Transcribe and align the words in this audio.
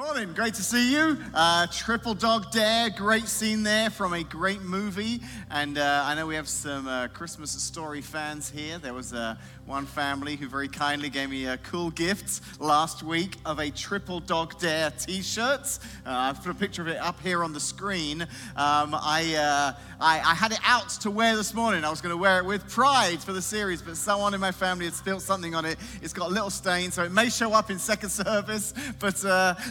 Morning, 0.00 0.32
great 0.32 0.54
to 0.54 0.62
see 0.62 0.94
you. 0.94 1.18
Uh, 1.34 1.66
Triple 1.66 2.14
Dog 2.14 2.50
Dare, 2.50 2.88
great 2.88 3.28
scene 3.28 3.62
there 3.62 3.90
from 3.90 4.14
a 4.14 4.24
great 4.24 4.62
movie. 4.62 5.20
And 5.50 5.76
uh, 5.76 6.04
I 6.06 6.14
know 6.14 6.26
we 6.26 6.36
have 6.36 6.48
some 6.48 6.88
uh, 6.88 7.08
Christmas 7.08 7.50
story 7.50 8.00
fans 8.00 8.48
here. 8.48 8.78
There 8.78 8.94
was 8.94 9.12
uh, 9.12 9.34
one 9.66 9.84
family 9.84 10.36
who 10.36 10.48
very 10.48 10.68
kindly 10.68 11.10
gave 11.10 11.28
me 11.28 11.44
a 11.44 11.58
cool 11.58 11.90
gift 11.90 12.40
last 12.60 13.02
week 13.02 13.36
of 13.44 13.58
a 13.58 13.70
Triple 13.70 14.20
Dog 14.20 14.58
Dare 14.58 14.90
t 14.90 15.20
shirt. 15.20 15.78
Uh, 16.06 16.10
I've 16.10 16.42
put 16.42 16.50
a 16.50 16.54
picture 16.54 16.80
of 16.80 16.88
it 16.88 16.96
up 16.96 17.20
here 17.20 17.44
on 17.44 17.52
the 17.52 17.60
screen. 17.60 18.22
Um, 18.22 18.94
I, 18.94 19.34
uh, 19.36 19.78
I, 20.00 20.20
I, 20.20 20.34
had 20.34 20.52
it 20.52 20.60
out 20.64 20.88
to 21.00 21.10
wear 21.10 21.36
this 21.36 21.52
morning. 21.52 21.84
I 21.84 21.90
was 21.90 22.00
going 22.00 22.14
to 22.14 22.20
wear 22.20 22.38
it 22.38 22.46
with 22.46 22.66
pride 22.70 23.20
for 23.20 23.34
the 23.34 23.42
series, 23.42 23.82
but 23.82 23.98
someone 23.98 24.32
in 24.32 24.40
my 24.40 24.50
family 24.50 24.86
had 24.86 24.94
spilled 24.94 25.22
something 25.22 25.54
on 25.54 25.66
it. 25.66 25.78
It's 26.00 26.14
got 26.14 26.30
a 26.30 26.32
little 26.32 26.48
stain, 26.48 26.90
so 26.90 27.04
it 27.04 27.12
may 27.12 27.28
show 27.28 27.52
up 27.52 27.70
in 27.70 27.78
second 27.78 28.08
service, 28.08 28.72
but 28.98 29.16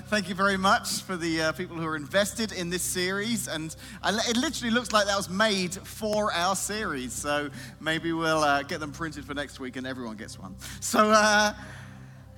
thank 0.08 0.19
you 0.28 0.36
very 0.36 0.58
much 0.58 1.02
for 1.04 1.16
the 1.16 1.42
uh, 1.42 1.52
people 1.52 1.78
who 1.78 1.86
are 1.86 1.96
invested 1.96 2.52
in 2.52 2.70
this 2.70 2.82
series. 2.82 3.48
And 3.48 3.76
it 4.04 4.36
literally 4.36 4.72
looks 4.72 4.92
like 4.92 5.06
that 5.06 5.16
was 5.16 5.30
made 5.30 5.76
for 5.76 6.34
our 6.34 6.56
series. 6.56 7.14
So 7.14 7.50
maybe 7.80 8.12
we'll 8.12 8.44
uh, 8.44 8.64
get 8.64 8.80
them 8.80 8.92
printed 8.92 9.24
for 9.24 9.34
next 9.34 9.60
week 9.60 9.78
and 9.78 9.88
everyone 9.88 10.18
gets 10.18 10.38
one. 10.38 10.56
So, 10.82 11.12
uh, 11.12 11.54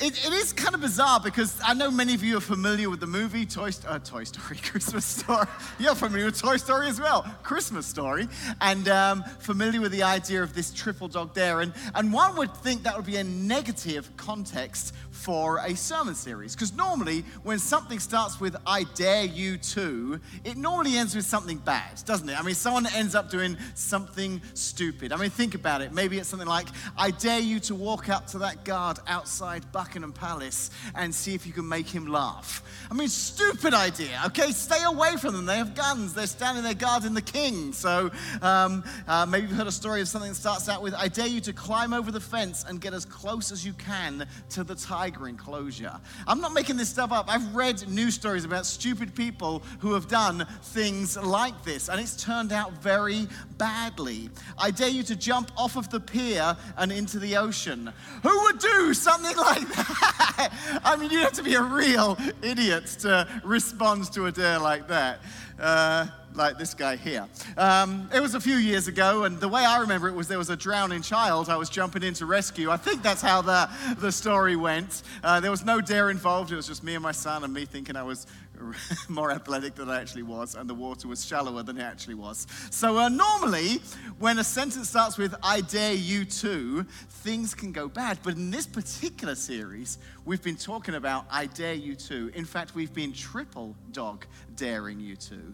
it, 0.01 0.25
it 0.25 0.33
is 0.33 0.51
kind 0.51 0.73
of 0.73 0.81
bizarre 0.81 1.19
because 1.19 1.59
I 1.63 1.75
know 1.75 1.91
many 1.91 2.15
of 2.15 2.23
you 2.23 2.37
are 2.37 2.41
familiar 2.41 2.89
with 2.89 2.99
the 2.99 3.07
movie 3.07 3.45
Toy, 3.45 3.69
uh, 3.87 3.99
Toy 3.99 4.23
Story, 4.23 4.57
Christmas 4.63 5.05
Story. 5.05 5.45
You're 5.77 5.93
familiar 5.93 6.25
with 6.25 6.41
Toy 6.41 6.57
Story 6.57 6.87
as 6.87 6.99
well, 6.99 7.23
Christmas 7.43 7.85
Story, 7.85 8.27
and 8.61 8.89
um, 8.89 9.23
familiar 9.39 9.79
with 9.79 9.91
the 9.91 10.01
idea 10.01 10.41
of 10.41 10.55
this 10.55 10.73
triple 10.73 11.07
dog 11.07 11.35
dare. 11.35 11.61
And, 11.61 11.71
and 11.93 12.11
one 12.11 12.35
would 12.37 12.55
think 12.57 12.81
that 12.83 12.95
would 12.95 13.05
be 13.05 13.17
a 13.17 13.23
negative 13.23 14.09
context 14.17 14.95
for 15.11 15.59
a 15.59 15.75
sermon 15.75 16.15
series. 16.15 16.55
Because 16.55 16.73
normally, 16.73 17.23
when 17.43 17.59
something 17.59 17.99
starts 17.99 18.39
with, 18.39 18.55
I 18.65 18.85
dare 18.95 19.25
you 19.25 19.57
to, 19.57 20.19
it 20.43 20.57
normally 20.57 20.97
ends 20.97 21.15
with 21.15 21.25
something 21.25 21.59
bad, 21.59 22.03
doesn't 22.05 22.27
it? 22.27 22.39
I 22.39 22.41
mean, 22.41 22.55
someone 22.55 22.87
ends 22.87 23.13
up 23.13 23.29
doing 23.29 23.55
something 23.75 24.41
stupid. 24.55 25.11
I 25.11 25.17
mean, 25.17 25.29
think 25.29 25.53
about 25.53 25.81
it. 25.81 25.93
Maybe 25.93 26.17
it's 26.17 26.29
something 26.29 26.47
like, 26.47 26.67
I 26.97 27.11
dare 27.11 27.39
you 27.39 27.59
to 27.61 27.75
walk 27.75 28.09
up 28.09 28.25
to 28.27 28.39
that 28.39 28.65
guard 28.65 28.97
outside 29.05 29.71
Buckingham 29.91 30.13
Palace 30.13 30.69
and 30.95 31.13
see 31.13 31.35
if 31.35 31.45
you 31.45 31.51
can 31.51 31.67
make 31.67 31.87
him 31.87 32.07
laugh. 32.07 32.63
I 32.89 32.93
mean, 32.93 33.09
stupid 33.09 33.73
idea, 33.73 34.21
okay? 34.27 34.51
Stay 34.51 34.83
away 34.83 35.17
from 35.17 35.33
them. 35.33 35.45
They 35.45 35.57
have 35.57 35.75
guns, 35.75 36.13
they're 36.13 36.27
standing 36.27 36.63
there 36.63 36.73
guarding 36.73 37.13
the 37.13 37.21
king. 37.21 37.73
So 37.73 38.09
um, 38.41 38.83
uh, 39.07 39.25
maybe 39.25 39.47
you've 39.47 39.57
heard 39.57 39.67
a 39.67 39.71
story 39.71 40.01
of 40.01 40.07
something 40.07 40.31
that 40.31 40.35
starts 40.35 40.69
out 40.69 40.81
with, 40.81 40.93
I 40.93 41.09
dare 41.09 41.27
you 41.27 41.41
to 41.41 41.53
climb 41.53 41.93
over 41.93 42.11
the 42.11 42.21
fence 42.21 42.63
and 42.67 42.79
get 42.79 42.93
as 42.93 43.03
close 43.03 43.51
as 43.51 43.65
you 43.65 43.73
can 43.73 44.25
to 44.51 44.63
the 44.63 44.75
tiger 44.75 45.01
tiger 45.01 45.27
enclosure. 45.27 45.99
I'm 46.27 46.39
not 46.39 46.53
making 46.53 46.77
this 46.77 46.89
stuff 46.89 47.11
up. 47.11 47.25
I've 47.27 47.55
read 47.55 47.87
news 47.89 48.13
stories 48.13 48.45
about 48.45 48.65
stupid 48.65 49.15
people 49.15 49.63
who 49.79 49.93
have 49.93 50.07
done 50.07 50.45
things 50.61 51.17
like 51.17 51.63
this, 51.63 51.89
and 51.89 51.99
it's 51.99 52.15
turned 52.23 52.53
out 52.53 52.71
very 52.83 53.27
badly. 53.57 54.29
I 54.57 54.71
dare 54.71 54.89
you 54.89 55.03
to 55.03 55.15
jump 55.15 55.51
off 55.57 55.75
of 55.75 55.89
the 55.89 55.99
pier 55.99 56.55
and 56.77 56.91
into 56.91 57.19
the 57.19 57.35
ocean. 57.37 57.91
Who 58.23 58.43
would 58.43 58.59
do 58.59 58.93
something 58.93 59.35
like 59.49 59.67
that? 59.75 59.80
I 60.83 60.95
mean, 60.99 61.11
you 61.11 61.19
have 61.19 61.33
to 61.33 61.43
be 61.43 61.55
a 61.55 61.61
real 61.61 62.17
idiot 62.41 62.87
to 62.99 63.27
respond 63.43 64.11
to 64.13 64.25
a 64.25 64.31
dare 64.31 64.59
like 64.59 64.87
that. 64.87 65.19
Uh, 65.59 66.07
like 66.33 66.57
this 66.57 66.73
guy 66.73 66.95
here. 66.95 67.27
Um, 67.57 68.09
it 68.13 68.21
was 68.21 68.35
a 68.35 68.39
few 68.39 68.55
years 68.55 68.87
ago, 68.87 69.25
and 69.25 69.39
the 69.39 69.47
way 69.47 69.65
I 69.65 69.79
remember 69.79 70.07
it 70.07 70.15
was 70.15 70.27
there 70.27 70.37
was 70.37 70.49
a 70.49 70.55
drowning 70.55 71.01
child 71.01 71.49
I 71.49 71.57
was 71.57 71.69
jumping 71.69 72.03
in 72.03 72.13
to 72.15 72.25
rescue. 72.25 72.69
I 72.71 72.77
think 72.77 73.03
that's 73.03 73.21
how 73.21 73.41
the, 73.41 73.69
the 73.97 74.11
story 74.11 74.55
went. 74.55 75.03
Uh, 75.23 75.39
there 75.39 75.51
was 75.51 75.65
no 75.65 75.81
dare 75.81 76.09
involved, 76.09 76.51
it 76.51 76.55
was 76.55 76.67
just 76.67 76.83
me 76.83 76.95
and 76.95 77.03
my 77.03 77.11
son, 77.11 77.43
and 77.43 77.53
me 77.53 77.65
thinking 77.65 77.95
I 77.95 78.03
was 78.03 78.27
more 79.09 79.31
athletic 79.31 79.75
than 79.75 79.89
I 79.89 79.99
actually 80.01 80.23
was, 80.23 80.55
and 80.55 80.69
the 80.69 80.73
water 80.73 81.07
was 81.07 81.25
shallower 81.25 81.63
than 81.63 81.77
it 81.77 81.83
actually 81.83 82.15
was. 82.15 82.47
So, 82.69 82.97
uh, 82.97 83.09
normally, 83.09 83.81
when 84.19 84.39
a 84.39 84.43
sentence 84.43 84.89
starts 84.89 85.17
with, 85.17 85.35
I 85.43 85.61
dare 85.61 85.93
you 85.93 86.25
to, 86.25 86.83
things 87.09 87.53
can 87.53 87.71
go 87.71 87.87
bad. 87.87 88.19
But 88.23 88.35
in 88.35 88.51
this 88.51 88.65
particular 88.65 89.35
series, 89.35 89.97
we've 90.25 90.43
been 90.43 90.55
talking 90.55 90.95
about, 90.95 91.25
I 91.31 91.45
dare 91.47 91.73
you 91.73 91.95
to. 91.95 92.31
In 92.33 92.45
fact, 92.45 92.75
we've 92.75 92.93
been 92.93 93.13
triple 93.13 93.75
dog 93.91 94.25
daring 94.55 94.99
you 94.99 95.15
to. 95.17 95.53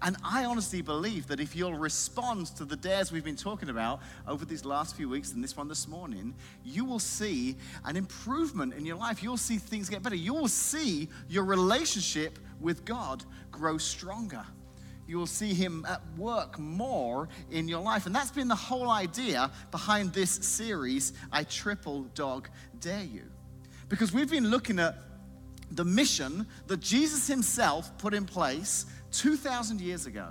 And 0.00 0.16
I 0.24 0.44
honestly 0.44 0.80
believe 0.80 1.26
that 1.26 1.40
if 1.40 1.56
you'll 1.56 1.74
respond 1.74 2.46
to 2.56 2.64
the 2.64 2.76
dares 2.76 3.10
we've 3.10 3.24
been 3.24 3.36
talking 3.36 3.68
about 3.68 4.00
over 4.28 4.44
these 4.44 4.64
last 4.64 4.96
few 4.96 5.08
weeks 5.08 5.32
and 5.32 5.42
this 5.42 5.56
one 5.56 5.66
this 5.66 5.88
morning, 5.88 6.34
you 6.64 6.84
will 6.84 7.00
see 7.00 7.56
an 7.84 7.96
improvement 7.96 8.74
in 8.74 8.86
your 8.86 8.96
life. 8.96 9.22
You'll 9.22 9.36
see 9.36 9.56
things 9.56 9.88
get 9.88 10.02
better. 10.02 10.14
You 10.14 10.34
will 10.34 10.48
see 10.48 11.08
your 11.28 11.44
relationship 11.44 12.38
with 12.60 12.84
God 12.84 13.24
grow 13.50 13.78
stronger. 13.78 14.44
You 15.06 15.16
will 15.18 15.26
see 15.26 15.54
Him 15.54 15.86
at 15.88 16.02
work 16.16 16.58
more 16.58 17.28
in 17.50 17.66
your 17.66 17.80
life. 17.80 18.06
And 18.06 18.14
that's 18.14 18.30
been 18.30 18.48
the 18.48 18.54
whole 18.54 18.90
idea 18.90 19.50
behind 19.70 20.12
this 20.12 20.30
series, 20.30 21.14
I 21.32 21.44
Triple 21.44 22.02
Dog 22.14 22.48
Dare 22.80 23.04
You. 23.04 23.24
Because 23.88 24.12
we've 24.12 24.30
been 24.30 24.50
looking 24.50 24.78
at 24.78 24.96
the 25.70 25.84
mission 25.84 26.46
that 26.66 26.80
Jesus 26.80 27.26
Himself 27.26 27.96
put 27.98 28.12
in 28.12 28.26
place 28.26 28.84
2,000 29.12 29.80
years 29.80 30.06
ago, 30.06 30.28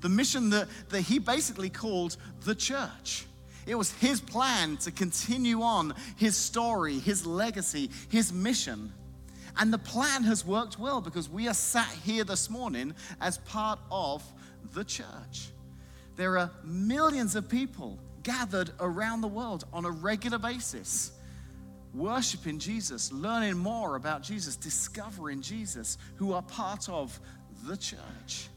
the 0.00 0.08
mission 0.08 0.50
that, 0.50 0.68
that 0.90 1.02
he 1.02 1.18
basically 1.18 1.70
called 1.70 2.16
the 2.44 2.54
church. 2.54 3.26
It 3.66 3.74
was 3.74 3.92
his 3.92 4.20
plan 4.20 4.78
to 4.78 4.90
continue 4.90 5.62
on 5.62 5.94
his 6.16 6.36
story, 6.36 6.98
his 6.98 7.26
legacy, 7.26 7.90
his 8.08 8.32
mission. 8.32 8.92
And 9.58 9.72
the 9.72 9.78
plan 9.78 10.22
has 10.22 10.46
worked 10.46 10.78
well 10.78 11.00
because 11.00 11.28
we 11.28 11.48
are 11.48 11.54
sat 11.54 11.88
here 12.04 12.22
this 12.22 12.48
morning 12.48 12.94
as 13.20 13.38
part 13.38 13.80
of 13.90 14.22
the 14.72 14.84
church. 14.84 15.50
There 16.14 16.38
are 16.38 16.50
millions 16.64 17.34
of 17.34 17.48
people 17.48 17.98
gathered 18.22 18.70
around 18.78 19.20
the 19.20 19.28
world 19.28 19.64
on 19.72 19.84
a 19.84 19.90
regular 19.90 20.38
basis, 20.38 21.12
worshiping 21.92 22.58
Jesus, 22.58 23.12
learning 23.12 23.56
more 23.56 23.96
about 23.96 24.22
Jesus, 24.22 24.54
discovering 24.54 25.40
Jesus, 25.40 25.98
who 26.16 26.32
are 26.32 26.42
part 26.42 26.88
of 26.88 27.18
the 27.66 27.76
church. 27.76 28.48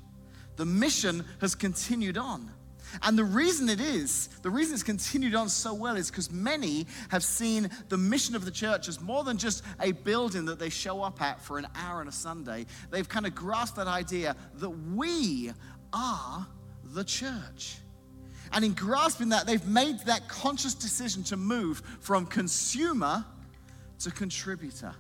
The 0.57 0.65
mission 0.65 1.25
has 1.39 1.55
continued 1.55 2.17
on. 2.17 2.51
And 3.01 3.17
the 3.17 3.23
reason 3.23 3.69
it 3.69 3.79
is, 3.79 4.27
the 4.41 4.49
reason 4.49 4.73
it's 4.73 4.83
continued 4.83 5.35
on 5.35 5.49
so 5.49 5.73
well 5.73 5.95
is 5.95 6.09
because 6.09 6.31
many 6.31 6.87
have 7.09 7.23
seen 7.23 7.69
the 7.89 7.97
mission 7.97 8.35
of 8.35 8.45
the 8.45 8.51
church 8.51 8.87
as 8.87 8.99
more 9.01 9.23
than 9.23 9.37
just 9.37 9.63
a 9.79 9.91
building 9.91 10.45
that 10.45 10.59
they 10.59 10.69
show 10.69 11.01
up 11.01 11.21
at 11.21 11.41
for 11.41 11.57
an 11.57 11.67
hour 11.75 12.01
on 12.01 12.07
a 12.07 12.11
Sunday. 12.11 12.65
They've 12.89 13.07
kind 13.07 13.25
of 13.25 13.35
grasped 13.35 13.77
that 13.77 13.87
idea 13.87 14.35
that 14.55 14.69
we 14.69 15.51
are 15.93 16.47
the 16.93 17.03
church. 17.03 17.77
And 18.53 18.65
in 18.65 18.73
grasping 18.73 19.29
that, 19.29 19.45
they've 19.45 19.65
made 19.65 19.99
that 20.01 20.27
conscious 20.27 20.73
decision 20.73 21.23
to 21.25 21.37
move 21.37 21.81
from 22.01 22.25
consumer 22.25 23.25
to 23.99 24.11
contributor 24.11 24.93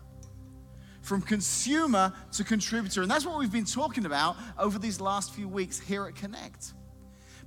from 1.01 1.21
consumer 1.21 2.13
to 2.33 2.43
contributor. 2.43 3.01
And 3.01 3.11
that's 3.11 3.25
what 3.25 3.39
we've 3.39 3.51
been 3.51 3.65
talking 3.65 4.05
about 4.05 4.37
over 4.57 4.79
these 4.79 5.01
last 5.01 5.33
few 5.33 5.47
weeks 5.47 5.79
here 5.79 6.05
at 6.05 6.15
Connect. 6.15 6.73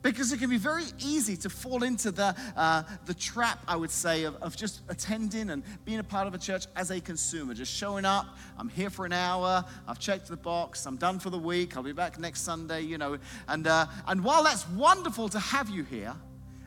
Because 0.04 0.32
it 0.32 0.38
can 0.38 0.50
be 0.50 0.59
very 0.59 0.84
easy 0.98 1.34
to 1.38 1.48
fall 1.48 1.82
into 1.82 2.10
the, 2.10 2.37
uh, 2.56 2.82
the 3.06 3.15
trap, 3.15 3.59
I 3.66 3.75
would 3.75 3.91
say, 3.91 4.25
of, 4.25 4.37
of 4.42 4.54
just 4.54 4.82
attending 4.91 5.48
and 5.48 5.62
being 5.87 5.98
a 5.98 6.04
part 6.04 6.26
of 6.26 6.34
a 6.34 6.38
church 6.38 6.66
as 6.76 6.91
a 6.91 7.00
consumer. 7.00 7.54
Just 7.54 7.72
showing 7.72 8.04
up, 8.04 8.26
I'm 8.59 8.69
here 8.69 8.91
for 8.91 9.06
an 9.06 9.14
hour, 9.14 9.64
I've 9.88 9.98
checked 9.98 10.28
the 10.28 10.37
box, 10.37 10.84
I'm 10.84 10.98
done 10.98 11.19
for 11.19 11.31
the 11.31 11.38
week, 11.38 11.75
I'll 11.75 11.82
be 11.82 11.93
back 11.93 12.19
next 12.19 12.43
Sunday, 12.43 12.82
you 12.82 12.98
know. 12.98 13.16
And, 13.48 13.66
uh, 13.66 13.87
and 14.06 14.22
while 14.22 14.44
that's 14.44 14.69
wonderful 14.69 15.31
to 15.31 15.38
have 15.38 15.70
you 15.70 15.84
here, 15.84 16.14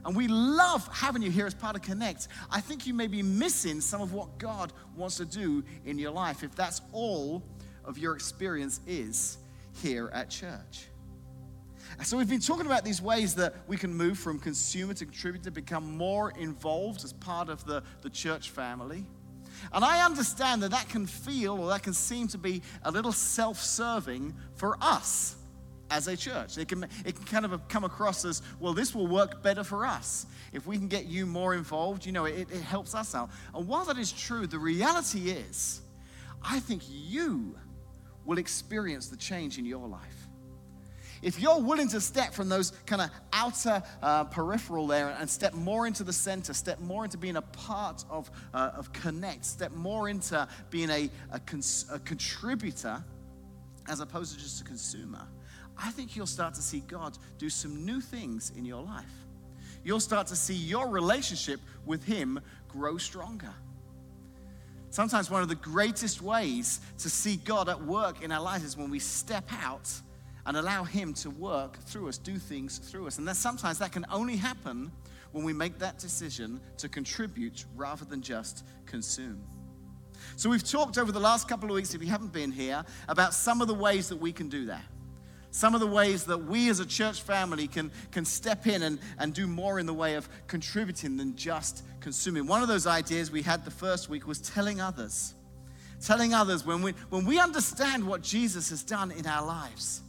and 0.04 0.16
we 0.16 0.28
love 0.28 0.90
having 0.92 1.22
you 1.22 1.30
here 1.30 1.46
as 1.46 1.54
part 1.54 1.76
of 1.76 1.84
Connect. 1.84 2.30
I 2.50 2.60
think 2.60 2.88
you 2.88 2.94
may 2.96 3.08
be 3.08 3.22
missing 3.22 3.82
some 3.82 4.02
of 4.02 4.14
what 4.14 4.40
God 4.40 4.74
wants 4.96 5.18
to 5.18 5.26
do 5.26 5.64
in 5.86 6.00
your 6.00 6.12
life 6.12 6.44
if 6.44 6.56
that's 6.56 6.82
all 6.92 7.44
of 7.86 8.00
your 8.00 8.16
experience 8.16 8.80
is 8.88 9.38
here 9.76 10.10
at 10.12 10.32
church. 10.32 10.87
So, 12.04 12.16
we've 12.16 12.30
been 12.30 12.40
talking 12.40 12.68
about 12.68 12.86
these 12.86 13.02
ways 13.02 13.34
that 13.36 13.56
we 13.68 13.76
can 13.76 13.94
move 13.94 14.20
from 14.20 14.40
consumer 14.40 14.94
to 14.94 15.06
contributor, 15.06 15.50
become 15.50 15.98
more 15.98 16.32
involved 16.32 17.04
as 17.04 17.12
part 17.12 17.50
of 17.50 17.66
the, 17.66 17.82
the 18.02 18.10
church 18.10 18.52
family. 18.52 19.04
And 19.74 19.84
I 19.84 20.06
understand 20.06 20.62
that 20.64 20.72
that 20.72 20.88
can 20.90 21.08
feel 21.08 21.60
or 21.60 21.70
that 21.70 21.84
can 21.84 21.94
seem 21.94 22.28
to 22.30 22.38
be 22.38 22.62
a 22.84 22.92
little 22.92 23.12
self 23.12 23.60
serving 23.60 24.36
for 24.56 24.78
us 24.80 25.38
as 25.90 26.08
a 26.08 26.16
church. 26.16 26.58
It 26.58 26.68
can, 26.68 26.84
it 27.06 27.16
can 27.16 27.26
kind 27.26 27.46
of 27.46 27.68
come 27.68 27.84
across 27.84 28.26
as, 28.26 28.42
well, 28.60 28.74
this 28.74 28.94
will 28.94 29.08
work 29.08 29.42
better 29.42 29.64
for 29.64 29.86
us. 29.86 30.26
If 30.54 30.68
we 30.68 30.78
can 30.78 30.88
get 30.88 31.06
you 31.06 31.26
more 31.26 31.56
involved, 31.56 32.06
you 32.06 32.12
know, 32.12 32.26
it, 32.26 32.52
it 32.52 32.62
helps 32.62 32.94
us 32.94 33.16
out. 33.16 33.30
And 33.56 33.68
while 33.68 33.86
that 33.86 33.98
is 33.98 34.12
true, 34.12 34.48
the 34.48 34.60
reality 34.60 35.32
is, 35.32 35.82
I 36.44 36.60
think 36.60 36.84
you 36.88 37.56
will 38.26 38.38
experience 38.38 39.08
the 39.08 39.18
change 39.18 39.58
in 39.58 39.66
your 39.66 39.88
life. 39.88 40.17
If 41.22 41.40
you're 41.40 41.60
willing 41.60 41.88
to 41.90 42.02
step 42.02 42.34
from 42.34 42.50
those 42.50 42.72
kind 42.86 43.02
of 43.02 43.10
outer 43.34 43.82
uh, 44.02 44.26
peripheral 44.26 44.88
there 44.88 45.16
and 45.20 45.30
step 45.30 45.54
more 45.54 45.88
into 45.88 46.04
the 46.04 46.14
center, 46.14 46.54
step 46.54 46.80
more 46.80 47.06
into 47.06 47.18
being 47.18 47.38
a 47.38 47.42
part 47.42 48.04
of, 48.10 48.30
uh, 48.54 48.72
of 48.76 48.92
Connect, 48.94 49.46
step 49.46 49.72
more 49.72 50.10
into 50.10 50.48
being 50.70 50.90
a, 50.90 51.10
a, 51.32 51.40
cons- 51.40 51.86
a 51.92 52.00
contributor, 52.00 53.04
as 53.88 54.00
opposed 54.00 54.34
to 54.34 54.40
just 54.40 54.62
a 54.62 54.64
consumer, 54.64 55.28
I 55.78 55.92
think 55.92 56.16
you'll 56.16 56.26
start 56.26 56.54
to 56.56 56.62
see 56.62 56.82
God 56.82 57.18
do 57.38 57.50
some 57.50 57.86
new 57.86 58.02
things 58.02 58.52
in 58.56 58.66
your 58.66 58.82
life. 58.82 59.06
You'll 59.84 60.00
start 60.00 60.28
to 60.28 60.36
see 60.36 60.56
your 60.56 60.90
relationship 60.90 61.60
with 61.86 62.04
Him 62.04 62.40
grow 62.68 62.98
stronger. 62.98 63.54
Sometimes 64.90 65.30
one 65.30 65.42
of 65.42 65.50
the 65.50 65.56
greatest 65.56 66.22
ways 66.22 66.82
to 67.00 67.10
see 67.10 67.38
God 67.38 67.70
at 67.70 67.82
work 67.84 68.24
in 68.24 68.32
our 68.32 68.42
lives 68.42 68.64
is 68.64 68.76
when 68.76 68.90
we 68.90 69.00
step 69.00 69.48
out 69.62 69.90
and 70.48 70.56
allow 70.58 70.84
Him 70.84 71.14
to 71.16 71.30
work 71.30 71.78
through 71.84 72.08
us, 72.08 72.18
do 72.18 72.40
things 72.40 72.80
through 72.80 73.06
us. 73.06 73.20
And 73.20 73.28
then 73.28 73.36
sometimes 73.36 73.78
that 73.80 73.92
can 73.92 74.06
only 74.10 74.38
happen 74.38 74.92
when 75.34 75.44
we 75.44 75.54
make 75.54 75.78
that 75.80 76.00
decision 76.00 76.62
to 76.78 76.90
contribute 76.90 77.66
rather 77.76 78.06
than 78.06 78.22
just 78.22 78.66
consume. 78.86 79.44
So, 80.36 80.50
we've 80.50 80.64
talked 80.64 80.98
over 80.98 81.12
the 81.12 81.20
last 81.20 81.48
couple 81.48 81.70
of 81.70 81.76
weeks, 81.76 81.94
if 81.94 82.02
you 82.02 82.08
haven't 82.08 82.34
been 82.34 82.52
here, 82.52 82.84
about 83.08 83.34
some 83.34 83.62
of 83.62 83.68
the 83.68 83.74
ways 83.74 84.10
that 84.10 84.18
we 84.18 84.32
can 84.32 84.50
do 84.50 84.66
that. 84.66 84.84
Some 85.52 85.76
of 85.76 85.82
the 85.82 85.88
ways 85.88 86.26
that 86.26 86.38
we 86.38 86.70
as 86.70 86.80
a 86.80 86.86
church 86.86 87.22
family 87.22 87.68
can, 87.68 87.92
can 88.12 88.26
step 88.26 88.68
in 88.68 88.84
and, 88.84 89.00
and 89.20 89.34
do 89.34 89.48
more 89.48 89.80
in 89.80 89.86
the 89.86 89.94
way 89.94 90.16
of 90.16 90.28
contributing 90.48 91.18
than 91.18 91.36
just 91.36 91.84
consuming. 92.00 92.48
One 92.48 92.62
of 92.62 92.68
those 92.68 92.88
ideas 92.88 93.32
we 93.32 93.42
had 93.42 93.66
the 93.66 93.72
first 93.72 94.10
week 94.10 94.28
was 94.28 94.40
telling 94.40 94.82
others. 94.82 95.34
Telling 96.02 96.34
others 96.34 96.66
when 96.66 96.82
we, 96.82 96.92
when 97.10 97.26
we 97.26 97.40
understand 97.40 98.06
what 98.06 98.22
Jesus 98.22 98.70
has 98.70 98.84
done 98.84 99.12
in 99.12 99.26
our 99.26 99.46
lives. 99.46 100.04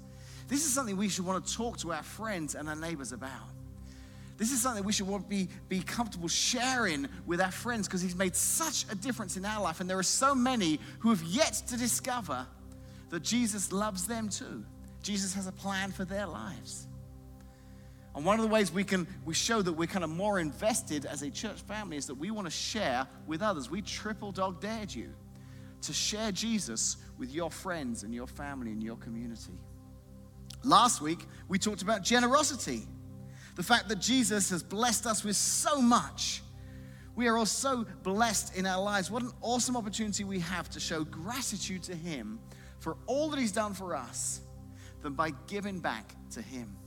This 0.49 0.65
is 0.65 0.73
something 0.73 0.97
we 0.97 1.09
should 1.09 1.27
want 1.27 1.47
to 1.47 1.55
talk 1.55 1.79
to 1.79 1.93
our 1.93 2.03
friends 2.03 2.55
and 2.55 2.69
our 2.69 2.77
neighbors 2.77 3.13
about. 3.13 3.31
This 4.39 4.53
is 4.53 4.63
something 4.63 4.85
we 4.85 4.93
should 4.93 5.09
want 5.09 5.25
to 5.25 5.29
be, 5.29 5.49
be 5.69 5.81
comfortable 5.81 6.29
sharing 6.29 7.09
with 7.27 7.41
our 7.41 7.51
friends 7.51 7.87
because 7.87 8.01
he's 8.01 8.17
made 8.17 8.35
such 8.35 8.87
a 8.91 8.95
difference 8.95 9.37
in 9.37 9.45
our 9.45 9.61
life. 9.63 9.81
And 9.81 9.91
there 9.91 9.99
are 9.99 10.03
so 10.05 10.35
many 10.35 10.79
who 11.01 11.11
have 11.11 11.23
yet 11.25 11.55
to 11.69 11.77
discover 11.77 12.47
that 13.11 13.23
Jesus 13.23 13.73
loves 13.73 14.07
them 14.07 14.29
too. 14.29 14.65
Jesus 15.03 15.35
has 15.35 15.49
a 15.49 15.53
plan 15.53 15.91
for 15.91 16.05
their 16.05 16.27
lives. 16.27 16.87
And 18.15 18.25
one 18.25 18.39
of 18.39 18.45
the 18.45 18.51
ways 18.51 18.73
we 18.73 18.85
can 18.85 19.07
we 19.25 19.35
show 19.35 19.61
that 19.61 19.73
we're 19.73 19.87
kind 19.87 20.05
of 20.05 20.11
more 20.11 20.39
invested 20.39 21.05
as 21.05 21.23
a 21.23 21.31
church 21.31 21.61
family 21.63 21.97
is 21.97 22.07
that 22.07 22.15
we 22.15 22.31
want 22.31 22.47
to 22.47 22.51
share 22.51 23.07
with 23.27 23.43
others. 23.43 23.71
We 23.71 23.83
triple 23.83 24.33
dog 24.33 24.61
dared 24.61 24.95
you 24.95 25.11
to 25.83 25.93
share 25.93 26.33
Jesus 26.33 26.97
with 27.19 27.33
your 27.33 27.51
friends 27.51 28.03
and 28.03 28.15
your 28.15 28.27
family 28.27 28.71
and 28.71 28.83
your 28.83 28.97
community. 28.97 29.59
Last 30.65 31.01
week, 31.01 31.27
we 31.49 31.59
talked 31.59 31.83
about 31.83 32.03
generosity. 32.03 32.83
The 33.57 33.63
fact 33.63 33.89
that 33.89 34.01
Jesus 34.01 34.51
has 34.51 34.63
blessed 34.63 35.07
us 35.07 35.25
with 35.25 35.37
so 35.37 35.81
much. 35.81 36.43
We 37.17 37.27
are 37.27 37.37
all 37.37 37.47
so 37.47 37.85
blessed 38.05 38.57
in 38.57 38.67
our 38.67 38.81
lives. 38.81 39.11
What 39.11 39.23
an 39.23 39.33
awesome 39.41 39.77
opportunity 39.77 40.23
we 40.23 40.39
have 40.39 40.71
to 40.71 40.81
show 40.81 41.03
gratitude 41.03 41.83
to 41.85 41.95
Him 41.95 42.39
for 42.79 42.97
all 43.07 43.29
that 43.31 43.41
He's 43.41 43.53
done 43.53 43.75
for 43.75 43.97
us 43.97 44.41
than 45.03 45.15
by 45.15 45.33
giving 45.49 45.81
back 45.81 46.15
to 46.31 46.43
Him. 46.43 46.78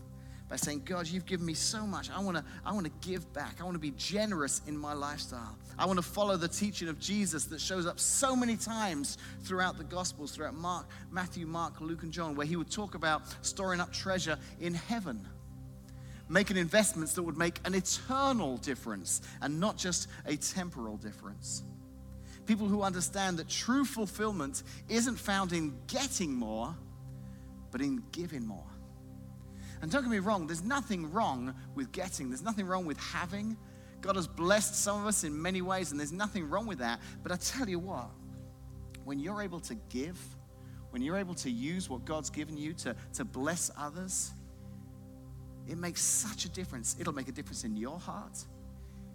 By 0.51 0.57
saying, 0.57 0.81
God, 0.83 1.07
you've 1.07 1.25
given 1.25 1.45
me 1.45 1.53
so 1.53 1.87
much. 1.87 2.09
I 2.11 2.19
want 2.19 2.35
to 2.35 2.43
I 2.65 2.73
want 2.73 2.85
to 2.85 3.07
give 3.07 3.31
back. 3.31 3.61
I 3.61 3.63
want 3.63 3.75
to 3.75 3.79
be 3.79 3.91
generous 3.91 4.61
in 4.67 4.77
my 4.77 4.91
lifestyle. 4.91 5.57
I 5.79 5.85
want 5.85 5.95
to 5.95 6.03
follow 6.03 6.35
the 6.35 6.49
teaching 6.49 6.89
of 6.89 6.99
Jesus 6.99 7.45
that 7.45 7.61
shows 7.61 7.85
up 7.85 8.01
so 8.01 8.35
many 8.35 8.57
times 8.57 9.17
throughout 9.43 9.77
the 9.77 9.85
Gospels, 9.85 10.33
throughout 10.33 10.53
Mark, 10.53 10.87
Matthew, 11.09 11.47
Mark, 11.47 11.79
Luke, 11.79 12.03
and 12.03 12.11
John, 12.11 12.35
where 12.35 12.45
he 12.45 12.57
would 12.57 12.69
talk 12.69 12.95
about 12.95 13.21
storing 13.43 13.79
up 13.79 13.93
treasure 13.93 14.37
in 14.59 14.73
heaven 14.73 15.25
making 16.27 16.55
investments 16.55 17.13
that 17.13 17.23
would 17.23 17.37
make 17.37 17.59
an 17.65 17.75
eternal 17.75 18.55
difference 18.57 19.21
and 19.41 19.59
not 19.59 19.75
just 19.75 20.07
a 20.25 20.37
temporal 20.37 20.95
difference. 20.95 21.63
People 22.45 22.67
who 22.67 22.83
understand 22.83 23.37
that 23.37 23.49
true 23.49 23.83
fulfillment 23.83 24.63
isn't 24.87 25.17
found 25.17 25.51
in 25.51 25.77
getting 25.87 26.33
more, 26.33 26.73
but 27.69 27.81
in 27.81 28.01
giving 28.13 28.45
more. 28.45 28.70
And 29.81 29.91
don't 29.91 30.03
get 30.03 30.11
me 30.11 30.19
wrong, 30.19 30.45
there's 30.47 30.63
nothing 30.63 31.11
wrong 31.11 31.55
with 31.75 31.91
getting, 31.91 32.29
there's 32.29 32.43
nothing 32.43 32.67
wrong 32.67 32.85
with 32.85 32.99
having. 32.99 33.57
God 34.01 34.15
has 34.15 34.27
blessed 34.27 34.75
some 34.75 35.01
of 35.01 35.07
us 35.07 35.23
in 35.23 35.39
many 35.39 35.61
ways, 35.61 35.91
and 35.91 35.99
there's 35.99 36.11
nothing 36.11 36.49
wrong 36.49 36.65
with 36.65 36.79
that. 36.79 36.99
But 37.23 37.31
I 37.31 37.35
tell 37.35 37.69
you 37.69 37.79
what, 37.79 38.09
when 39.03 39.19
you're 39.19 39.41
able 39.41 39.59
to 39.61 39.75
give, 39.89 40.19
when 40.91 41.01
you're 41.01 41.17
able 41.17 41.35
to 41.35 41.49
use 41.49 41.89
what 41.89 42.05
God's 42.05 42.29
given 42.29 42.57
you 42.57 42.73
to, 42.73 42.95
to 43.13 43.25
bless 43.25 43.71
others, 43.77 44.31
it 45.67 45.77
makes 45.77 46.01
such 46.01 46.45
a 46.45 46.49
difference. 46.49 46.95
It'll 46.99 47.13
make 47.13 47.27
a 47.27 47.31
difference 47.31 47.63
in 47.63 47.75
your 47.75 47.99
heart. 47.99 48.37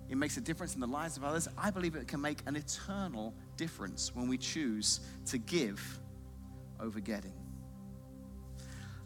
It 0.08 0.16
makes 0.16 0.36
a 0.36 0.40
difference 0.40 0.74
in 0.74 0.80
the 0.80 0.86
lives 0.86 1.16
of 1.16 1.24
others. 1.24 1.48
I 1.58 1.70
believe 1.70 1.96
it 1.96 2.06
can 2.06 2.20
make 2.20 2.38
an 2.46 2.56
eternal 2.56 3.34
difference 3.56 4.14
when 4.14 4.28
we 4.28 4.38
choose 4.38 5.00
to 5.26 5.38
give 5.38 5.80
over 6.80 7.00
getting. 7.00 7.32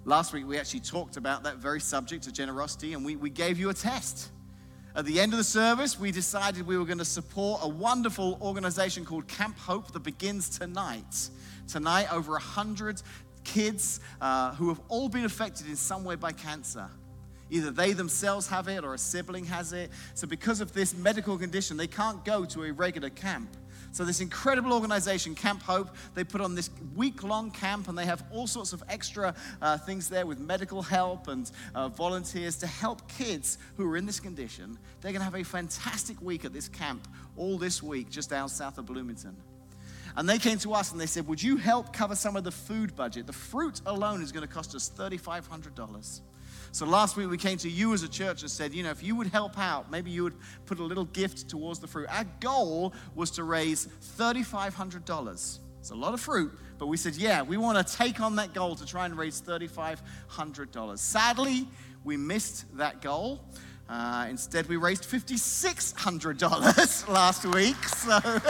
Last 0.06 0.32
week, 0.32 0.46
we 0.46 0.58
actually 0.58 0.80
talked 0.80 1.18
about 1.18 1.42
that 1.42 1.58
very 1.58 1.78
subject 1.78 2.26
of 2.26 2.32
generosity, 2.32 2.94
and 2.94 3.04
we, 3.04 3.16
we 3.16 3.28
gave 3.28 3.58
you 3.58 3.68
a 3.68 3.74
test. 3.74 4.30
At 4.96 5.04
the 5.04 5.20
end 5.20 5.34
of 5.34 5.36
the 5.36 5.44
service, 5.44 6.00
we 6.00 6.10
decided 6.10 6.66
we 6.66 6.78
were 6.78 6.86
going 6.86 6.98
to 6.98 7.04
support 7.04 7.60
a 7.62 7.68
wonderful 7.68 8.38
organization 8.40 9.04
called 9.04 9.28
Camp 9.28 9.58
Hope 9.58 9.92
that 9.92 10.00
begins 10.00 10.48
tonight. 10.58 11.28
Tonight, 11.68 12.10
over 12.10 12.32
100 12.32 13.02
kids 13.44 14.00
uh, 14.22 14.54
who 14.54 14.70
have 14.70 14.80
all 14.88 15.10
been 15.10 15.26
affected 15.26 15.68
in 15.68 15.76
some 15.76 16.02
way 16.02 16.14
by 16.14 16.32
cancer. 16.32 16.88
Either 17.50 17.70
they 17.70 17.92
themselves 17.92 18.48
have 18.48 18.68
it 18.68 18.84
or 18.84 18.94
a 18.94 18.98
sibling 18.98 19.44
has 19.44 19.74
it. 19.74 19.90
So, 20.14 20.26
because 20.26 20.62
of 20.62 20.72
this 20.72 20.96
medical 20.96 21.36
condition, 21.36 21.76
they 21.76 21.86
can't 21.86 22.24
go 22.24 22.46
to 22.46 22.64
a 22.64 22.72
regular 22.72 23.10
camp. 23.10 23.54
So, 23.92 24.04
this 24.04 24.20
incredible 24.20 24.72
organization, 24.72 25.34
Camp 25.34 25.62
Hope, 25.62 25.88
they 26.14 26.22
put 26.22 26.40
on 26.40 26.54
this 26.54 26.70
week 26.94 27.24
long 27.24 27.50
camp 27.50 27.88
and 27.88 27.98
they 27.98 28.06
have 28.06 28.22
all 28.30 28.46
sorts 28.46 28.72
of 28.72 28.82
extra 28.88 29.34
uh, 29.60 29.78
things 29.78 30.08
there 30.08 30.26
with 30.26 30.38
medical 30.38 30.80
help 30.80 31.26
and 31.26 31.50
uh, 31.74 31.88
volunteers 31.88 32.56
to 32.58 32.66
help 32.68 33.08
kids 33.08 33.58
who 33.76 33.90
are 33.90 33.96
in 33.96 34.06
this 34.06 34.20
condition. 34.20 34.78
They're 35.00 35.12
going 35.12 35.20
to 35.20 35.24
have 35.24 35.34
a 35.34 35.44
fantastic 35.44 36.20
week 36.22 36.44
at 36.44 36.52
this 36.52 36.68
camp 36.68 37.08
all 37.36 37.58
this 37.58 37.82
week, 37.82 38.10
just 38.10 38.32
out 38.32 38.50
south 38.50 38.78
of 38.78 38.86
Bloomington. 38.86 39.36
And 40.16 40.28
they 40.28 40.38
came 40.38 40.58
to 40.58 40.72
us 40.72 40.92
and 40.92 41.00
they 41.00 41.06
said, 41.06 41.26
Would 41.26 41.42
you 41.42 41.56
help 41.56 41.92
cover 41.92 42.14
some 42.14 42.36
of 42.36 42.44
the 42.44 42.52
food 42.52 42.94
budget? 42.94 43.26
The 43.26 43.32
fruit 43.32 43.80
alone 43.86 44.22
is 44.22 44.30
going 44.32 44.46
to 44.46 44.52
cost 44.52 44.74
us 44.74 44.90
$3,500. 44.96 46.20
So 46.72 46.86
last 46.86 47.16
week 47.16 47.28
we 47.28 47.36
came 47.36 47.58
to 47.58 47.68
you 47.68 47.92
as 47.94 48.04
a 48.04 48.08
church 48.08 48.42
and 48.42 48.50
said, 48.50 48.72
you 48.72 48.84
know, 48.84 48.90
if 48.90 49.02
you 49.02 49.16
would 49.16 49.26
help 49.26 49.58
out, 49.58 49.90
maybe 49.90 50.10
you 50.10 50.22
would 50.22 50.36
put 50.66 50.78
a 50.78 50.84
little 50.84 51.06
gift 51.06 51.48
towards 51.48 51.80
the 51.80 51.88
fruit. 51.88 52.06
Our 52.10 52.24
goal 52.38 52.94
was 53.14 53.32
to 53.32 53.44
raise 53.44 53.88
$3,500. 54.16 55.58
It's 55.80 55.90
a 55.90 55.94
lot 55.94 56.14
of 56.14 56.20
fruit, 56.20 56.52
but 56.78 56.86
we 56.86 56.96
said, 56.96 57.16
yeah, 57.16 57.42
we 57.42 57.56
want 57.56 57.84
to 57.84 57.96
take 57.96 58.20
on 58.20 58.36
that 58.36 58.54
goal 58.54 58.76
to 58.76 58.86
try 58.86 59.06
and 59.06 59.18
raise 59.18 59.40
$3,500. 59.40 60.98
Sadly, 60.98 61.66
we 62.04 62.16
missed 62.16 62.66
that 62.76 63.02
goal. 63.02 63.44
Uh, 63.88 64.28
instead, 64.30 64.68
we 64.68 64.76
raised 64.76 65.02
$5,600 65.02 67.08
last 67.12 67.44
week. 67.46 67.84
So. 67.84 68.20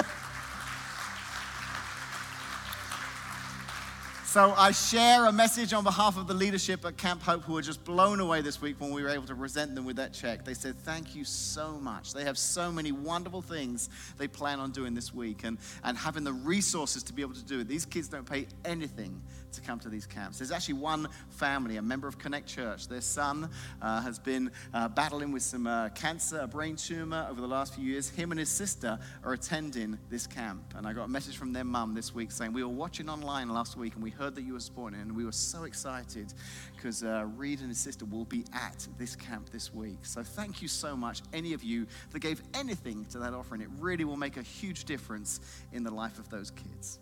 So 4.31 4.55
I 4.57 4.71
share 4.71 5.27
a 5.27 5.33
message 5.33 5.73
on 5.73 5.83
behalf 5.83 6.17
of 6.17 6.29
the 6.29 6.35
leadership 6.35 6.85
at 6.85 6.97
Camp 6.97 7.21
Hope 7.21 7.43
who 7.43 7.55
were 7.55 7.63
just 7.63 7.83
blown 7.83 8.21
away 8.21 8.43
this 8.43 8.63
week 8.63 8.81
when 8.81 8.93
we 8.93 9.03
were 9.03 9.09
able 9.09 9.27
to 9.27 9.35
present 9.35 9.75
them 9.75 9.85
with 9.85 9.97
that 9.97 10.13
check. 10.13 10.45
They 10.45 10.55
said, 10.55 10.79
Thank 10.79 11.17
you 11.17 11.25
so 11.25 11.73
much. 11.81 12.15
They 12.15 12.23
have 12.23 12.39
so 12.39 12.71
many 12.71 12.93
wonderful 12.93 13.43
things 13.43 13.91
they 14.19 14.29
plan 14.29 14.61
on 14.61 14.71
doing 14.71 14.95
this 14.95 15.13
week 15.13 15.43
and, 15.43 15.59
and 15.83 15.99
having 15.99 16.23
the 16.23 16.33
resources 16.33 17.03
to 17.03 17.13
be 17.13 17.23
able 17.23 17.35
to 17.35 17.43
do 17.43 17.59
it. 17.59 17.67
These 17.67 17.87
kids 17.87 18.07
don't 18.07 18.25
pay 18.25 18.47
anything 18.65 19.21
to 19.53 19.61
come 19.61 19.79
to 19.81 19.89
these 19.89 20.07
camps. 20.07 20.39
There's 20.39 20.51
actually 20.51 20.75
one 20.75 21.09
family, 21.29 21.77
a 21.77 21.83
member 21.83 22.09
of 22.09 22.19
Connect 22.19 22.47
Church. 22.47 22.89
Their 22.89 23.01
son 23.01 23.51
uh, 23.81 24.01
has 24.03 24.19
been 24.19 24.51
uh, 24.73 24.89
battling 24.89 25.33
with 25.33 25.43
some 25.43 25.67
uh, 25.67 25.89
cancer, 25.91 26.41
a 26.41 26.47
brain 26.47 26.77
tumor 26.77 27.27
over 27.31 27.41
the 27.41 27.49
last 27.49 27.75
few 27.75 27.85
years. 27.85 28.09
Him 28.09 28.31
and 28.33 28.39
his 28.39 28.49
sister 28.49 28.99
are 29.25 29.33
attending 29.33 29.99
this 30.09 30.27
camp. 30.27 30.75
And 30.77 30.87
I 30.87 30.93
got 30.93 31.05
a 31.05 31.09
message 31.09 31.37
from 31.37 31.53
their 31.53 31.65
mum 31.65 31.95
this 31.95 32.15
week 32.15 32.31
saying, 32.33 32.53
We 32.53 32.63
were 32.63 32.69
watching 32.69 33.09
online 33.09 33.49
last 33.49 33.77
week 33.77 33.95
and 33.95 34.03
we 34.03 34.11
heard 34.11 34.35
that 34.35 34.43
you 34.43 34.55
were 34.55 34.61
supporting, 34.61 35.01
and 35.01 35.17
we 35.17 35.25
were 35.25 35.33
so 35.33 35.65
excited 35.65 36.33
because 36.75 37.03
uh, 37.03 37.27
Reed 37.37 37.61
and 37.61 37.69
his 37.69 37.79
sister 37.79 38.05
will 38.05 38.25
be 38.25 38.45
at 38.53 38.87
this 38.99 39.17
camp 39.17 39.51
this 39.51 39.73
week. 39.73 40.05
So 40.05 40.23
thank 40.23 40.63
you 40.63 40.69
so 40.69 40.97
much, 40.97 41.23
any 41.33 41.53
of 41.53 41.63
you 41.63 41.87
that 42.11 42.21
gave 42.21 42.43
anything 42.55 43.05
to 43.07 43.19
that 43.19 43.35
offering. 43.35 43.61
It 43.61 43.69
really 43.79 44.05
will 44.05 44.17
make 44.17 44.37
a 44.37 44.43
huge 44.43 44.85
difference 44.85 45.41
in 45.73 45.83
the 45.83 45.93
life 45.93 46.19
of 46.19 46.29
those 46.31 46.51
kids. 46.51 46.99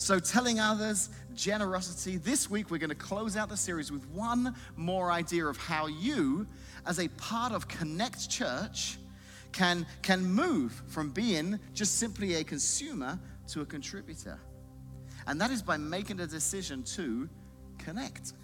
So, 0.00 0.20
telling 0.20 0.60
others, 0.60 1.10
generosity. 1.34 2.18
This 2.18 2.48
week, 2.48 2.70
we're 2.70 2.78
going 2.78 2.88
to 2.88 2.94
close 2.94 3.36
out 3.36 3.48
the 3.48 3.56
series 3.56 3.90
with 3.90 4.08
one 4.10 4.54
more 4.76 5.10
idea 5.10 5.44
of 5.44 5.56
how 5.56 5.88
you, 5.88 6.46
as 6.86 7.00
a 7.00 7.08
part 7.08 7.52
of 7.52 7.66
Connect 7.66 8.30
Church, 8.30 8.98
can, 9.50 9.84
can 10.02 10.24
move 10.24 10.80
from 10.86 11.10
being 11.10 11.58
just 11.74 11.98
simply 11.98 12.34
a 12.36 12.44
consumer 12.44 13.18
to 13.48 13.62
a 13.62 13.66
contributor. 13.66 14.38
And 15.26 15.40
that 15.40 15.50
is 15.50 15.62
by 15.62 15.76
making 15.76 16.20
a 16.20 16.28
decision 16.28 16.84
to 16.94 17.28
connect. 17.78 18.34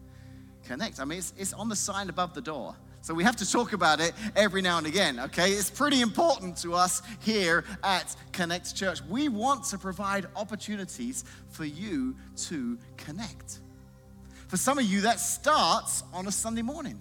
connect. 0.64 1.00
I 1.00 1.04
mean, 1.04 1.18
it's, 1.18 1.34
it's 1.36 1.52
on 1.52 1.68
the 1.68 1.76
sign 1.76 2.08
above 2.08 2.32
the 2.32 2.40
door. 2.40 2.74
So 3.04 3.12
we 3.12 3.22
have 3.24 3.36
to 3.36 3.50
talk 3.52 3.74
about 3.74 4.00
it 4.00 4.14
every 4.34 4.62
now 4.62 4.78
and 4.78 4.86
again, 4.86 5.20
okay? 5.20 5.50
It's 5.50 5.68
pretty 5.68 6.00
important 6.00 6.56
to 6.62 6.72
us 6.72 7.02
here 7.20 7.62
at 7.82 8.16
Connect 8.32 8.74
Church. 8.74 9.02
We 9.02 9.28
want 9.28 9.64
to 9.64 9.76
provide 9.76 10.24
opportunities 10.34 11.22
for 11.50 11.66
you 11.66 12.16
to 12.46 12.78
connect. 12.96 13.60
For 14.48 14.56
some 14.56 14.78
of 14.78 14.86
you, 14.86 15.02
that 15.02 15.20
starts 15.20 16.02
on 16.14 16.26
a 16.28 16.32
Sunday 16.32 16.62
morning. 16.62 16.98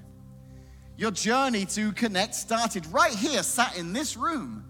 Your 0.98 1.12
journey 1.12 1.66
to 1.68 1.94
connect 1.94 2.36
started 2.36 2.86
right 2.88 3.16
here, 3.16 3.42
sat 3.42 3.78
in 3.78 3.94
this 3.94 4.18
room 4.18 4.66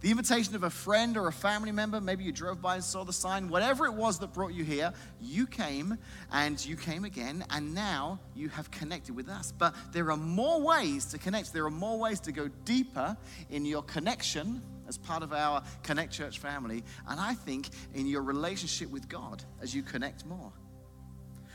the 0.00 0.10
invitation 0.10 0.54
of 0.54 0.62
a 0.62 0.70
friend 0.70 1.16
or 1.16 1.26
a 1.28 1.32
family 1.32 1.72
member, 1.72 2.00
maybe 2.00 2.22
you 2.22 2.32
drove 2.32 2.60
by 2.60 2.74
and 2.74 2.84
saw 2.84 3.04
the 3.04 3.12
sign, 3.12 3.48
whatever 3.48 3.86
it 3.86 3.94
was 3.94 4.18
that 4.18 4.32
brought 4.32 4.52
you 4.52 4.62
here, 4.62 4.92
you 5.20 5.46
came 5.46 5.96
and 6.32 6.64
you 6.64 6.76
came 6.76 7.04
again, 7.04 7.44
and 7.50 7.74
now 7.74 8.20
you 8.34 8.48
have 8.50 8.70
connected 8.70 9.16
with 9.16 9.28
us. 9.28 9.52
But 9.52 9.74
there 9.92 10.10
are 10.10 10.16
more 10.16 10.60
ways 10.60 11.06
to 11.06 11.18
connect, 11.18 11.52
there 11.52 11.64
are 11.64 11.70
more 11.70 11.98
ways 11.98 12.20
to 12.20 12.32
go 12.32 12.48
deeper 12.64 13.16
in 13.50 13.64
your 13.64 13.82
connection 13.82 14.62
as 14.88 14.98
part 14.98 15.22
of 15.22 15.32
our 15.32 15.62
Connect 15.82 16.12
Church 16.12 16.38
family, 16.38 16.84
and 17.08 17.18
I 17.18 17.34
think 17.34 17.68
in 17.94 18.06
your 18.06 18.22
relationship 18.22 18.90
with 18.90 19.08
God 19.08 19.42
as 19.60 19.74
you 19.74 19.82
connect 19.82 20.24
more. 20.26 20.52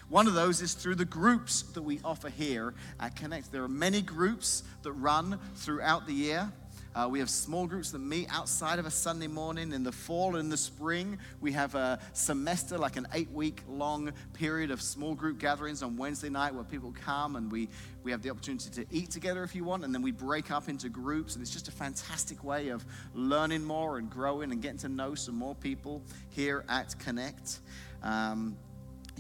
One 0.10 0.28
of 0.28 0.34
those 0.34 0.62
is 0.62 0.74
through 0.74 0.96
the 0.96 1.06
groups 1.06 1.62
that 1.62 1.82
we 1.82 2.02
offer 2.04 2.28
here 2.28 2.74
at 3.00 3.16
Connect. 3.16 3.50
There 3.50 3.64
are 3.64 3.70
many 3.70 4.02
groups 4.02 4.64
that 4.84 4.92
run 4.92 5.40
throughout 5.56 6.06
the 6.06 6.14
year. 6.14 6.52
Uh, 6.94 7.08
we 7.10 7.20
have 7.20 7.30
small 7.30 7.66
groups 7.66 7.92
that 7.92 8.00
meet 8.00 8.28
outside 8.30 8.78
of 8.78 8.86
a 8.86 8.92
Sunday 8.92 9.28
morning. 9.28 9.72
In 9.72 9.82
the 9.82 9.94
fall 9.94 10.36
and 10.36 10.40
in 10.40 10.50
the 10.50 10.58
spring, 10.58 11.18
we 11.40 11.54
have 11.54 11.74
a 11.74 11.98
semester, 12.12 12.78
like 12.78 12.98
an 12.98 13.08
eight 13.14 13.32
week 13.32 13.62
long 13.70 14.12
period 14.34 14.72
of 14.72 14.82
small 14.82 15.16
group 15.16 15.40
gatherings 15.40 15.84
on 15.84 15.96
Wednesday 15.96 16.28
night 16.28 16.54
where 16.54 16.66
people 16.66 16.94
come 17.06 17.38
and 17.38 17.50
we, 17.50 17.70
we 18.04 18.12
have 18.12 18.22
the 18.22 18.30
opportunity 18.30 18.70
to 18.72 18.86
eat 18.92 19.10
together 19.10 19.42
if 19.44 19.56
you 19.56 19.64
want. 19.64 19.86
And 19.86 19.96
then 19.96 20.02
we 20.02 20.12
break 20.12 20.52
up 20.52 20.68
into 20.68 20.90
groups. 20.90 21.36
And 21.36 21.42
it's 21.42 21.52
just 21.52 21.70
a 21.70 21.72
fantastic 21.72 22.44
way 22.44 22.68
of 22.70 22.86
learning 23.14 23.64
more 23.64 23.98
and 23.98 24.10
growing 24.10 24.52
and 24.52 24.62
getting 24.62 24.80
to 24.80 24.90
know 24.90 25.16
some 25.16 25.36
more 25.36 25.56
people 25.56 26.02
here 26.30 26.66
at 26.68 27.00
Connect. 27.00 27.60
Um, 28.04 28.58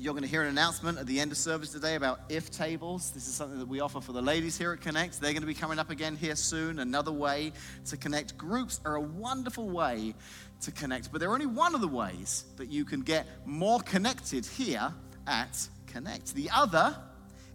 you're 0.01 0.13
going 0.15 0.24
to 0.24 0.29
hear 0.29 0.41
an 0.41 0.48
announcement 0.48 0.98
at 0.98 1.05
the 1.05 1.20
end 1.20 1.31
of 1.31 1.38
service 1.38 1.72
today 1.72 1.93
about 1.93 2.22
IF:Tables. 2.27 3.12
This 3.12 3.27
is 3.27 3.36
something 3.36 3.60
that 3.60 3.67
we 3.67 3.81
offer 3.81 4.01
for 4.01 4.13
the 4.13 4.22
ladies 4.22 4.58
here 4.58 4.74
at 4.74 4.81
Connect. 4.81 5.22
They're 5.22 5.31
going 5.31 5.43
to 5.43 5.48
be 5.48 5.53
coming 5.53 5.77
up 5.77 5.91
again 5.91 6.15
here 6.15 6.36
soon. 6.36 6.79
Another 6.79 7.12
way 7.12 7.53
to 7.86 7.98
connect. 7.98 8.36
Groups 8.36 8.79
are 8.84 8.96
a 8.96 9.01
wonderful 9.01 9.70
way 9.70 10.15
to 10.62 10.72
connect, 10.72 11.12
but 11.12 11.22
they're 11.22 11.31
only 11.31 11.46
one 11.46 11.75
of 11.75 11.81
the 11.81 11.88
ways 11.88 12.46
that 12.58 12.72
you 12.72 12.84
can 12.84 13.01
get 13.01 13.27
more 13.46 13.79
connected 13.81 14.43
here 14.43 14.91
at 15.27 15.67
Connect. 15.86 16.34
The 16.34 16.50
other 16.51 16.98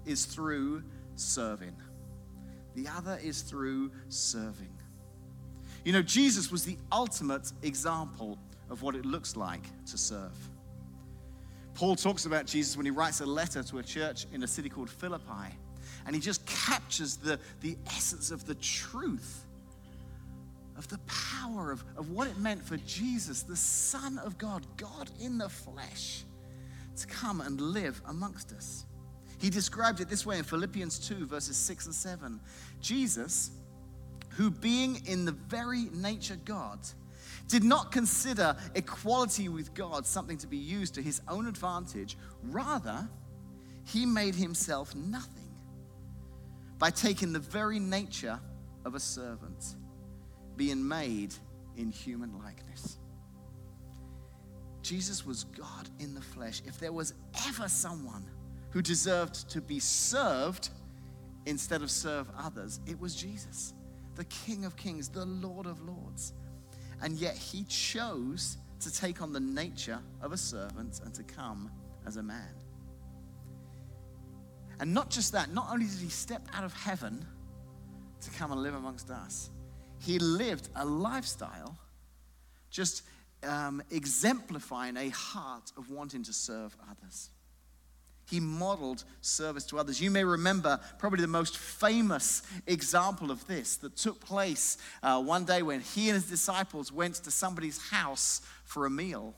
is 0.04 0.24
through 0.24 0.84
serving. 1.16 1.74
The 2.76 2.86
other 2.86 3.18
is 3.24 3.42
through 3.42 3.90
serving. 4.08 4.72
You 5.84 5.92
know, 5.92 6.02
Jesus 6.02 6.52
was 6.52 6.64
the 6.64 6.78
ultimate 6.92 7.50
example 7.62 8.38
of 8.70 8.82
what 8.82 8.94
it 8.94 9.04
looks 9.04 9.34
like 9.34 9.64
to 9.86 9.98
serve. 9.98 10.30
Paul 11.76 11.95
talks 11.95 12.25
about 12.25 12.47
Jesus 12.47 12.75
when 12.75 12.87
he 12.87 12.90
writes 12.90 13.21
a 13.21 13.26
letter 13.26 13.62
to 13.64 13.78
a 13.78 13.83
church 13.83 14.26
in 14.33 14.42
a 14.42 14.47
city 14.47 14.71
called 14.71 14.88
Philippi. 14.88 15.54
And 16.06 16.14
he 16.14 16.21
just 16.21 16.45
captures 16.47 17.16
the, 17.16 17.38
the 17.61 17.76
essence 17.87 18.30
of 18.30 18.47
the 18.47 18.54
truth, 18.54 19.45
of 20.78 20.88
the 20.88 20.99
power 21.06 21.71
of, 21.71 21.85
of 21.99 22.11
what 22.11 22.28
it 22.28 22.38
meant 22.38 22.64
for 22.64 22.78
Jesus, 22.78 23.42
the 23.42 23.56
Son 23.56 24.18
of 24.18 24.38
God, 24.38 24.66
God 24.78 25.11
in 25.21 25.37
the 25.37 25.50
flesh, 25.50 26.25
to 26.97 27.06
come 27.06 27.42
and 27.42 27.61
live 27.61 28.00
amongst 28.06 28.52
us. 28.52 28.87
He 29.38 29.50
described 29.50 30.00
it 30.00 30.09
this 30.09 30.25
way 30.25 30.38
in 30.38 30.45
Philippians 30.45 31.06
2, 31.06 31.26
verses 31.26 31.59
6 31.59 31.87
and 31.87 31.95
7. 31.95 32.40
Jesus, 32.80 33.50
who 34.30 34.50
being 34.50 35.02
in 35.04 35.26
the 35.26 35.33
very 35.33 35.90
nature 35.92 36.38
God, 36.47 36.78
did 37.48 37.62
not 37.62 37.92
consider 37.92 38.56
equality 38.74 39.48
with 39.48 39.74
God 39.74 40.06
something 40.06 40.38
to 40.38 40.46
be 40.46 40.56
used 40.56 40.94
to 40.94 41.02
his 41.02 41.20
own 41.28 41.46
advantage. 41.46 42.16
Rather, 42.42 43.08
he 43.84 44.04
made 44.04 44.34
himself 44.34 44.94
nothing 44.94 45.54
by 46.78 46.90
taking 46.90 47.32
the 47.32 47.38
very 47.38 47.78
nature 47.78 48.38
of 48.84 48.94
a 48.94 49.00
servant, 49.00 49.76
being 50.56 50.86
made 50.86 51.34
in 51.76 51.90
human 51.90 52.36
likeness. 52.38 52.98
Jesus 54.82 55.26
was 55.26 55.44
God 55.44 55.88
in 55.98 56.14
the 56.14 56.20
flesh. 56.20 56.62
If 56.64 56.78
there 56.78 56.92
was 56.92 57.14
ever 57.48 57.68
someone 57.68 58.24
who 58.70 58.82
deserved 58.82 59.48
to 59.50 59.60
be 59.60 59.80
served 59.80 60.70
instead 61.46 61.82
of 61.82 61.90
serve 61.90 62.28
others, 62.38 62.80
it 62.86 62.98
was 63.00 63.14
Jesus, 63.14 63.74
the 64.14 64.24
King 64.24 64.64
of 64.64 64.76
Kings, 64.76 65.08
the 65.08 65.24
Lord 65.24 65.66
of 65.66 65.80
Lords. 65.80 66.32
And 67.02 67.16
yet 67.18 67.36
he 67.36 67.64
chose 67.64 68.56
to 68.80 68.92
take 68.92 69.22
on 69.22 69.32
the 69.32 69.40
nature 69.40 69.98
of 70.22 70.32
a 70.32 70.36
servant 70.36 71.00
and 71.04 71.14
to 71.14 71.22
come 71.22 71.70
as 72.06 72.16
a 72.16 72.22
man. 72.22 72.54
And 74.80 74.92
not 74.92 75.10
just 75.10 75.32
that, 75.32 75.52
not 75.52 75.68
only 75.72 75.86
did 75.86 75.98
he 75.98 76.08
step 76.08 76.46
out 76.52 76.64
of 76.64 76.72
heaven 76.74 77.24
to 78.20 78.30
come 78.30 78.52
and 78.52 78.62
live 78.62 78.74
amongst 78.74 79.10
us, 79.10 79.50
he 79.98 80.18
lived 80.18 80.68
a 80.76 80.84
lifestyle 80.84 81.78
just 82.70 83.02
um, 83.42 83.82
exemplifying 83.90 84.96
a 84.96 85.08
heart 85.08 85.72
of 85.76 85.90
wanting 85.90 86.22
to 86.24 86.32
serve 86.32 86.76
others. 86.90 87.30
He 88.26 88.40
modeled 88.40 89.04
service 89.21 89.64
to 89.66 89.78
others. 89.78 90.00
You 90.00 90.11
may 90.11 90.25
remember 90.25 90.80
probably 90.99 91.21
the 91.21 91.28
most 91.28 91.56
famous 91.56 92.42
example 92.66 93.30
of 93.30 93.47
this 93.47 93.76
that 93.76 93.97
took 93.97 94.21
place 94.21 94.78
uh, 95.02 95.23
one 95.23 95.45
day 95.45 95.62
when 95.62 95.80
he 95.80 96.09
and 96.09 96.14
his 96.14 96.28
disciples 96.28 96.90
went 96.90 97.14
to 97.16 97.30
somebody's 97.30 97.90
house 97.90 98.40
for 98.64 98.85
a 98.85 98.90
meal 98.90 99.35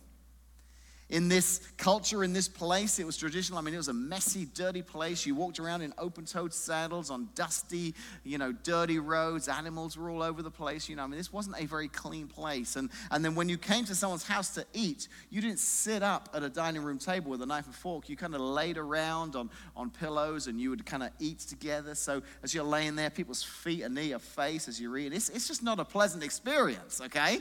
in 1.11 1.29
this 1.29 1.61
culture, 1.79 2.23
in 2.23 2.33
this 2.33 2.49
place. 2.49 2.99
It 2.99 3.07
was 3.07 3.17
traditional. 3.17 3.59
I 3.59 3.63
mean, 3.63 3.73
it 3.73 3.79
was 3.79 3.89
a 3.89 3.95
messy, 3.95 4.47
dirty 4.55 4.83
place. 4.83 5.25
You 5.25 5.35
walked 5.35 5.59
around 5.59 5.81
in 5.81 5.95
open 5.97 6.27
toed 6.27 6.53
sandals 6.53 7.11
on 7.11 7.29
dusty, 7.35 7.95
you 8.25 8.37
know, 8.37 8.53
dirty 8.53 8.99
roads. 8.99 9.49
Animals 9.49 9.97
were 9.97 10.11
all 10.11 10.23
over 10.23 10.43
the 10.43 10.51
place. 10.51 10.89
You 10.89 10.97
know, 10.97 11.05
I 11.05 11.07
mean, 11.07 11.17
this 11.17 11.33
wasn't 11.33 11.57
a 11.59 11.65
very 11.65 11.89
clean 11.89 12.27
place. 12.27 12.77
And, 12.77 12.91
and 13.11 13.25
then 13.25 13.35
when 13.35 13.49
you 13.49 13.57
came 13.57 13.85
to 13.87 13.95
someone's 13.95 14.27
house 14.27 14.55
to 14.55 14.67
eat, 14.75 15.09
you 15.31 15.41
didn't 15.41 15.61
sit 15.61 16.03
up 16.03 16.29
at 16.35 16.43
a 16.43 16.51
dining 16.51 16.83
room 16.83 16.99
table 16.99 17.31
with 17.31 17.41
a 17.41 17.47
knife 17.47 17.67
and 17.67 17.75
fork. 17.75 18.09
You 18.09 18.17
kind 18.17 18.35
of 18.35 18.43
laid 18.43 18.77
around 18.77 19.35
on, 19.35 19.49
on 19.77 19.91
pillows 19.91 20.47
and 20.47 20.61
you 20.61 20.69
would 20.71 20.85
kind 20.85 21.03
of 21.03 21.11
eat 21.19 21.41
together. 21.41 21.95
So 21.95 22.23
as 22.43 22.55
you're 22.55 22.65
laying 22.65 22.97
there, 22.97 23.09
people's 23.09 23.43
feet 23.43 23.83
are 23.83 23.89
near 23.89 24.05
your 24.05 24.19
face 24.19 24.69
as 24.69 24.79
you 24.79 24.95
eat. 24.97 25.15
It's, 25.15 25.31
it's 25.31 25.49
just 25.49 25.63
not 25.63 25.81
a 25.81 25.85
pleasant 25.85 26.23
experience, 26.23 27.01
okay? 27.01 27.41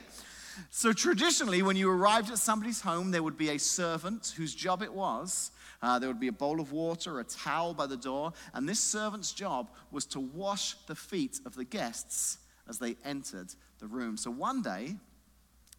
So, 0.69 0.93
traditionally, 0.93 1.61
when 1.61 1.75
you 1.75 1.89
arrived 1.89 2.31
at 2.31 2.37
somebody's 2.37 2.81
home, 2.81 3.11
there 3.11 3.23
would 3.23 3.37
be 3.37 3.49
a 3.49 3.57
servant 3.57 4.33
whose 4.37 4.53
job 4.53 4.81
it 4.81 4.93
was. 4.93 5.51
Uh, 5.81 5.99
there 5.99 6.09
would 6.09 6.19
be 6.19 6.27
a 6.27 6.33
bowl 6.33 6.59
of 6.59 6.71
water, 6.71 7.19
a 7.19 7.23
towel 7.23 7.73
by 7.73 7.85
the 7.85 7.97
door, 7.97 8.33
and 8.53 8.67
this 8.67 8.79
servant's 8.79 9.31
job 9.31 9.69
was 9.91 10.05
to 10.07 10.19
wash 10.19 10.75
the 10.87 10.95
feet 10.95 11.39
of 11.45 11.55
the 11.55 11.65
guests 11.65 12.39
as 12.67 12.79
they 12.79 12.95
entered 13.05 13.53
the 13.79 13.87
room. 13.87 14.17
So, 14.17 14.31
one 14.31 14.61
day, 14.61 14.95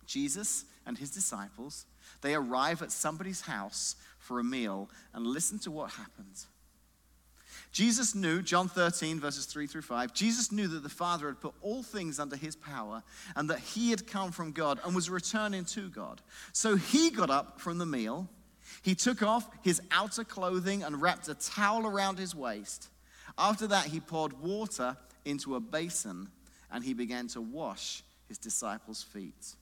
Jesus 0.06 0.64
and 0.86 0.96
his 0.96 1.10
disciples, 1.10 1.86
they 2.22 2.34
arrive 2.34 2.82
at 2.82 2.92
somebody's 2.92 3.42
house 3.42 3.96
for 4.18 4.40
a 4.40 4.44
meal 4.44 4.88
and 5.12 5.26
listen 5.26 5.58
to 5.60 5.70
what 5.70 5.90
happens. 5.92 6.46
Jesus 7.72 8.14
knew, 8.14 8.40
John 8.42 8.68
13, 8.68 9.20
verses 9.20 9.44
3 9.44 9.66
through 9.66 9.82
5, 9.82 10.14
Jesus 10.14 10.50
knew 10.50 10.68
that 10.68 10.82
the 10.82 10.88
Father 10.88 11.26
had 11.26 11.40
put 11.40 11.54
all 11.60 11.82
things 11.82 12.18
under 12.18 12.36
his 12.36 12.56
power 12.56 13.02
and 13.36 13.50
that 13.50 13.60
he 13.60 13.90
had 13.90 14.06
come 14.06 14.32
from 14.32 14.52
God 14.52 14.80
and 14.84 14.94
was 14.94 15.10
returning 15.10 15.64
to 15.66 15.88
God. 15.90 16.22
So 16.52 16.76
he 16.76 17.10
got 17.10 17.30
up 17.30 17.60
from 17.60 17.78
the 17.78 17.86
meal. 17.86 18.28
He 18.82 18.94
took 18.94 19.22
off 19.22 19.48
his 19.62 19.80
outer 19.90 20.24
clothing 20.24 20.82
and 20.82 21.00
wrapped 21.00 21.28
a 21.28 21.34
towel 21.34 21.86
around 21.86 22.18
his 22.18 22.34
waist. 22.34 22.88
After 23.36 23.66
that, 23.66 23.86
he 23.86 24.00
poured 24.00 24.40
water 24.40 24.96
into 25.24 25.54
a 25.54 25.60
basin 25.60 26.28
and 26.70 26.82
he 26.82 26.94
began 26.94 27.28
to 27.28 27.40
wash 27.40 28.02
his 28.28 28.38
disciples' 28.38 29.02
feet, 29.02 29.54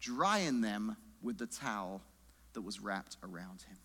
drying 0.00 0.60
them 0.60 0.96
with 1.22 1.38
the 1.38 1.46
towel 1.46 2.02
that 2.52 2.62
was 2.62 2.80
wrapped 2.80 3.16
around 3.22 3.62
him. 3.62 3.76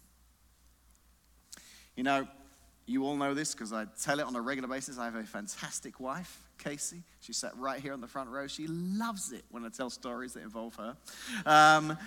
You 1.96 2.04
know, 2.04 2.28
you 2.86 3.06
all 3.06 3.16
know 3.16 3.34
this 3.34 3.54
because 3.54 3.74
I 3.74 3.86
tell 4.02 4.20
it 4.20 4.26
on 4.26 4.36
a 4.36 4.42
regular 4.42 4.68
basis. 4.68 4.98
I 4.98 5.06
have 5.06 5.16
a 5.16 5.24
fantastic 5.24 6.00
wife, 6.00 6.40
Casey. 6.58 7.04
She 7.20 7.34
sat 7.34 7.58
right 7.58 7.82
here 7.82 7.94
on 7.94 8.02
the 8.02 8.08
front 8.08 8.30
row. 8.30 8.48
She 8.48 8.68
loves 8.68 9.32
it 9.32 9.44
when 9.50 9.66
I 9.66 9.70
tell 9.70 9.90
stories 9.90 10.34
that 10.34 10.44
involve 10.44 10.76
her. 10.76 10.96
Um, 11.46 11.98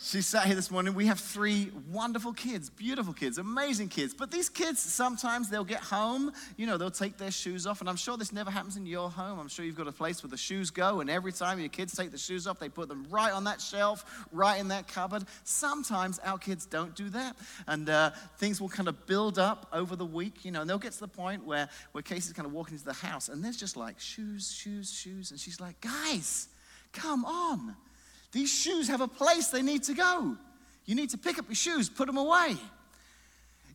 She 0.00 0.22
sat 0.22 0.46
here 0.46 0.56
this 0.56 0.72
morning. 0.72 0.94
We 0.94 1.06
have 1.06 1.20
three 1.20 1.70
wonderful 1.90 2.32
kids, 2.32 2.68
beautiful 2.68 3.12
kids, 3.12 3.38
amazing 3.38 3.88
kids. 3.88 4.12
But 4.12 4.32
these 4.32 4.48
kids, 4.48 4.80
sometimes 4.80 5.48
they'll 5.48 5.62
get 5.62 5.80
home, 5.80 6.32
you 6.56 6.66
know, 6.66 6.76
they'll 6.76 6.90
take 6.90 7.16
their 7.16 7.30
shoes 7.30 7.64
off. 7.64 7.80
And 7.80 7.88
I'm 7.88 7.96
sure 7.96 8.16
this 8.16 8.32
never 8.32 8.50
happens 8.50 8.76
in 8.76 8.86
your 8.86 9.08
home. 9.08 9.38
I'm 9.38 9.46
sure 9.46 9.64
you've 9.64 9.76
got 9.76 9.86
a 9.86 9.92
place 9.92 10.22
where 10.22 10.30
the 10.30 10.36
shoes 10.36 10.70
go. 10.70 11.00
And 11.00 11.08
every 11.08 11.32
time 11.32 11.60
your 11.60 11.68
kids 11.68 11.94
take 11.94 12.10
the 12.10 12.18
shoes 12.18 12.48
off, 12.48 12.58
they 12.58 12.68
put 12.68 12.88
them 12.88 13.06
right 13.08 13.32
on 13.32 13.44
that 13.44 13.60
shelf, 13.60 14.26
right 14.32 14.58
in 14.58 14.68
that 14.68 14.88
cupboard. 14.88 15.24
Sometimes 15.44 16.18
our 16.24 16.38
kids 16.38 16.66
don't 16.66 16.94
do 16.96 17.08
that. 17.10 17.36
And 17.68 17.88
uh, 17.88 18.10
things 18.38 18.60
will 18.60 18.68
kind 18.68 18.88
of 18.88 19.06
build 19.06 19.38
up 19.38 19.68
over 19.72 19.94
the 19.94 20.06
week, 20.06 20.44
you 20.44 20.50
know, 20.50 20.62
and 20.62 20.68
they'll 20.68 20.76
get 20.78 20.92
to 20.92 21.00
the 21.00 21.08
point 21.08 21.44
where, 21.44 21.68
where 21.92 22.02
Casey's 22.02 22.32
kind 22.32 22.46
of 22.46 22.52
walking 22.52 22.74
into 22.74 22.84
the 22.84 22.92
house 22.92 23.28
and 23.28 23.44
there's 23.44 23.56
just 23.56 23.76
like 23.76 24.00
shoes, 24.00 24.52
shoes, 24.52 24.92
shoes. 24.92 25.30
And 25.30 25.38
she's 25.38 25.60
like, 25.60 25.80
guys, 25.80 26.48
come 26.92 27.24
on. 27.24 27.76
These 28.34 28.52
shoes 28.52 28.88
have 28.88 29.00
a 29.00 29.06
place 29.06 29.46
they 29.46 29.62
need 29.62 29.84
to 29.84 29.94
go. 29.94 30.36
You 30.86 30.96
need 30.96 31.10
to 31.10 31.18
pick 31.18 31.38
up 31.38 31.46
your 31.46 31.54
shoes, 31.54 31.88
put 31.88 32.08
them 32.08 32.16
away. 32.16 32.56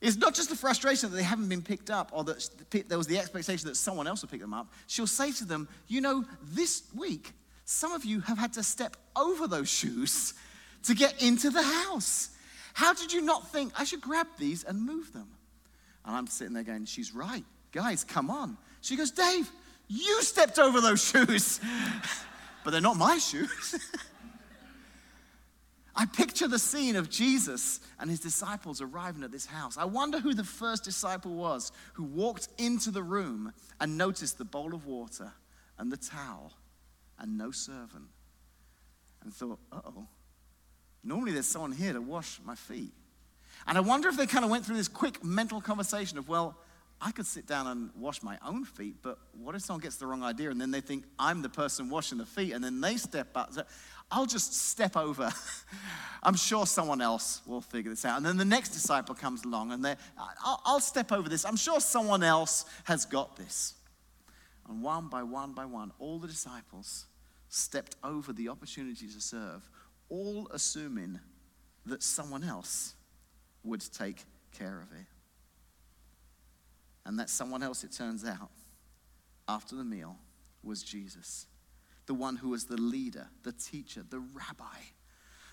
It's 0.01 0.17
not 0.17 0.35
just 0.35 0.49
the 0.49 0.55
frustration 0.55 1.09
that 1.09 1.15
they 1.15 1.23
haven't 1.23 1.47
been 1.47 1.61
picked 1.61 1.89
up 1.89 2.11
or 2.13 2.25
that 2.25 2.45
there 2.89 2.97
was 2.97 3.07
the 3.07 3.17
expectation 3.17 3.69
that 3.69 3.75
someone 3.75 4.05
else 4.05 4.21
would 4.21 4.29
pick 4.29 4.41
them 4.41 4.53
up. 4.53 4.67
She'll 4.87 5.07
say 5.07 5.31
to 5.31 5.45
them, 5.45 5.69
You 5.87 6.01
know, 6.01 6.25
this 6.43 6.83
week, 6.93 7.31
some 7.63 7.93
of 7.93 8.03
you 8.03 8.19
have 8.19 8.37
had 8.37 8.51
to 8.53 8.63
step 8.63 8.97
over 9.15 9.47
those 9.47 9.69
shoes 9.69 10.33
to 10.83 10.93
get 10.93 11.23
into 11.23 11.49
the 11.49 11.63
house. 11.63 12.29
How 12.73 12.93
did 12.93 13.13
you 13.13 13.21
not 13.21 13.49
think 13.51 13.71
I 13.77 13.85
should 13.85 14.01
grab 14.01 14.27
these 14.37 14.65
and 14.65 14.85
move 14.85 15.13
them? 15.13 15.29
And 16.05 16.17
I'm 16.17 16.27
sitting 16.27 16.53
there 16.53 16.63
going, 16.63 16.83
She's 16.83 17.15
right. 17.15 17.45
Guys, 17.71 18.03
come 18.03 18.29
on. 18.29 18.57
She 18.81 18.97
goes, 18.97 19.11
Dave, 19.11 19.49
you 19.87 20.21
stepped 20.21 20.59
over 20.59 20.81
those 20.81 21.01
shoes, 21.11 21.61
but 22.65 22.71
they're 22.71 22.81
not 22.81 22.97
my 22.97 23.19
shoes. 23.19 23.79
I 25.99 26.05
picture 26.05 26.47
the 26.47 26.57
scene 26.57 26.95
of 26.95 27.09
Jesus 27.09 27.81
and 27.99 28.09
his 28.09 28.21
disciples 28.21 28.79
arriving 28.79 29.21
at 29.25 29.33
this 29.33 29.45
house. 29.45 29.77
I 29.77 29.83
wonder 29.83 30.21
who 30.21 30.33
the 30.33 30.45
first 30.45 30.85
disciple 30.85 31.33
was 31.33 31.73
who 31.91 32.05
walked 32.05 32.47
into 32.57 32.89
the 32.89 33.03
room 33.03 33.51
and 33.81 33.97
noticed 33.97 34.37
the 34.37 34.45
bowl 34.45 34.73
of 34.73 34.85
water 34.85 35.33
and 35.77 35.91
the 35.91 35.97
towel 35.97 36.53
and 37.19 37.37
no 37.37 37.51
servant 37.51 38.05
and 39.25 39.33
thought, 39.33 39.59
oh, 39.73 40.07
normally 41.03 41.33
there's 41.33 41.47
someone 41.47 41.73
here 41.73 41.91
to 41.91 42.01
wash 42.01 42.39
my 42.45 42.55
feet. 42.55 42.93
And 43.67 43.77
I 43.77 43.81
wonder 43.81 44.07
if 44.07 44.15
they 44.15 44.25
kind 44.25 44.45
of 44.45 44.51
went 44.51 44.65
through 44.65 44.77
this 44.77 44.87
quick 44.87 45.21
mental 45.21 45.59
conversation 45.59 46.17
of, 46.17 46.29
well, 46.29 46.55
I 47.01 47.11
could 47.11 47.25
sit 47.25 47.45
down 47.45 47.67
and 47.67 47.89
wash 47.97 48.23
my 48.23 48.37
own 48.45 48.63
feet, 48.63 48.95
but 49.01 49.19
what 49.33 49.55
if 49.55 49.61
someone 49.61 49.81
gets 49.81 49.97
the 49.97 50.05
wrong 50.05 50.23
idea 50.23 50.49
and 50.49 50.59
then 50.59 50.71
they 50.71 50.81
think 50.81 51.05
I'm 51.17 51.41
the 51.41 51.49
person 51.49 51.89
washing 51.89 52.17
the 52.17 52.25
feet 52.25 52.53
and 52.53 52.63
then 52.63 52.79
they 52.79 52.95
step 52.95 53.27
up? 53.35 53.51
I'll 54.11 54.25
just 54.25 54.53
step 54.53 54.97
over. 54.97 55.31
I'm 56.23 56.35
sure 56.35 56.65
someone 56.65 57.01
else 57.01 57.41
will 57.45 57.61
figure 57.61 57.91
this 57.91 58.05
out. 58.05 58.17
And 58.17 58.25
then 58.25 58.37
the 58.37 58.45
next 58.45 58.69
disciple 58.69 59.15
comes 59.15 59.45
along 59.45 59.71
and 59.71 59.85
I'll, 60.43 60.61
I'll 60.65 60.79
step 60.79 61.11
over 61.11 61.29
this. 61.29 61.45
I'm 61.45 61.55
sure 61.55 61.79
someone 61.79 62.23
else 62.23 62.65
has 62.85 63.05
got 63.05 63.37
this. 63.37 63.75
And 64.67 64.81
one 64.81 65.07
by 65.07 65.23
one 65.23 65.53
by 65.53 65.65
one, 65.65 65.91
all 65.99 66.19
the 66.19 66.27
disciples 66.27 67.05
stepped 67.49 67.95
over 68.03 68.33
the 68.33 68.49
opportunity 68.49 69.07
to 69.07 69.21
serve, 69.21 69.67
all 70.09 70.47
assuming 70.53 71.19
that 71.85 72.03
someone 72.03 72.43
else 72.43 72.93
would 73.63 73.81
take 73.93 74.23
care 74.57 74.81
of 74.81 74.91
it. 74.99 75.05
And 77.05 77.17
that 77.19 77.29
someone 77.29 77.63
else, 77.63 77.83
it 77.83 77.91
turns 77.91 78.23
out, 78.25 78.51
after 79.47 79.75
the 79.75 79.83
meal, 79.83 80.17
was 80.61 80.83
Jesus 80.83 81.47
the 82.09 82.15
one 82.15 82.37
who 82.37 82.49
was 82.49 82.65
the 82.65 82.75
leader, 82.75 83.27
the 83.43 83.51
teacher, 83.51 84.01
the 84.09 84.17
rabbi, 84.17 84.79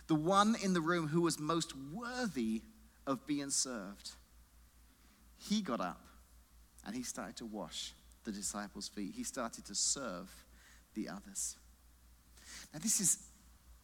the 0.07 0.15
one 0.15 0.57
in 0.65 0.73
the 0.73 0.81
room 0.81 1.07
who 1.07 1.21
was 1.21 1.39
most 1.39 1.75
worthy 1.93 2.63
of 3.07 3.27
being 3.27 3.51
served. 3.51 4.13
He 5.37 5.61
got 5.61 5.83
up 5.83 6.01
and 6.87 6.97
he 6.97 7.03
started 7.03 7.37
to 7.37 7.45
wash 7.45 7.93
the 8.25 8.33
disciples' 8.33 8.89
feet. 8.89 9.13
He 9.15 9.23
started 9.23 9.67
to 9.67 9.75
serve 9.75 10.31
the 10.95 11.11
others. 11.11 11.59
Now, 12.73 12.81
this 12.83 13.03
is 13.03 13.19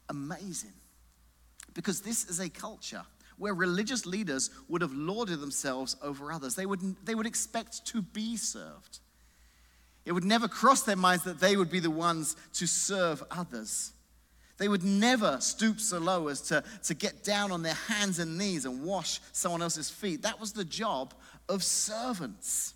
amazing 0.09 0.73
because 1.75 2.01
this 2.01 2.25
is 2.25 2.41
a 2.41 2.49
culture 2.49 3.03
where 3.37 3.53
religious 3.53 4.07
leaders 4.07 4.49
would 4.71 4.81
have 4.81 4.95
lauded 4.95 5.43
themselves 5.43 5.95
over 6.03 6.33
others. 6.33 6.55
They 6.55 6.65
would, 6.65 6.81
they 7.05 7.15
would 7.15 7.27
expect 7.27 7.85
to 7.89 8.01
be 8.01 8.39
served. 8.39 9.01
It 10.05 10.13
would 10.13 10.25
never 10.25 10.49
cross 10.49 10.83
their 10.83 10.97
minds 10.97 11.25
that 11.25 11.41
they 11.41 11.57
would 11.57 11.71
be 11.71 11.81
the 11.81 11.91
ones 11.91 12.37
to 12.55 12.67
serve 12.67 13.23
others. 13.31 13.93
They 14.59 14.69
would 14.69 14.85
never 14.85 15.41
stoop 15.41 15.81
so 15.81 15.99
low 15.99 16.29
as 16.29 16.41
to, 16.43 16.63
to 16.85 16.95
get 16.95 17.25
down 17.25 17.53
on 17.53 17.63
their 17.63 17.75
hands 17.75 18.19
and 18.19 18.37
knees 18.39 18.65
and 18.65 18.85
wash 18.85 19.21
someone 19.33 19.63
else's 19.63 19.91
feet. 19.91 20.23
That 20.23 20.41
was 20.41 20.53
the 20.53 20.65
job 20.65 21.15
of 21.49 21.63
servants. 21.63 22.75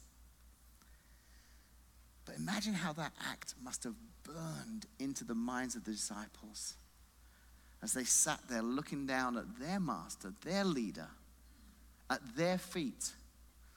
But 2.24 2.36
imagine 2.36 2.74
how 2.74 2.92
that 2.94 3.12
act 3.30 3.54
must 3.62 3.84
have 3.84 3.94
burned 4.24 4.86
into 4.98 5.24
the 5.24 5.34
minds 5.34 5.76
of 5.76 5.84
the 5.84 5.92
disciples 5.92 6.74
as 7.82 7.92
they 7.92 8.04
sat 8.04 8.40
there 8.48 8.62
looking 8.62 9.06
down 9.06 9.36
at 9.36 9.58
their 9.60 9.78
master, 9.78 10.32
their 10.44 10.64
leader, 10.64 11.08
at 12.10 12.20
their 12.36 12.58
feet, 12.58 13.12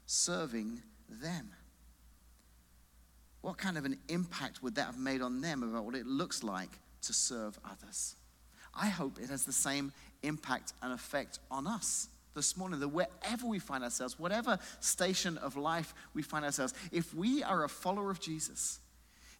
serving 0.05 0.81
them. 1.07 1.51
What 3.41 3.57
kind 3.57 3.77
of 3.77 3.85
an 3.85 3.97
impact 4.09 4.61
would 4.61 4.75
that 4.75 4.85
have 4.85 4.97
made 4.97 5.21
on 5.21 5.41
them 5.41 5.63
about 5.63 5.85
what 5.85 5.95
it 5.95 6.05
looks 6.05 6.43
like 6.43 6.79
to 7.03 7.13
serve 7.13 7.57
others? 7.63 8.15
I 8.73 8.87
hope 8.87 9.17
it 9.19 9.29
has 9.29 9.45
the 9.45 9.53
same 9.53 9.91
impact 10.23 10.73
and 10.81 10.93
effect 10.93 11.39
on 11.49 11.67
us 11.67 12.09
this 12.35 12.55
morning 12.55 12.79
that 12.79 12.89
wherever 12.89 13.47
we 13.47 13.59
find 13.59 13.83
ourselves, 13.83 14.19
whatever 14.19 14.59
station 14.79 15.37
of 15.37 15.57
life 15.57 15.93
we 16.13 16.21
find 16.21 16.45
ourselves, 16.45 16.73
if 16.91 17.13
we 17.13 17.43
are 17.43 17.63
a 17.63 17.69
follower 17.69 18.11
of 18.11 18.19
Jesus, 18.19 18.79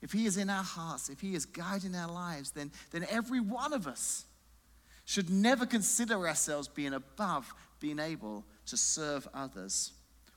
if 0.02 0.12
He 0.12 0.26
is 0.26 0.38
in 0.38 0.50
our 0.50 0.64
hearts, 0.64 1.10
if 1.10 1.20
He 1.20 1.36
is 1.36 1.46
guiding 1.46 1.96
our 1.96 2.12
lives, 2.12 2.52
then, 2.52 2.72
then 2.92 3.06
every 3.10 3.40
one 3.40 3.74
of 3.74 3.88
us 3.88 4.26
should 5.06 5.30
never 5.30 5.66
consider 5.66 6.28
ourselves 6.28 6.68
being 6.68 6.94
above 6.94 7.54
being 7.80 8.00
able 8.00 8.46
to 8.66 8.78
serve 8.78 9.28
others 9.34 9.94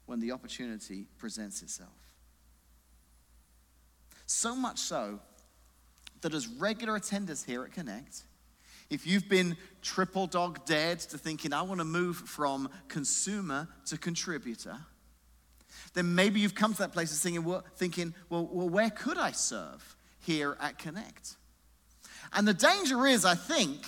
when 0.06 0.20
the 0.20 0.32
opportunity 0.32 1.06
presents 1.18 1.62
itself. 1.62 2.01
So 4.32 4.56
much 4.56 4.78
so 4.78 5.20
that 6.22 6.32
as 6.32 6.48
regular 6.48 6.98
attenders 6.98 7.44
here 7.44 7.64
at 7.64 7.72
Connect, 7.72 8.22
if 8.88 9.06
you've 9.06 9.28
been 9.28 9.58
triple 9.82 10.26
dog 10.26 10.64
dead 10.64 11.00
to 11.00 11.18
thinking, 11.18 11.52
I 11.52 11.60
want 11.62 11.80
to 11.80 11.84
move 11.84 12.16
from 12.16 12.70
consumer 12.88 13.68
to 13.86 13.98
contributor, 13.98 14.78
then 15.92 16.14
maybe 16.14 16.40
you've 16.40 16.54
come 16.54 16.72
to 16.72 16.78
that 16.78 16.92
place 16.92 17.12
of 17.12 17.18
thinking, 17.18 17.44
well, 17.44 17.62
thinking, 17.76 18.14
well, 18.30 18.48
well, 18.50 18.70
where 18.70 18.88
could 18.88 19.18
I 19.18 19.32
serve 19.32 19.96
here 20.20 20.56
at 20.60 20.78
Connect? 20.78 21.36
And 22.32 22.48
the 22.48 22.54
danger 22.54 23.06
is, 23.06 23.26
I 23.26 23.34
think, 23.34 23.84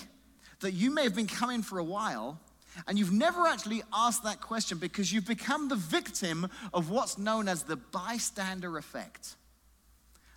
that 0.61 0.73
you 0.73 0.91
may 0.93 1.05
have 1.05 1.17
been 1.17 1.27
coming 1.27 1.63
for 1.63 1.79
a 1.79 1.85
while 1.85 2.39
and 2.87 2.99
you've 2.99 3.13
never 3.13 3.47
actually 3.47 3.83
asked 3.95 4.25
that 4.25 4.43
question 4.43 4.77
because 4.77 5.11
you've 5.11 5.27
become 5.27 5.69
the 5.69 5.77
victim 5.77 6.51
of 6.75 6.91
what's 6.91 7.17
known 7.17 7.49
as 7.49 7.63
the 7.63 7.77
bystander 7.77 8.77
effect 8.77 9.37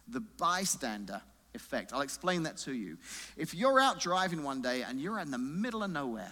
the 0.08 0.22
bystander 0.22 1.22
effect. 1.54 1.94
I'll 1.94 2.02
explain 2.02 2.44
that 2.44 2.58
to 2.58 2.74
you. 2.74 2.98
If 3.36 3.54
you're 3.54 3.80
out 3.80 4.00
driving 4.00 4.44
one 4.44 4.62
day 4.62 4.84
and 4.84 5.02
you're 5.02 5.20
in 5.20 5.32
the 5.32 5.38
middle 5.38 5.84
of 5.84 5.92
nowhere, 5.92 6.32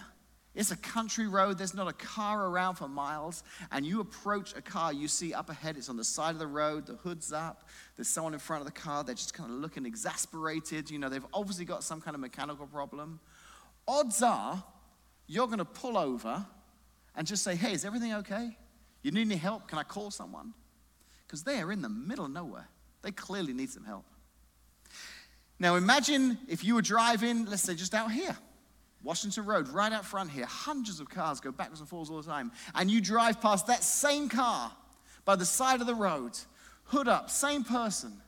it's 0.54 0.70
a 0.70 0.76
country 0.76 1.26
road, 1.26 1.58
there's 1.58 1.74
not 1.74 1.86
a 1.86 1.92
car 1.92 2.46
around 2.46 2.76
for 2.76 2.88
miles, 2.88 3.44
and 3.70 3.84
you 3.84 4.00
approach 4.00 4.56
a 4.56 4.62
car 4.62 4.90
you 4.90 5.06
see 5.06 5.34
up 5.34 5.50
ahead, 5.50 5.76
it's 5.76 5.90
on 5.90 5.98
the 5.98 6.04
side 6.04 6.30
of 6.30 6.38
the 6.38 6.46
road, 6.46 6.86
the 6.86 6.94
hood's 6.94 7.30
up, 7.30 7.68
there's 7.94 8.08
someone 8.08 8.32
in 8.32 8.40
front 8.40 8.62
of 8.62 8.66
the 8.66 8.72
car, 8.72 9.04
they're 9.04 9.14
just 9.14 9.34
kind 9.34 9.50
of 9.50 9.58
looking 9.58 9.84
exasperated, 9.84 10.90
you 10.90 10.98
know, 10.98 11.10
they've 11.10 11.26
obviously 11.34 11.66
got 11.66 11.84
some 11.84 12.00
kind 12.00 12.14
of 12.14 12.20
mechanical 12.20 12.66
problem. 12.66 13.20
Odds 13.86 14.22
are 14.22 14.64
you're 15.26 15.46
going 15.46 15.58
to 15.58 15.64
pull 15.64 15.98
over 15.98 16.46
and 17.14 17.26
just 17.26 17.42
say, 17.42 17.54
hey, 17.54 17.72
is 17.72 17.84
everything 17.84 18.14
okay? 18.14 18.56
You 19.02 19.10
need 19.10 19.22
any 19.22 19.36
help? 19.36 19.68
Can 19.68 19.78
I 19.78 19.82
call 19.82 20.10
someone? 20.10 20.54
Because 21.26 21.42
they 21.42 21.60
are 21.60 21.72
in 21.72 21.82
the 21.82 21.88
middle 21.88 22.24
of 22.24 22.30
nowhere. 22.30 22.68
They 23.06 23.12
clearly 23.12 23.52
need 23.52 23.70
some 23.70 23.84
help. 23.84 24.04
Now 25.60 25.76
imagine 25.76 26.38
if 26.48 26.64
you 26.64 26.74
were 26.74 26.82
driving, 26.82 27.44
let's 27.44 27.62
say 27.62 27.76
just 27.76 27.94
out 27.94 28.10
here, 28.10 28.36
Washington 29.04 29.44
Road, 29.44 29.68
right 29.68 29.92
out 29.92 30.04
front 30.04 30.28
here, 30.28 30.44
hundreds 30.44 30.98
of 30.98 31.08
cars 31.08 31.38
go 31.38 31.52
backwards 31.52 31.78
and 31.78 31.88
forwards 31.88 32.10
all 32.10 32.20
the 32.20 32.28
time, 32.28 32.50
and 32.74 32.90
you 32.90 33.00
drive 33.00 33.40
past 33.40 33.68
that 33.68 33.84
same 33.84 34.28
car 34.28 34.72
by 35.24 35.36
the 35.36 35.44
side 35.44 35.80
of 35.80 35.86
the 35.86 35.94
road, 35.94 36.36
hood 36.86 37.06
up, 37.06 37.30
same 37.30 37.62
person. 37.62 38.20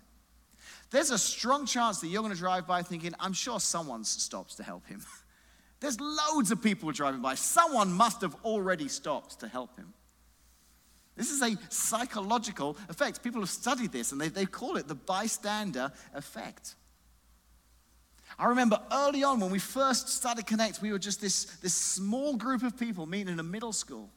There's 0.92 1.10
a 1.10 1.18
strong 1.18 1.66
chance 1.66 1.98
that 1.98 2.06
you're 2.06 2.22
going 2.22 2.32
to 2.32 2.38
drive 2.38 2.68
by 2.68 2.84
thinking, 2.84 3.14
I'm 3.18 3.32
sure 3.32 3.58
someone 3.58 4.04
stops 4.04 4.54
to 4.54 4.62
help 4.62 4.86
him. 4.86 5.04
There's 5.80 6.00
loads 6.00 6.52
of 6.52 6.62
people 6.62 6.92
driving 6.92 7.20
by. 7.20 7.34
Someone 7.34 7.92
must 7.92 8.20
have 8.20 8.36
already 8.44 8.86
stopped 8.86 9.40
to 9.40 9.48
help 9.48 9.76
him. 9.76 9.92
This 11.18 11.32
is 11.32 11.42
a 11.42 11.56
psychological 11.68 12.76
effect. 12.88 13.24
People 13.24 13.40
have 13.40 13.50
studied 13.50 13.90
this 13.90 14.12
and 14.12 14.20
they, 14.20 14.28
they 14.28 14.46
call 14.46 14.76
it 14.76 14.86
the 14.86 14.94
bystander 14.94 15.90
effect. 16.14 16.76
I 18.38 18.46
remember 18.46 18.80
early 18.92 19.24
on 19.24 19.40
when 19.40 19.50
we 19.50 19.58
first 19.58 20.08
started 20.10 20.46
Connect, 20.46 20.80
we 20.80 20.92
were 20.92 20.98
just 20.98 21.20
this, 21.20 21.46
this 21.56 21.74
small 21.74 22.36
group 22.36 22.62
of 22.62 22.78
people 22.78 23.04
meeting 23.04 23.32
in 23.32 23.40
a 23.40 23.42
middle 23.42 23.72
school. 23.72 24.08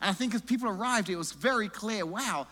And 0.00 0.08
I 0.08 0.12
think 0.12 0.36
as 0.36 0.40
people 0.40 0.68
arrived, 0.68 1.10
it 1.10 1.16
was 1.16 1.32
very 1.32 1.68
clear 1.68 2.06
wow, 2.06 2.46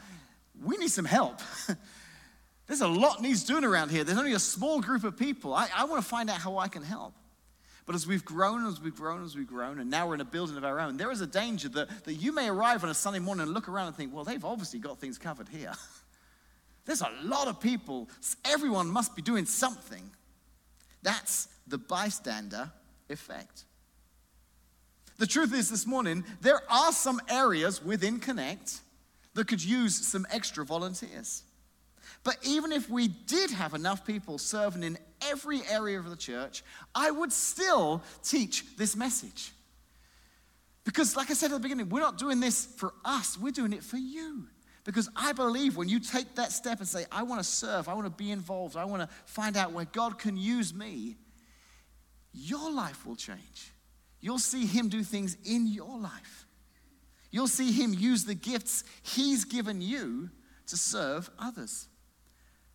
we 0.61 0.77
need 0.77 0.91
some 0.91 1.05
help. 1.05 1.39
There's 2.67 2.81
a 2.81 2.89
lot 2.89 3.23
needs 3.23 3.45
doing 3.45 3.63
around 3.63 3.93
here. 3.93 4.03
There's 4.03 4.19
only 4.19 4.33
a 4.33 4.41
small 4.41 4.81
group 4.81 5.05
of 5.05 5.17
people. 5.17 5.55
I, 5.55 5.69
I 5.73 5.85
want 5.85 6.03
to 6.03 6.09
find 6.09 6.29
out 6.29 6.39
how 6.39 6.59
I 6.59 6.67
can 6.67 6.83
help. 6.83 7.15
But 7.87 7.95
as 7.95 8.07
we've 8.07 8.25
grown, 8.25 8.67
as 8.67 8.81
we've 8.81 8.97
grown, 8.97 9.25
as 9.25 9.37
we've 9.37 9.47
grown, 9.47 9.79
and 9.79 9.91
now 9.91 10.09
we're 10.09 10.15
in 10.15 10.21
a 10.21 10.25
building 10.25 10.57
of 10.57 10.65
our 10.65 10.81
own, 10.81 10.97
there 10.97 11.11
is 11.11 11.21
a 11.21 11.27
danger 11.27 11.69
that, 11.71 12.05
that 12.05 12.15
you 12.15 12.33
may 12.33 12.49
arrive 12.49 12.83
on 12.83 12.91
a 12.91 12.95
Sunday 12.95 13.19
morning 13.19 13.43
and 13.43 13.53
look 13.53 13.69
around 13.69 13.89
and 13.89 13.97
think, 13.97 14.15
well, 14.15 14.25
they've 14.25 14.45
obviously 14.45 14.79
got 14.79 14.99
things 14.99 15.19
covered 15.19 15.49
here. 15.49 15.73
There's 16.87 17.03
a 17.03 17.11
lot 17.23 17.49
of 17.49 17.61
people. 17.61 18.09
Everyone 18.45 18.89
must 18.89 19.15
be 19.15 19.23
doing 19.23 19.45
something. 19.45 20.11
That's 21.03 21.49
the 21.67 21.79
bystander 21.79 22.71
effect. 23.11 23.65
The 25.19 25.27
truth 25.27 25.55
is, 25.55 25.71
this 25.71 25.87
morning, 25.87 26.25
there 26.41 26.61
are 26.71 26.93
some 26.93 27.21
areas 27.29 27.85
within 27.85 28.19
Connect 28.19 28.81
that 29.35 29.47
could 29.47 29.63
use 29.63 29.95
some 29.95 30.27
extra 30.31 30.65
volunteers. 30.65 31.43
But 32.23 32.37
even 32.43 32.73
if 32.73 32.89
we 32.89 33.09
did 33.09 33.51
have 33.51 33.75
enough 33.75 34.07
people 34.07 34.39
serving 34.39 34.83
in 34.83 34.99
every 35.31 35.61
area 35.71 35.99
of 35.99 36.09
the 36.09 36.17
church, 36.17 36.63
I 36.95 37.11
would 37.11 37.33
still 37.33 38.03
teach 38.23 38.65
this 38.77 38.97
message. 38.97 39.53
Because, 40.85 41.17
like 41.17 41.31
I 41.31 41.35
said 41.35 41.47
at 41.47 41.55
the 41.55 41.61
beginning, 41.61 41.89
we're 41.89 42.01
not 42.01 42.19
doing 42.19 42.41
this 42.41 42.67
for 42.67 42.93
us, 43.05 43.39
we're 43.39 43.53
doing 43.53 43.73
it 43.73 43.83
for 43.83 43.97
you. 43.97 44.47
Because 44.85 45.09
I 45.17 45.33
believe 45.33 45.79
when 45.79 45.89
you 45.89 45.99
take 45.99 46.35
that 46.35 46.53
step 46.53 46.79
and 46.79 46.87
say, 46.87 47.07
I 47.11 47.23
want 47.23 47.41
to 47.41 47.49
serve, 47.49 47.89
I 47.89 47.95
want 47.95 48.05
to 48.05 48.11
be 48.11 48.31
involved, 48.31 48.77
I 48.77 48.85
want 48.85 49.03
to 49.03 49.09
find 49.25 49.57
out 49.57 49.73
where 49.73 49.87
God 49.87 50.19
can 50.19 50.37
use 50.37 50.75
me, 50.75 51.17
your 52.35 52.71
life 52.71 53.07
will 53.07 53.17
change. 53.17 53.73
You'll 54.21 54.39
see 54.39 54.67
Him 54.67 54.89
do 54.89 55.03
things 55.03 55.39
in 55.45 55.67
your 55.67 55.99
life. 55.99 56.47
You'll 57.31 57.49
see 57.49 57.73
Him 57.73 57.95
use 57.95 58.25
the 58.25 58.35
gifts 58.35 58.85
He's 59.03 59.45
given 59.45 59.81
you 59.81 60.31
to 60.67 60.77
serve 60.77 61.31
others. 61.39 61.89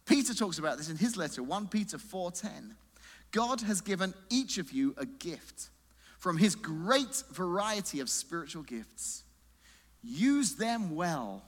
Peter 0.10 0.34
talks 0.34 0.58
about 0.58 0.80
this 0.80 0.90
in 0.90 0.98
his 0.98 1.16
letter, 1.16 1.44
1 1.44 1.68
Peter 1.68 2.00
4:10. 2.00 2.76
God 3.30 3.62
has 3.62 3.80
given 3.80 4.16
each 4.32 4.58
of 4.58 4.72
you 4.72 4.96
a 4.98 5.06
gift 5.06 5.70
from 6.18 6.36
his 6.38 6.56
great 6.56 7.24
variety 7.32 8.00
of 8.00 8.10
spiritual 8.10 8.64
gifts. 8.64 9.24
Use 10.02 10.56
them 10.56 10.96
well 10.96 11.44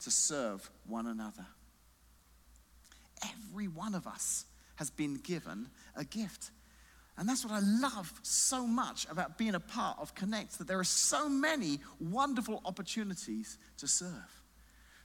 to 0.00 0.10
serve 0.10 0.70
one 0.84 1.06
another. 1.06 1.46
Every 3.22 3.68
one 3.68 3.94
of 3.94 4.06
us 4.06 4.44
has 4.76 4.90
been 4.90 5.14
given 5.14 5.70
a 5.96 6.04
gift. 6.04 6.50
And 7.16 7.26
that's 7.26 7.42
what 7.42 7.54
I 7.54 7.60
love 7.60 8.12
so 8.22 8.66
much 8.66 9.06
about 9.08 9.38
being 9.38 9.54
a 9.54 9.60
part 9.60 9.98
of 9.98 10.14
Connect, 10.14 10.58
that 10.58 10.68
there 10.68 10.78
are 10.78 10.84
so 10.84 11.26
many 11.26 11.80
wonderful 11.98 12.60
opportunities 12.66 13.56
to 13.78 13.88
serve. 13.88 14.37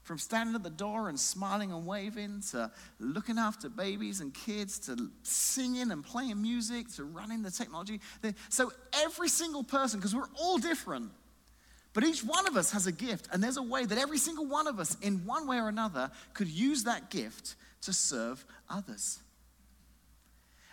From 0.04 0.18
standing 0.18 0.54
at 0.54 0.64
the 0.64 0.70
door 0.70 1.08
and 1.08 1.18
smiling 1.18 1.72
and 1.72 1.86
waving, 1.86 2.44
to 2.52 2.70
looking 3.00 3.38
after 3.38 3.70
babies 3.70 4.20
and 4.20 4.34
kids, 4.34 4.78
to 4.80 5.10
singing 5.24 5.92
and 5.92 6.04
playing 6.04 6.42
music, 6.42 6.94
to 6.96 7.06
running 7.06 7.42
the 7.42 7.52
technology. 7.52 8.02
So 8.50 8.72
every 9.02 9.30
single 9.30 9.64
person, 9.64 10.00
because 10.00 10.14
we're 10.14 10.28
all 10.38 10.58
different, 10.58 11.12
but 11.94 12.04
each 12.04 12.22
one 12.24 12.48
of 12.48 12.58
us 12.58 12.72
has 12.72 12.86
a 12.86 12.92
gift, 12.92 13.30
and 13.32 13.42
there's 13.42 13.58
a 13.58 13.64
way 13.64 13.86
that 13.86 13.98
every 13.98 14.18
single 14.18 14.46
one 14.46 14.68
of 14.68 14.80
us, 14.80 14.98
in 15.02 15.26
one 15.26 15.48
way 15.48 15.58
or 15.58 15.70
another, 15.70 16.12
could 16.34 16.50
use 16.50 16.84
that 16.84 17.10
gift 17.10 17.56
to 17.84 17.94
serve 17.94 18.44
others. 18.70 19.20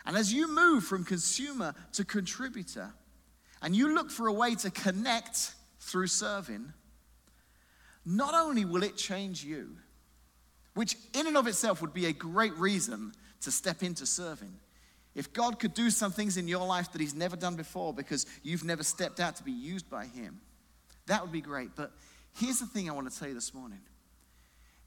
And 0.06 0.16
as 0.16 0.32
you 0.32 0.52
move 0.52 0.82
from 0.82 1.04
consumer 1.04 1.74
to 1.92 2.04
contributor, 2.04 2.90
and 3.62 3.76
you 3.76 3.94
look 3.94 4.10
for 4.10 4.26
a 4.26 4.32
way 4.32 4.54
to 4.56 4.70
connect 4.70 5.52
through 5.78 6.06
serving, 6.06 6.72
not 8.04 8.34
only 8.34 8.64
will 8.64 8.82
it 8.82 8.96
change 8.96 9.44
you, 9.44 9.76
which 10.74 10.96
in 11.14 11.26
and 11.26 11.36
of 11.36 11.46
itself 11.46 11.80
would 11.80 11.92
be 11.92 12.06
a 12.06 12.12
great 12.12 12.56
reason 12.56 13.12
to 13.42 13.50
step 13.50 13.82
into 13.82 14.06
serving. 14.06 14.54
If 15.14 15.32
God 15.32 15.58
could 15.58 15.74
do 15.74 15.90
some 15.90 16.12
things 16.12 16.36
in 16.36 16.46
your 16.46 16.66
life 16.66 16.92
that 16.92 17.00
He's 17.00 17.14
never 17.14 17.36
done 17.36 17.56
before 17.56 17.92
because 17.92 18.26
you've 18.42 18.64
never 18.64 18.82
stepped 18.82 19.18
out 19.18 19.36
to 19.36 19.42
be 19.42 19.52
used 19.52 19.90
by 19.90 20.06
Him, 20.06 20.40
that 21.06 21.22
would 21.22 21.32
be 21.32 21.40
great. 21.40 21.70
But 21.74 21.92
here's 22.36 22.60
the 22.60 22.66
thing 22.66 22.88
I 22.88 22.92
want 22.92 23.10
to 23.10 23.18
tell 23.18 23.28
you 23.28 23.34
this 23.34 23.52
morning 23.52 23.80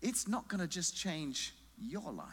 it's 0.02 0.28
not 0.28 0.48
going 0.48 0.62
to 0.62 0.68
just 0.68 0.96
change 0.96 1.54
your 1.78 2.12
life. 2.12 2.28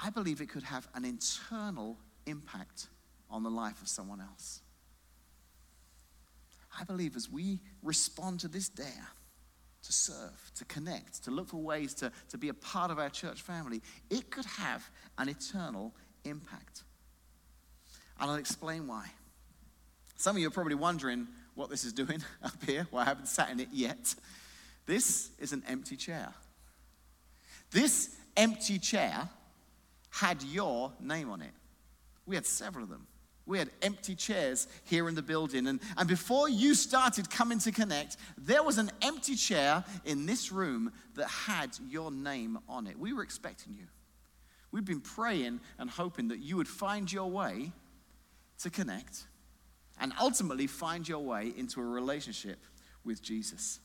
I 0.00 0.10
believe 0.10 0.40
it 0.40 0.48
could 0.48 0.62
have 0.64 0.88
an 0.94 1.04
internal 1.04 1.98
impact 2.26 2.88
on 3.30 3.42
the 3.42 3.50
life 3.50 3.80
of 3.82 3.88
someone 3.88 4.20
else. 4.20 4.60
I 6.78 6.84
believe 6.84 7.16
as 7.16 7.30
we 7.30 7.60
respond 7.82 8.40
to 8.40 8.48
this 8.48 8.68
dare, 8.68 9.08
to 9.82 9.92
serve, 9.92 10.50
to 10.56 10.64
connect, 10.66 11.24
to 11.24 11.30
look 11.30 11.48
for 11.48 11.56
ways 11.56 11.94
to, 11.94 12.12
to 12.30 12.38
be 12.38 12.48
a 12.48 12.54
part 12.54 12.90
of 12.90 12.98
our 12.98 13.10
church 13.10 13.40
family, 13.42 13.82
it 14.10 14.30
could 14.30 14.44
have 14.44 14.88
an 15.18 15.28
eternal 15.28 15.92
impact. 16.24 16.84
And 18.20 18.30
I'll 18.30 18.36
explain 18.36 18.86
why. 18.86 19.06
Some 20.16 20.36
of 20.36 20.40
you 20.40 20.48
are 20.48 20.52
probably 20.52 20.76
wondering, 20.76 21.26
what 21.54 21.70
this 21.70 21.84
is 21.84 21.92
doing 21.92 22.22
up 22.42 22.64
here. 22.64 22.86
Well, 22.90 23.02
I 23.02 23.06
haven't 23.06 23.28
sat 23.28 23.50
in 23.50 23.60
it 23.60 23.68
yet. 23.72 24.14
This 24.86 25.30
is 25.38 25.52
an 25.52 25.62
empty 25.68 25.96
chair. 25.96 26.32
This 27.70 28.16
empty 28.36 28.78
chair 28.78 29.28
had 30.10 30.42
your 30.42 30.92
name 31.00 31.30
on 31.30 31.42
it. 31.42 31.52
We 32.26 32.34
had 32.34 32.46
several 32.46 32.84
of 32.84 32.90
them. 32.90 33.06
We 33.44 33.58
had 33.58 33.70
empty 33.82 34.14
chairs 34.14 34.68
here 34.84 35.08
in 35.08 35.14
the 35.14 35.22
building. 35.22 35.66
And, 35.66 35.80
and 35.96 36.08
before 36.08 36.48
you 36.48 36.74
started 36.74 37.28
coming 37.28 37.58
to 37.60 37.72
connect, 37.72 38.16
there 38.38 38.62
was 38.62 38.78
an 38.78 38.90
empty 39.02 39.34
chair 39.34 39.84
in 40.04 40.26
this 40.26 40.52
room 40.52 40.92
that 41.14 41.28
had 41.28 41.70
your 41.88 42.10
name 42.10 42.58
on 42.68 42.86
it. 42.86 42.98
We 42.98 43.12
were 43.12 43.22
expecting 43.22 43.74
you. 43.74 43.86
We've 44.70 44.84
been 44.84 45.00
praying 45.00 45.60
and 45.78 45.90
hoping 45.90 46.28
that 46.28 46.38
you 46.38 46.56
would 46.56 46.68
find 46.68 47.12
your 47.12 47.30
way 47.30 47.72
to 48.60 48.70
connect 48.70 49.24
and 50.00 50.12
ultimately 50.20 50.66
find 50.66 51.06
your 51.06 51.20
way 51.20 51.52
into 51.56 51.80
a 51.80 51.84
relationship 51.84 52.58
with 53.04 53.22
Jesus. 53.22 53.80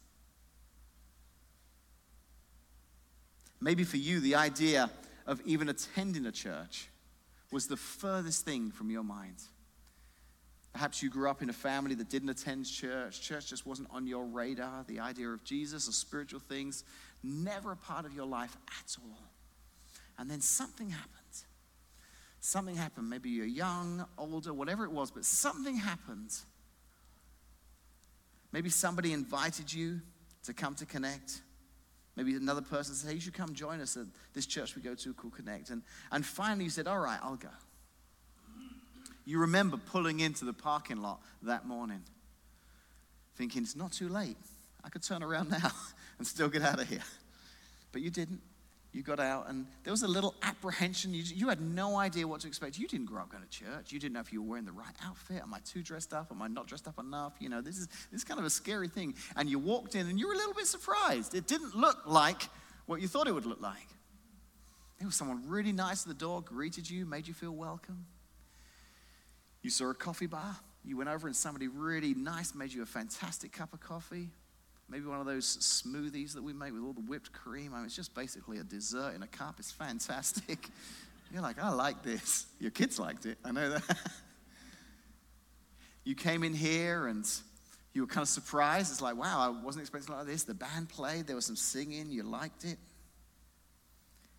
Maybe 3.59 3.83
for 3.83 3.97
you, 3.97 4.19
the 4.19 4.35
idea 4.35 4.89
of 5.25 5.41
even 5.45 5.67
attending 5.67 6.25
a 6.25 6.31
church 6.31 6.89
was 7.51 7.67
the 7.67 7.77
furthest 7.77 8.45
thing 8.45 8.71
from 8.71 8.89
your 8.89 9.03
mind. 9.03 9.37
Perhaps 10.73 11.01
you 11.01 11.09
grew 11.09 11.29
up 11.29 11.41
in 11.41 11.49
a 11.49 11.53
family 11.53 11.95
that 11.95 12.09
didn't 12.09 12.29
attend 12.29 12.65
church. 12.65 13.21
Church 13.21 13.47
just 13.47 13.65
wasn't 13.65 13.87
on 13.91 14.05
your 14.05 14.25
radar. 14.25 14.83
The 14.87 14.99
idea 14.99 15.29
of 15.29 15.43
Jesus 15.43 15.87
or 15.89 15.91
spiritual 15.91 16.39
things, 16.39 16.83
never 17.23 17.71
a 17.71 17.77
part 17.77 18.05
of 18.05 18.13
your 18.13 18.25
life 18.25 18.55
at 18.67 18.95
all. 19.03 19.31
And 20.19 20.29
then 20.29 20.41
something 20.41 20.89
happened 20.89 21.13
something 22.39 22.75
happened. 22.75 23.09
Maybe 23.09 23.29
you're 23.29 23.45
young, 23.45 24.05
older, 24.17 24.53
whatever 24.53 24.85
it 24.85 24.91
was, 24.91 25.11
but 25.11 25.25
something 25.25 25.75
happened. 25.75 26.33
Maybe 28.51 28.69
somebody 28.69 29.13
invited 29.13 29.71
you 29.71 30.01
to 30.45 30.53
come 30.53 30.73
to 30.75 30.85
Connect. 30.85 31.41
Maybe 32.17 32.35
another 32.35 32.63
person 32.63 32.95
said, 32.95 33.09
hey, 33.09 33.13
you 33.13 33.21
should 33.21 33.35
come 33.35 33.53
join 33.53 33.79
us 33.79 33.95
at 33.95 34.07
this 34.33 34.47
church 34.47 34.75
we 34.75 34.81
go 34.81 34.95
to 34.95 35.13
called 35.13 35.35
Connect. 35.35 35.69
And, 35.69 35.83
and 36.11 36.25
finally 36.25 36.63
you 36.63 36.71
said, 36.71 36.87
all 36.87 36.97
right, 36.97 37.19
I'll 37.21 37.35
go. 37.35 37.47
You 39.23 39.39
remember 39.39 39.77
pulling 39.77 40.19
into 40.19 40.43
the 40.43 40.53
parking 40.53 40.97
lot 40.97 41.21
that 41.43 41.67
morning, 41.67 42.01
thinking, 43.35 43.61
it's 43.61 43.75
not 43.75 43.91
too 43.91 44.09
late. 44.09 44.37
I 44.83 44.89
could 44.89 45.03
turn 45.03 45.21
around 45.21 45.51
now 45.63 45.71
and 46.17 46.25
still 46.25 46.49
get 46.49 46.63
out 46.63 46.79
of 46.79 46.89
here. 46.89 47.03
But 47.91 48.01
you 48.01 48.09
didn't 48.09 48.41
you 48.97 49.03
got 49.03 49.19
out 49.19 49.47
and 49.47 49.67
there 49.83 49.93
was 49.93 50.01
a 50.01 50.07
little 50.07 50.33
apprehension. 50.41 51.13
You, 51.13 51.21
you, 51.23 51.49
had 51.49 51.61
no 51.61 51.97
idea 51.97 52.27
what 52.27 52.41
to 52.41 52.47
expect. 52.47 52.79
You 52.79 52.87
didn't 52.87 53.05
grow 53.05 53.21
up 53.21 53.29
going 53.29 53.43
to 53.43 53.49
church. 53.49 53.91
You 53.91 53.99
didn't 53.99 54.13
know 54.13 54.21
if 54.21 54.33
you 54.33 54.41
were 54.41 54.49
wearing 54.49 54.65
the 54.65 54.71
right 54.71 54.95
outfit. 55.05 55.41
Am 55.43 55.53
I 55.53 55.59
too 55.59 55.83
dressed 55.83 56.13
up? 56.13 56.31
Am 56.31 56.41
I 56.41 56.47
not 56.47 56.65
dressed 56.65 56.87
up 56.87 56.97
enough? 56.97 57.33
You 57.39 57.49
know, 57.49 57.61
this 57.61 57.77
is, 57.77 57.87
this 57.87 58.21
is 58.21 58.23
kind 58.23 58.39
of 58.39 58.45
a 58.45 58.49
scary 58.49 58.87
thing. 58.87 59.13
And 59.35 59.47
you 59.47 59.59
walked 59.59 59.93
in 59.93 60.07
and 60.07 60.19
you 60.19 60.27
were 60.27 60.33
a 60.33 60.37
little 60.37 60.55
bit 60.55 60.65
surprised. 60.65 61.35
It 61.35 61.45
didn't 61.45 61.75
look 61.75 62.07
like 62.07 62.41
what 62.87 62.99
you 62.99 63.07
thought 63.07 63.27
it 63.27 63.33
would 63.33 63.45
look 63.45 63.61
like. 63.61 63.87
There 64.97 65.07
was 65.07 65.15
someone 65.15 65.47
really 65.47 65.73
nice 65.73 66.01
at 66.01 66.07
the 66.07 66.15
door, 66.15 66.41
greeted 66.41 66.89
you, 66.89 67.05
made 67.05 67.27
you 67.27 67.35
feel 67.35 67.51
welcome. 67.51 68.07
You 69.61 69.69
saw 69.69 69.91
a 69.91 69.93
coffee 69.93 70.25
bar. 70.25 70.55
You 70.83 70.97
went 70.97 71.09
over 71.09 71.27
and 71.27 71.35
somebody 71.35 71.67
really 71.67 72.15
nice 72.15 72.55
made 72.55 72.73
you 72.73 72.81
a 72.81 72.87
fantastic 72.87 73.51
cup 73.51 73.73
of 73.73 73.79
coffee. 73.79 74.29
Maybe 74.89 75.05
one 75.05 75.19
of 75.19 75.25
those 75.25 75.57
smoothies 75.57 76.33
that 76.33 76.43
we 76.43 76.53
make 76.53 76.73
with 76.73 76.83
all 76.83 76.93
the 76.93 77.01
whipped 77.01 77.33
cream. 77.33 77.73
I 77.73 77.77
mean, 77.77 77.85
it's 77.85 77.95
just 77.95 78.15
basically 78.15 78.59
a 78.59 78.63
dessert 78.63 79.13
in 79.15 79.23
a 79.23 79.27
cup. 79.27 79.55
It's 79.59 79.71
fantastic. 79.71 80.69
You're 81.31 81.41
like, 81.41 81.61
I 81.61 81.69
like 81.71 82.03
this. 82.03 82.45
Your 82.59 82.71
kids 82.71 82.97
liked 82.97 83.25
it. 83.25 83.37
I 83.43 83.51
know 83.51 83.69
that. 83.69 83.83
you 86.05 86.15
came 86.15 86.43
in 86.43 86.53
here 86.53 87.07
and 87.07 87.29
you 87.93 88.01
were 88.01 88.07
kind 88.07 88.21
of 88.21 88.29
surprised. 88.29 88.91
It's 88.91 89.01
like, 89.01 89.17
wow, 89.17 89.39
I 89.39 89.65
wasn't 89.65 89.81
expecting 89.81 90.15
like 90.15 90.25
this. 90.25 90.43
The 90.43 90.53
band 90.53 90.87
played, 90.87 91.27
there 91.27 91.35
was 91.35 91.45
some 91.45 91.57
singing, 91.57 92.09
you 92.09 92.23
liked 92.23 92.63
it. 92.63 92.77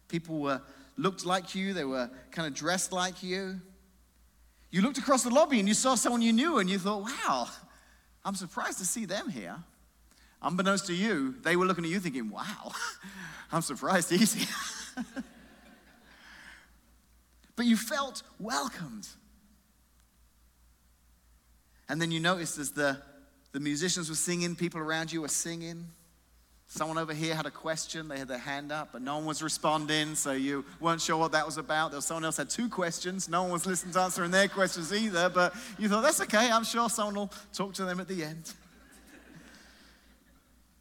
People 0.08 0.40
were 0.40 0.62
looked 0.96 1.26
like 1.26 1.54
you, 1.54 1.74
they 1.74 1.84
were 1.84 2.08
kind 2.30 2.48
of 2.48 2.54
dressed 2.54 2.90
like 2.90 3.22
you. 3.22 3.61
You 4.70 4.80
looked 4.80 4.96
across 4.96 5.22
the 5.22 5.30
lobby 5.30 5.58
and 5.58 5.68
you 5.68 5.74
saw 5.74 5.94
someone 5.94 6.22
you 6.22 6.32
knew 6.32 6.58
and 6.58 6.70
you 6.70 6.78
thought, 6.78 7.02
wow, 7.02 7.48
I'm 8.24 8.34
surprised 8.34 8.78
to 8.78 8.87
see 8.87 9.04
them 9.04 9.28
here. 9.28 9.56
Unbeknownst 10.40 10.87
to 10.87 10.94
you, 10.94 11.35
they 11.42 11.57
were 11.57 11.66
looking 11.66 11.85
at 11.85 11.90
you 11.90 11.98
thinking, 11.98 12.31
wow, 12.31 12.72
I'm 13.53 13.62
surprised 13.62 14.12
easy. 14.12 14.46
but 17.57 17.66
you 17.66 17.77
felt 17.77 18.22
welcomed. 18.38 19.09
And 21.88 22.01
then 22.01 22.12
you 22.12 22.20
noticed 22.20 22.59
as 22.59 22.70
the, 22.70 22.98
the 23.53 23.61
musicians 23.61 24.09
were 24.09 24.14
singing, 24.14 24.55
people 24.55 24.81
around 24.81 25.11
you 25.11 25.22
were 25.22 25.29
singing. 25.29 25.87
Someone 26.70 26.98
over 26.98 27.14
here 27.14 27.35
had 27.35 27.46
a 27.46 27.51
question, 27.51 28.09
they 28.09 28.18
had 28.18 28.29
their 28.29 28.37
hand 28.37 28.70
up, 28.70 28.90
but 28.92 29.01
no 29.01 29.16
one 29.16 29.24
was 29.24 29.42
responding, 29.42 30.14
so 30.14 30.33
you 30.33 30.66
weren't 30.81 31.01
sure 31.01 31.16
what 31.16 31.33
that 31.33 31.46
was 31.46 31.57
about. 31.57 31.90
There 31.90 31.96
was 31.96 32.05
someone 32.05 32.27
else 32.27 32.37
had 32.37 32.51
two 32.51 32.68
questions, 32.68 33.27
no 33.27 33.42
one 33.44 33.53
was 33.53 33.64
listening 33.64 33.94
to 33.94 34.01
answering 34.01 34.31
their 34.31 34.48
questions 34.48 34.92
either, 34.92 35.31
but 35.31 35.55
you 35.79 35.88
thought, 35.88 36.03
that's 36.03 36.20
okay, 36.20 36.51
I'm 36.51 36.64
sure 36.64 36.90
someone 36.90 37.14
will 37.14 37.33
talk 37.55 37.72
to 37.74 37.87
them 37.87 38.01
at 38.01 38.07
the 38.07 38.22
end. 38.22 38.53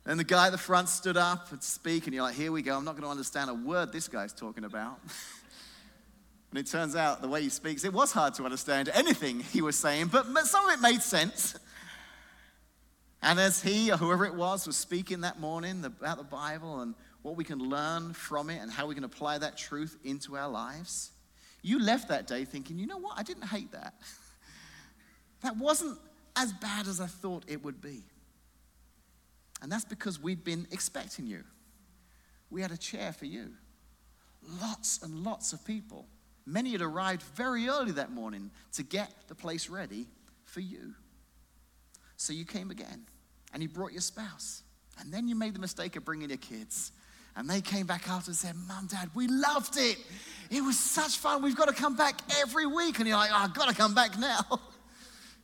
And 0.08 0.18
the 0.18 0.24
guy 0.24 0.46
at 0.48 0.54
the 0.54 0.58
front 0.58 0.88
stood 0.88 1.18
up 1.18 1.52
and 1.52 1.62
speak, 1.62 2.08
and 2.08 2.14
you're 2.14 2.24
like, 2.24 2.36
here 2.36 2.52
we 2.52 2.62
go, 2.62 2.78
I'm 2.78 2.86
not 2.86 2.94
going 2.94 3.04
to 3.04 3.10
understand 3.10 3.50
a 3.50 3.54
word 3.54 3.92
this 3.92 4.08
guy's 4.08 4.32
talking 4.32 4.64
about. 4.64 5.00
and 6.52 6.58
it 6.58 6.66
turns 6.66 6.96
out 6.96 7.22
the 7.22 7.28
way 7.28 7.42
he 7.42 7.50
speaks, 7.50 7.84
it 7.84 7.92
was 7.92 8.14
hard 8.14 8.34
to 8.36 8.46
understand 8.46 8.90
anything 8.94 9.42
he 9.42 9.62
was 9.62 9.78
saying, 9.78 10.08
but, 10.08 10.26
but 10.34 10.46
some 10.46 10.66
of 10.66 10.74
it 10.74 10.82
made 10.82 11.02
sense. 11.02 11.60
And 13.22 13.38
as 13.38 13.62
he 13.62 13.92
or 13.92 13.98
whoever 13.98 14.24
it 14.26 14.34
was 14.34 14.66
was 14.66 14.78
speaking 14.78 15.22
that 15.22 15.42
morning 15.42 15.84
about 15.84 16.18
the 16.18 16.24
Bible 16.24 16.80
and 16.80 16.96
what 17.22 17.36
we 17.36 17.44
can 17.44 17.60
learn 17.60 18.14
from 18.14 18.50
it 18.50 18.62
and 18.62 18.72
how 18.72 18.88
we 18.88 18.96
can 18.96 19.04
apply 19.04 19.40
that 19.40 19.58
truth 19.58 19.98
into 20.06 20.38
our 20.38 20.48
lives, 20.48 21.12
you 21.62 21.84
left 21.84 22.08
that 22.08 22.28
day 22.28 22.46
thinking, 22.46 22.80
you 22.80 22.88
know 22.88 22.98
what? 22.98 23.20
I 23.20 23.24
didn't 23.24 23.48
hate 23.48 23.74
that. 23.74 23.94
that 25.42 25.58
wasn't 25.58 26.00
as 26.38 26.54
bad 26.54 26.88
as 26.88 27.02
I 27.02 27.08
thought 27.08 27.44
it 27.48 27.62
would 27.62 27.82
be. 27.82 28.04
And 29.62 29.72
that's 29.72 29.86
because 29.86 30.22
we'd 30.22 30.44
been 30.44 30.68
expecting 30.72 31.26
you. 31.26 31.44
We 32.50 32.62
had 32.62 32.72
a 32.72 32.78
chair 32.78 33.12
for 33.12 33.26
you. 33.26 33.54
Lots 34.62 35.02
and 35.04 35.24
lots 35.24 35.54
of 35.54 35.66
people. 35.66 36.06
Many 36.46 36.72
had 36.72 36.82
arrived 36.82 37.24
very 37.36 37.68
early 37.68 37.92
that 37.94 38.12
morning 38.12 38.52
to 38.74 38.84
get 38.84 39.12
the 39.28 39.36
place 39.36 39.70
ready 39.70 40.08
for 40.46 40.62
you. 40.62 40.94
So 42.16 42.34
you 42.34 42.46
came 42.46 42.72
again 42.72 43.06
and 43.54 43.62
you 43.62 43.70
brought 43.70 43.92
your 43.92 44.02
spouse. 44.02 44.64
And 45.00 45.14
then 45.14 45.28
you 45.28 45.36
made 45.36 45.54
the 45.54 45.60
mistake 45.60 45.96
of 45.96 46.06
bringing 46.06 46.30
your 46.30 46.38
kids. 46.38 46.92
And 47.36 47.48
they 47.50 47.62
came 47.62 47.86
back 47.86 48.10
after 48.10 48.32
and 48.32 48.36
said, 48.36 48.56
Mom, 48.68 48.88
Dad, 48.88 49.12
we 49.14 49.28
loved 49.28 49.78
it. 49.78 49.98
It 50.50 50.62
was 50.62 50.80
such 50.80 51.18
fun. 51.18 51.44
We've 51.44 51.56
got 51.56 51.68
to 51.68 51.74
come 51.74 51.96
back 51.96 52.20
every 52.40 52.66
week. 52.66 52.98
And 52.98 53.08
you're 53.08 53.18
like, 53.18 53.30
oh, 53.32 53.38
I've 53.38 53.54
got 53.54 53.70
to 53.70 53.76
come 53.76 53.94
back 53.94 54.18
now. 54.18 54.40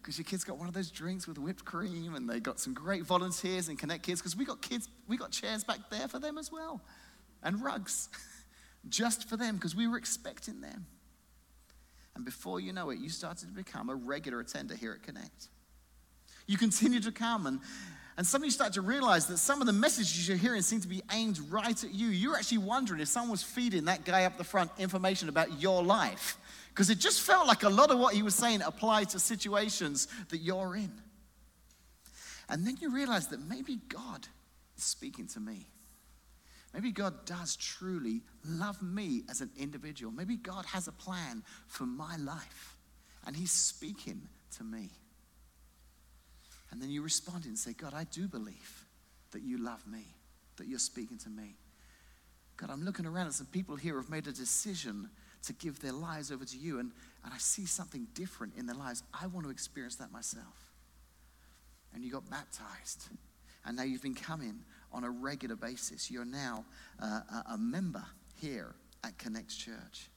Because 0.04 0.18
your 0.18 0.26
kids 0.26 0.44
got 0.44 0.58
one 0.58 0.68
of 0.68 0.74
those 0.74 0.92
drinks 0.92 1.28
with 1.28 1.38
whipped 1.38 1.64
cream 1.64 2.16
and 2.16 2.30
they 2.30 2.42
got 2.42 2.60
some 2.60 2.74
great 2.74 3.04
volunteers 3.04 3.70
and 3.70 3.80
Connect 3.80 4.04
Kids. 4.04 4.20
Because 4.20 4.36
we 4.36 4.44
got 4.44 4.62
kids, 4.62 4.90
we 5.08 5.16
got 5.16 5.32
chairs 5.32 5.64
back 5.64 5.90
there 5.90 6.10
for 6.10 6.20
them 6.20 6.38
as 6.38 6.52
well. 6.52 6.82
And 7.42 7.64
rugs. 7.64 8.10
Just 8.90 9.30
for 9.30 9.38
them, 9.38 9.56
because 9.56 9.78
we 9.78 9.88
were 9.88 9.98
expecting 9.98 10.60
them. 10.60 10.86
And 12.16 12.26
before 12.26 12.60
you 12.60 12.74
know 12.74 12.90
it, 12.90 13.00
you 13.00 13.08
started 13.08 13.48
to 13.48 13.54
become 13.54 13.90
a 13.90 13.96
regular 13.96 14.42
attender 14.42 14.76
here 14.76 14.92
at 14.92 15.04
Connect. 15.04 15.48
You 16.48 16.58
continue 16.58 17.00
to 17.00 17.12
come 17.14 17.48
and, 17.48 17.62
and 18.18 18.28
suddenly 18.28 18.48
you 18.48 18.52
start 18.52 18.74
to 18.74 18.82
realize 18.82 19.28
that 19.28 19.38
some 19.38 19.62
of 19.62 19.68
the 19.68 19.74
messages 19.74 20.28
you're 20.28 20.36
hearing 20.36 20.64
seem 20.64 20.82
to 20.82 20.88
be 20.90 21.02
aimed 21.14 21.40
right 21.50 21.82
at 21.82 21.94
you. 21.94 22.08
You're 22.08 22.36
actually 22.36 22.58
wondering 22.58 23.00
if 23.00 23.08
someone 23.08 23.32
was 23.32 23.42
feeding 23.42 23.86
that 23.86 24.04
guy 24.04 24.26
up 24.26 24.38
the 24.38 24.44
front 24.44 24.70
information 24.78 25.30
about 25.30 25.62
your 25.62 25.82
life. 25.82 26.38
Because 26.74 26.90
it 26.90 26.98
just 26.98 27.22
felt 27.22 27.46
like 27.46 27.62
a 27.62 27.70
lot 27.70 27.92
of 27.92 28.00
what 28.00 28.16
he 28.16 28.24
was 28.24 28.34
saying 28.34 28.64
applied 28.64 29.10
to 29.10 29.20
situations 29.20 30.08
that 30.30 30.40
you're 30.40 30.76
in. 30.76 30.92
And 32.50 32.66
then 32.66 32.78
you 32.82 32.90
realize 32.90 33.28
that 33.28 33.40
maybe 33.48 33.80
God 33.90 34.28
is 34.76 34.84
speaking 34.84 35.28
to 35.28 35.40
me. 35.40 35.68
Maybe 36.74 36.92
God 36.92 37.26
does 37.26 37.56
truly 37.56 38.24
love 38.44 38.82
me 38.82 39.22
as 39.30 39.42
an 39.42 39.52
individual. 39.56 40.12
Maybe 40.12 40.36
God 40.36 40.66
has 40.66 40.88
a 40.88 40.92
plan 40.92 41.44
for 41.68 41.86
my 41.86 42.18
life, 42.18 42.76
and 43.28 43.36
He's 43.36 43.52
speaking 43.52 44.28
to 44.58 44.64
me. 44.64 44.90
And 46.72 46.82
then 46.82 46.90
you 46.90 47.04
respond 47.04 47.46
and 47.46 47.58
say, 47.58 47.74
God, 47.74 47.94
I 47.94 48.06
do 48.06 48.28
believe 48.28 48.86
that 49.32 49.44
you 49.44 49.64
love 49.64 49.86
me, 49.86 50.08
that 50.58 50.66
you're 50.66 50.80
speaking 50.80 51.20
to 51.20 51.30
me. 51.30 51.56
God, 52.58 52.72
I'm 52.72 52.84
looking 52.84 53.06
around 53.06 53.28
at 53.28 53.34
some 53.34 53.48
people 53.48 53.76
here 53.76 53.98
have 53.98 54.10
made 54.10 54.26
a 54.26 54.32
decision 54.32 55.10
to 55.44 55.54
give 55.54 55.80
their 55.80 55.92
lives 55.92 56.32
over 56.32 56.46
to 56.46 56.58
you, 56.58 56.80
and, 56.80 56.92
and 57.24 57.34
I 57.34 57.38
see 57.38 57.66
something 57.66 58.08
different 58.14 58.54
in 58.58 58.66
their 58.66 58.76
lives. 58.76 59.04
I 59.14 59.28
want 59.28 59.46
to 59.46 59.52
experience 59.52 59.96
that 59.98 60.12
myself. 60.12 60.72
And 61.94 62.04
you 62.04 62.12
got 62.12 62.30
baptized, 62.30 63.10
and 63.66 63.78
now 63.78 63.84
you've 63.84 64.02
been 64.02 64.16
coming 64.16 64.60
on 64.92 65.04
a 65.04 65.10
regular 65.10 65.56
basis. 65.56 66.10
You're 66.10 66.26
now 66.26 66.66
uh, 67.02 67.22
a 67.52 67.58
member 67.58 68.04
here 68.42 68.74
at 69.04 69.18
Connect 69.18 69.56
Church. 69.56 70.10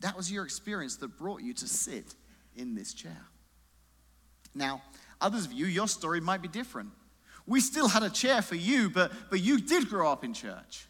That 0.00 0.16
was 0.16 0.30
your 0.30 0.44
experience 0.44 0.96
that 0.96 1.16
brought 1.16 1.42
you 1.42 1.54
to 1.54 1.66
sit 1.68 2.14
in 2.56 2.74
this 2.74 2.94
chair. 2.94 3.26
Now, 4.54 4.82
others 5.20 5.44
of 5.46 5.52
you, 5.52 5.66
your 5.66 5.88
story 5.88 6.20
might 6.20 6.42
be 6.42 6.48
different. 6.48 6.90
We 7.46 7.60
still 7.60 7.88
had 7.88 8.02
a 8.02 8.10
chair 8.10 8.42
for 8.42 8.56
you, 8.56 8.90
but, 8.90 9.12
but 9.30 9.40
you 9.40 9.60
did 9.60 9.88
grow 9.88 10.10
up 10.10 10.24
in 10.24 10.34
church. 10.34 10.87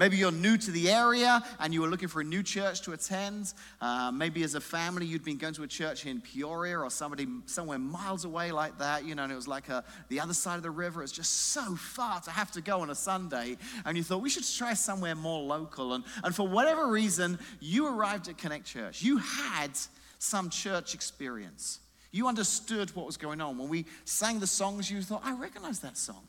Maybe 0.00 0.16
you're 0.16 0.32
new 0.32 0.56
to 0.56 0.70
the 0.70 0.90
area 0.90 1.44
and 1.58 1.74
you 1.74 1.82
were 1.82 1.86
looking 1.86 2.08
for 2.08 2.22
a 2.22 2.24
new 2.24 2.42
church 2.42 2.80
to 2.82 2.92
attend. 2.92 3.52
Uh, 3.82 4.10
maybe 4.10 4.42
as 4.42 4.54
a 4.54 4.60
family 4.60 5.04
you'd 5.04 5.22
been 5.22 5.36
going 5.36 5.52
to 5.52 5.62
a 5.62 5.66
church 5.66 6.06
in 6.06 6.22
Peoria 6.22 6.78
or 6.78 6.88
somebody 6.88 7.26
somewhere 7.44 7.78
miles 7.78 8.24
away 8.24 8.50
like 8.50 8.78
that, 8.78 9.04
you 9.04 9.14
know, 9.14 9.24
and 9.24 9.30
it 9.30 9.34
was 9.36 9.46
like 9.46 9.68
a, 9.68 9.84
the 10.08 10.18
other 10.18 10.32
side 10.32 10.56
of 10.56 10.62
the 10.62 10.70
river. 10.70 11.02
It's 11.02 11.12
just 11.12 11.48
so 11.48 11.76
far 11.76 12.18
to 12.22 12.30
have 12.30 12.50
to 12.52 12.62
go 12.62 12.80
on 12.80 12.88
a 12.88 12.94
Sunday. 12.94 13.58
And 13.84 13.94
you 13.94 14.02
thought 14.02 14.22
we 14.22 14.30
should 14.30 14.48
try 14.48 14.72
somewhere 14.72 15.14
more 15.14 15.42
local. 15.42 15.92
And, 15.92 16.02
and 16.24 16.34
for 16.34 16.48
whatever 16.48 16.86
reason, 16.86 17.38
you 17.60 17.86
arrived 17.86 18.26
at 18.28 18.38
Connect 18.38 18.64
Church. 18.64 19.02
You 19.02 19.18
had 19.18 19.72
some 20.18 20.48
church 20.48 20.94
experience. 20.94 21.78
You 22.10 22.26
understood 22.26 22.88
what 22.96 23.04
was 23.04 23.18
going 23.18 23.42
on. 23.42 23.58
When 23.58 23.68
we 23.68 23.84
sang 24.06 24.40
the 24.40 24.46
songs, 24.46 24.90
you 24.90 25.02
thought, 25.02 25.20
I 25.26 25.34
recognize 25.34 25.80
that 25.80 25.98
song. 25.98 26.26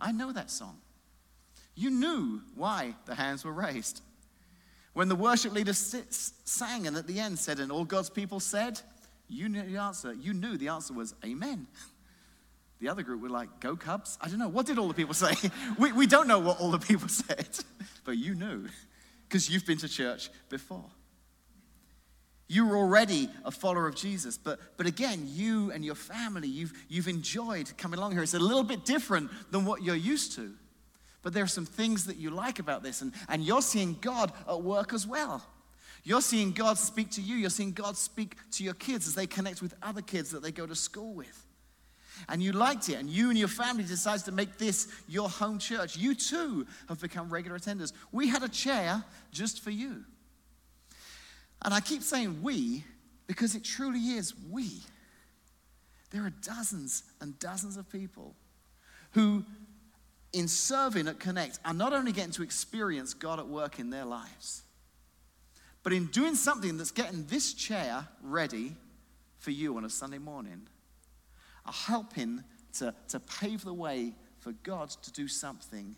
I 0.00 0.10
know 0.10 0.32
that 0.32 0.50
song. 0.50 0.78
You 1.80 1.88
knew 1.88 2.42
why 2.56 2.94
the 3.06 3.14
hands 3.14 3.42
were 3.42 3.54
raised. 3.54 4.02
When 4.92 5.08
the 5.08 5.16
worship 5.16 5.54
leader 5.54 5.72
sang 5.72 6.86
and 6.86 6.94
at 6.94 7.06
the 7.06 7.18
end 7.18 7.38
said, 7.38 7.58
and 7.58 7.72
all 7.72 7.86
God's 7.86 8.10
people 8.10 8.38
said, 8.38 8.78
you 9.28 9.48
knew 9.48 9.62
the 9.62 9.78
answer. 9.78 10.12
You 10.12 10.34
knew 10.34 10.58
the 10.58 10.68
answer 10.68 10.92
was 10.92 11.14
amen. 11.24 11.66
The 12.80 12.90
other 12.90 13.02
group 13.02 13.22
were 13.22 13.30
like, 13.30 13.60
go 13.60 13.76
Cubs. 13.76 14.18
I 14.20 14.28
don't 14.28 14.38
know. 14.38 14.48
What 14.48 14.66
did 14.66 14.78
all 14.78 14.88
the 14.88 14.94
people 14.94 15.14
say? 15.14 15.32
we, 15.78 15.90
we 15.92 16.06
don't 16.06 16.28
know 16.28 16.38
what 16.38 16.60
all 16.60 16.70
the 16.70 16.78
people 16.78 17.08
said, 17.22 17.48
but 18.04 18.18
you 18.18 18.34
knew 18.34 18.66
because 19.26 19.48
you've 19.48 19.64
been 19.64 19.78
to 19.78 19.88
church 19.88 20.28
before. 20.50 20.84
You 22.46 22.66
were 22.66 22.76
already 22.76 23.30
a 23.42 23.50
follower 23.50 23.86
of 23.86 23.94
Jesus. 23.94 24.36
But, 24.36 24.60
but 24.76 24.86
again, 24.86 25.24
you 25.28 25.70
and 25.70 25.82
your 25.82 25.94
family, 25.94 26.48
you've, 26.48 26.74
you've 26.90 27.08
enjoyed 27.08 27.72
coming 27.78 27.98
along 27.98 28.12
here. 28.12 28.22
It's 28.22 28.34
a 28.34 28.38
little 28.38 28.64
bit 28.64 28.84
different 28.84 29.30
than 29.50 29.64
what 29.64 29.82
you're 29.82 29.96
used 29.96 30.34
to. 30.34 30.52
But 31.22 31.34
there 31.34 31.44
are 31.44 31.48
some 31.48 31.66
things 31.66 32.06
that 32.06 32.16
you 32.16 32.30
like 32.30 32.58
about 32.58 32.82
this, 32.82 33.02
and, 33.02 33.12
and 33.28 33.42
you're 33.42 33.62
seeing 33.62 33.96
God 34.00 34.32
at 34.48 34.62
work 34.62 34.92
as 34.92 35.06
well. 35.06 35.44
You're 36.02 36.22
seeing 36.22 36.52
God 36.52 36.78
speak 36.78 37.10
to 37.12 37.20
you. 37.20 37.36
You're 37.36 37.50
seeing 37.50 37.72
God 37.72 37.96
speak 37.96 38.36
to 38.52 38.64
your 38.64 38.74
kids 38.74 39.06
as 39.06 39.14
they 39.14 39.26
connect 39.26 39.60
with 39.60 39.74
other 39.82 40.00
kids 40.00 40.30
that 40.30 40.42
they 40.42 40.52
go 40.52 40.66
to 40.66 40.74
school 40.74 41.12
with. 41.12 41.46
And 42.28 42.42
you 42.42 42.52
liked 42.52 42.88
it, 42.88 42.94
and 42.94 43.08
you 43.08 43.28
and 43.28 43.38
your 43.38 43.48
family 43.48 43.84
decided 43.84 44.24
to 44.24 44.32
make 44.32 44.58
this 44.58 44.88
your 45.08 45.28
home 45.28 45.58
church. 45.58 45.96
You 45.96 46.14
too 46.14 46.66
have 46.88 47.00
become 47.00 47.30
regular 47.30 47.58
attenders. 47.58 47.92
We 48.12 48.28
had 48.28 48.42
a 48.42 48.48
chair 48.48 49.04
just 49.30 49.60
for 49.62 49.70
you. 49.70 50.04
And 51.62 51.74
I 51.74 51.80
keep 51.80 52.02
saying 52.02 52.42
we 52.42 52.84
because 53.26 53.54
it 53.54 53.64
truly 53.64 54.16
is 54.16 54.34
we. 54.50 54.80
There 56.10 56.24
are 56.24 56.32
dozens 56.42 57.04
and 57.20 57.38
dozens 57.38 57.76
of 57.76 57.90
people 57.90 58.34
who, 59.12 59.44
in 60.32 60.48
serving 60.48 61.08
at 61.08 61.18
Connect, 61.18 61.58
are 61.64 61.74
not 61.74 61.92
only 61.92 62.12
getting 62.12 62.32
to 62.32 62.42
experience 62.42 63.14
God 63.14 63.38
at 63.38 63.48
work 63.48 63.78
in 63.78 63.90
their 63.90 64.04
lives, 64.04 64.62
but 65.82 65.92
in 65.92 66.06
doing 66.06 66.34
something 66.34 66.76
that's 66.76 66.90
getting 66.90 67.24
this 67.26 67.54
chair 67.54 68.06
ready 68.22 68.74
for 69.38 69.50
you 69.50 69.76
on 69.76 69.84
a 69.84 69.90
Sunday 69.90 70.18
morning, 70.18 70.68
are 71.66 71.72
helping 71.72 72.44
to, 72.74 72.94
to 73.08 73.20
pave 73.20 73.64
the 73.64 73.74
way 73.74 74.14
for 74.38 74.52
God 74.52 74.90
to 74.90 75.12
do 75.12 75.26
something 75.26 75.96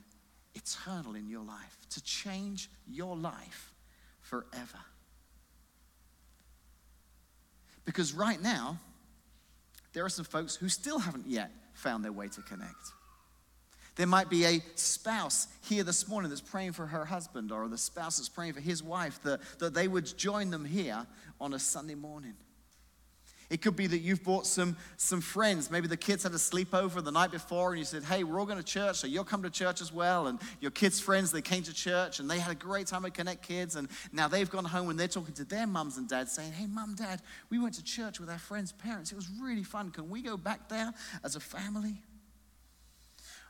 eternal 0.54 1.14
in 1.14 1.28
your 1.28 1.44
life, 1.44 1.76
to 1.90 2.02
change 2.02 2.70
your 2.88 3.16
life 3.16 3.72
forever. 4.20 4.78
Because 7.84 8.12
right 8.12 8.40
now, 8.40 8.78
there 9.92 10.04
are 10.04 10.08
some 10.08 10.24
folks 10.24 10.54
who 10.54 10.68
still 10.68 10.98
haven't 10.98 11.26
yet 11.26 11.50
found 11.74 12.04
their 12.04 12.12
way 12.12 12.28
to 12.28 12.42
connect. 12.42 12.92
There 13.96 14.06
might 14.06 14.30
be 14.30 14.44
a 14.44 14.62
spouse 14.74 15.48
here 15.62 15.84
this 15.84 16.08
morning 16.08 16.30
that's 16.30 16.40
praying 16.40 16.72
for 16.72 16.86
her 16.86 17.04
husband, 17.04 17.52
or 17.52 17.68
the 17.68 17.76
spouse 17.78 18.16
that's 18.16 18.28
praying 18.28 18.54
for 18.54 18.60
his 18.60 18.82
wife, 18.82 19.20
that, 19.22 19.40
that 19.58 19.74
they 19.74 19.86
would 19.86 20.16
join 20.16 20.50
them 20.50 20.64
here 20.64 21.06
on 21.40 21.52
a 21.52 21.58
Sunday 21.58 21.94
morning. 21.94 22.34
It 23.52 23.60
could 23.60 23.76
be 23.76 23.86
that 23.86 23.98
you've 23.98 24.24
brought 24.24 24.46
some, 24.46 24.78
some 24.96 25.20
friends. 25.20 25.70
Maybe 25.70 25.86
the 25.86 25.94
kids 25.94 26.22
had 26.22 26.32
a 26.32 26.36
sleepover 26.36 27.04
the 27.04 27.12
night 27.12 27.30
before 27.30 27.68
and 27.68 27.78
you 27.78 27.84
said, 27.84 28.02
Hey, 28.02 28.24
we're 28.24 28.40
all 28.40 28.46
going 28.46 28.56
to 28.56 28.64
church, 28.64 28.96
so 28.96 29.06
you'll 29.06 29.24
come 29.24 29.42
to 29.42 29.50
church 29.50 29.82
as 29.82 29.92
well. 29.92 30.28
And 30.28 30.40
your 30.60 30.70
kids' 30.70 31.00
friends, 31.00 31.30
they 31.30 31.42
came 31.42 31.62
to 31.64 31.74
church 31.74 32.18
and 32.18 32.30
they 32.30 32.38
had 32.38 32.50
a 32.50 32.54
great 32.54 32.86
time 32.86 33.04
at 33.04 33.12
Connect 33.12 33.42
Kids. 33.46 33.76
And 33.76 33.88
now 34.10 34.26
they've 34.26 34.48
gone 34.48 34.64
home 34.64 34.88
and 34.88 34.98
they're 34.98 35.06
talking 35.06 35.34
to 35.34 35.44
their 35.44 35.66
mums 35.66 35.98
and 35.98 36.08
dads 36.08 36.32
saying, 36.32 36.52
Hey, 36.52 36.66
mum, 36.66 36.94
dad, 36.94 37.20
we 37.50 37.58
went 37.58 37.74
to 37.74 37.84
church 37.84 38.18
with 38.18 38.30
our 38.30 38.38
friends' 38.38 38.72
parents. 38.72 39.12
It 39.12 39.16
was 39.16 39.28
really 39.38 39.64
fun. 39.64 39.90
Can 39.90 40.08
we 40.08 40.22
go 40.22 40.38
back 40.38 40.70
there 40.70 40.94
as 41.22 41.36
a 41.36 41.40
family? 41.40 42.00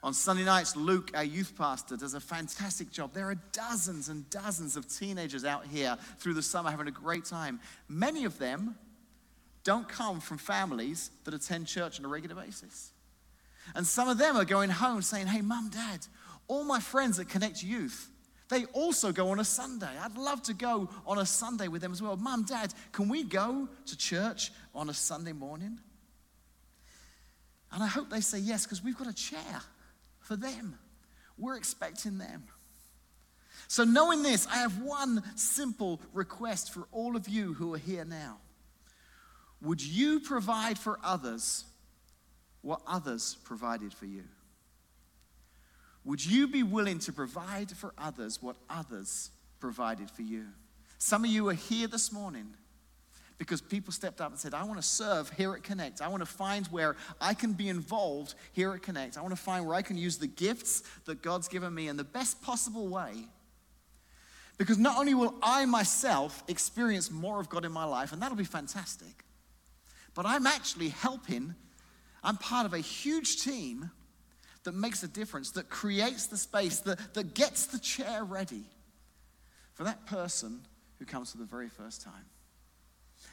On 0.02 0.12
Sunday 0.12 0.44
nights, 0.44 0.74
Luke, 0.74 1.12
our 1.14 1.22
youth 1.22 1.56
pastor, 1.56 1.96
does 1.96 2.14
a 2.14 2.20
fantastic 2.20 2.90
job. 2.90 3.12
There 3.12 3.30
are 3.30 3.36
dozens 3.52 4.08
and 4.08 4.28
dozens 4.30 4.76
of 4.76 4.88
teenagers 4.88 5.44
out 5.44 5.64
here 5.66 5.96
through 6.18 6.34
the 6.34 6.42
summer 6.42 6.70
having 6.70 6.88
a 6.88 6.92
great 6.92 7.24
time. 7.24 7.60
Many 7.88 8.24
of 8.24 8.38
them 8.38 8.76
don't 9.62 9.88
come 9.88 10.18
from 10.18 10.38
families 10.38 11.10
that 11.22 11.34
attend 11.34 11.68
church 11.68 12.00
on 12.00 12.04
a 12.04 12.08
regular 12.08 12.34
basis. 12.34 12.90
And 13.76 13.86
some 13.86 14.08
of 14.08 14.18
them 14.18 14.36
are 14.36 14.44
going 14.44 14.70
home 14.70 15.02
saying, 15.02 15.28
Hey, 15.28 15.40
mum, 15.40 15.70
dad, 15.72 16.04
all 16.48 16.64
my 16.64 16.80
friends 16.80 17.18
that 17.18 17.28
connect 17.28 17.62
youth, 17.62 18.10
they 18.48 18.64
also 18.66 19.12
go 19.12 19.30
on 19.30 19.38
a 19.38 19.44
Sunday. 19.44 19.86
I'd 20.02 20.18
love 20.18 20.42
to 20.42 20.52
go 20.52 20.90
on 21.06 21.18
a 21.18 21.24
Sunday 21.24 21.68
with 21.68 21.80
them 21.80 21.92
as 21.92 22.02
well. 22.02 22.16
Mum, 22.16 22.42
dad, 22.42 22.74
can 22.90 23.08
we 23.08 23.22
go 23.22 23.68
to 23.86 23.96
church 23.96 24.50
on 24.74 24.90
a 24.90 24.94
Sunday 24.94 25.32
morning? 25.32 25.78
And 27.70 27.82
I 27.84 27.86
hope 27.86 28.10
they 28.10 28.20
say 28.20 28.38
yes 28.38 28.64
because 28.64 28.82
we've 28.82 28.98
got 28.98 29.06
a 29.06 29.14
chair 29.14 29.62
for 30.22 30.36
them. 30.36 30.78
We're 31.38 31.56
expecting 31.56 32.18
them. 32.18 32.44
So, 33.68 33.84
knowing 33.84 34.22
this, 34.22 34.46
I 34.48 34.56
have 34.56 34.82
one 34.82 35.22
simple 35.36 36.00
request 36.12 36.72
for 36.72 36.86
all 36.92 37.16
of 37.16 37.28
you 37.28 37.54
who 37.54 37.74
are 37.74 37.78
here 37.78 38.04
now. 38.04 38.38
Would 39.62 39.82
you 39.82 40.20
provide 40.20 40.78
for 40.78 40.98
others 41.02 41.64
what 42.62 42.80
others 42.86 43.36
provided 43.44 43.94
for 43.94 44.06
you? 44.06 44.24
Would 46.04 46.24
you 46.24 46.48
be 46.48 46.62
willing 46.62 46.98
to 47.00 47.12
provide 47.12 47.70
for 47.70 47.94
others 47.96 48.42
what 48.42 48.56
others 48.68 49.30
provided 49.60 50.10
for 50.10 50.22
you? 50.22 50.46
Some 50.98 51.24
of 51.24 51.30
you 51.30 51.48
are 51.48 51.54
here 51.54 51.86
this 51.86 52.12
morning 52.12 52.54
because 53.38 53.60
people 53.60 53.92
stepped 53.92 54.20
up 54.20 54.30
and 54.30 54.38
said, 54.38 54.54
I 54.54 54.64
want 54.64 54.80
to 54.80 54.86
serve 54.86 55.30
here 55.30 55.54
at 55.54 55.62
Connect. 55.62 56.00
I 56.00 56.08
want 56.08 56.22
to 56.22 56.26
find 56.26 56.66
where 56.68 56.96
I 57.20 57.34
can 57.34 57.52
be 57.52 57.68
involved 57.68 58.34
here 58.52 58.72
at 58.72 58.82
Connect. 58.82 59.18
I 59.18 59.20
want 59.20 59.34
to 59.34 59.40
find 59.40 59.66
where 59.66 59.74
I 59.74 59.82
can 59.82 59.96
use 59.96 60.18
the 60.18 60.26
gifts 60.26 60.82
that 61.06 61.22
God's 61.22 61.48
given 61.48 61.74
me 61.74 61.88
in 61.88 61.96
the 61.96 62.04
best 62.04 62.40
possible 62.42 62.88
way. 62.88 63.26
Because 64.58 64.78
not 64.78 64.98
only 64.98 65.14
will 65.14 65.34
I 65.42 65.64
myself 65.64 66.44
experience 66.46 67.10
more 67.10 67.40
of 67.40 67.48
God 67.48 67.64
in 67.64 67.72
my 67.72 67.84
life, 67.84 68.12
and 68.12 68.22
that'll 68.22 68.36
be 68.36 68.44
fantastic, 68.44 69.24
but 70.14 70.26
I'm 70.26 70.46
actually 70.46 70.90
helping. 70.90 71.54
I'm 72.22 72.36
part 72.36 72.66
of 72.66 72.74
a 72.74 72.78
huge 72.78 73.42
team 73.42 73.90
that 74.64 74.74
makes 74.74 75.02
a 75.02 75.08
difference, 75.08 75.50
that 75.52 75.68
creates 75.68 76.26
the 76.26 76.36
space, 76.36 76.80
that, 76.80 77.14
that 77.14 77.34
gets 77.34 77.66
the 77.66 77.78
chair 77.78 78.24
ready 78.24 78.62
for 79.74 79.84
that 79.84 80.06
person 80.06 80.60
who 80.98 81.04
comes 81.04 81.32
for 81.32 81.38
the 81.38 81.44
very 81.44 81.68
first 81.68 82.02
time. 82.02 82.26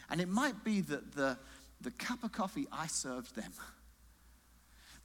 And 0.09 0.19
it 0.19 0.27
might 0.27 0.63
be 0.63 0.81
that 0.81 1.13
the, 1.15 1.37
the 1.81 1.91
cup 1.91 2.23
of 2.23 2.31
coffee 2.31 2.67
I 2.71 2.87
served 2.87 3.35
them, 3.35 3.51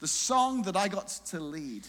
the 0.01 0.09
song 0.09 0.63
that 0.63 0.77
I 0.77 0.89
got 0.89 1.09
to 1.27 1.41
lead, 1.41 1.87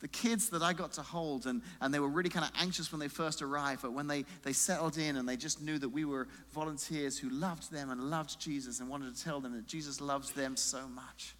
the 0.00 0.08
kids 0.08 0.48
that 0.50 0.62
I 0.62 0.72
got 0.72 0.92
to 0.92 1.02
hold, 1.02 1.46
and, 1.46 1.62
and 1.80 1.92
they 1.92 2.00
were 2.00 2.08
really 2.08 2.30
kind 2.30 2.44
of 2.44 2.50
anxious 2.60 2.90
when 2.90 3.00
they 3.00 3.08
first 3.08 3.42
arrived, 3.42 3.82
but 3.82 3.92
when 3.92 4.06
they, 4.06 4.24
they 4.42 4.52
settled 4.52 4.96
in 4.96 5.16
and 5.16 5.28
they 5.28 5.36
just 5.36 5.60
knew 5.60 5.78
that 5.78 5.90
we 5.90 6.06
were 6.06 6.26
volunteers 6.52 7.18
who 7.18 7.28
loved 7.28 7.70
them 7.70 7.90
and 7.90 8.10
loved 8.10 8.40
Jesus 8.40 8.80
and 8.80 8.88
wanted 8.88 9.14
to 9.14 9.22
tell 9.22 9.40
them 9.40 9.52
that 9.54 9.66
Jesus 9.66 10.00
loves 10.00 10.32
them 10.32 10.56
so 10.56 10.88
much. 10.88 11.36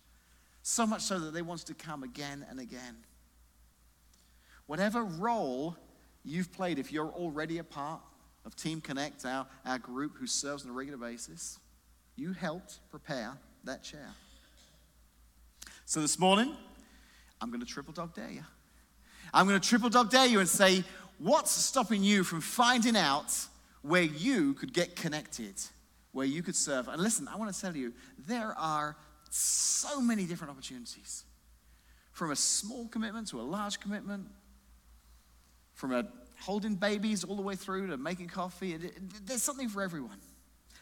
So 0.62 0.87
much 0.87 1.01
so 1.01 1.18
that 1.18 1.33
they 1.33 1.40
wanted 1.40 1.66
to 1.68 1.75
come 1.75 2.03
again 2.03 2.44
and 2.51 2.61
again. 2.61 2.96
Whatever 4.66 5.05
role 5.05 5.77
you've 6.23 6.53
played, 6.53 6.79
if 6.79 6.92
you're 6.92 7.11
already 7.11 7.59
a 7.59 7.64
part 7.64 8.03
of 8.44 8.57
Team 8.57 8.81
Connect, 8.81 9.24
our, 9.24 9.46
our 9.64 9.79
group 9.79 10.16
who 10.16 10.26
serves 10.26 10.64
on 10.64 10.70
a 10.70 10.74
regular 10.74 10.98
basis, 10.98 11.59
you 12.16 12.33
helped 12.33 12.79
prepare 12.90 13.37
that 13.64 13.83
chair. 13.83 14.09
So 15.85 16.00
this 16.00 16.18
morning, 16.18 16.55
I'm 17.40 17.50
going 17.50 17.61
to 17.61 17.66
triple 17.66 17.92
dog 17.92 18.14
dare 18.14 18.31
you. 18.31 18.44
I'm 19.33 19.46
going 19.46 19.61
to 19.61 19.68
triple 19.68 19.90
dog 19.90 20.11
dare 20.11 20.26
you 20.26 20.40
and 20.40 20.48
say, 20.48 20.85
what's 21.18 21.50
stopping 21.50 22.03
you 22.03 22.24
from 22.24 22.40
finding 22.40 22.96
out 22.96 23.35
where 23.83 24.03
you 24.03 24.55
could 24.55 24.72
get 24.72 24.96
connected, 24.96 25.55
where 26.12 26.26
you 26.26 26.42
could 26.42 26.57
serve? 26.57 26.88
And 26.88 27.00
listen, 27.00 27.29
I 27.29 27.37
want 27.37 27.53
to 27.55 27.61
tell 27.61 27.76
you, 27.76 27.92
there 28.26 28.55
are 28.59 28.96
so 29.31 30.00
many 30.00 30.24
different 30.24 30.50
opportunities. 30.50 31.24
From 32.12 32.31
a 32.33 32.37
small 32.37 32.88
commitment 32.88 33.29
to 33.29 33.40
a 33.40 33.42
large 33.42 33.81
commitment, 33.81 34.26
from 35.74 35.92
a 35.92 36.07
holding 36.40 36.74
babies 36.74 37.24
all 37.24 37.37
the 37.37 37.42
way 37.42 37.55
through 37.55 37.88
to 37.88 37.96
making 37.96 38.29
coffee. 38.29 38.79
There's 39.24 39.42
something 39.42 39.68
for 39.68 39.83
everyone. 39.83 40.18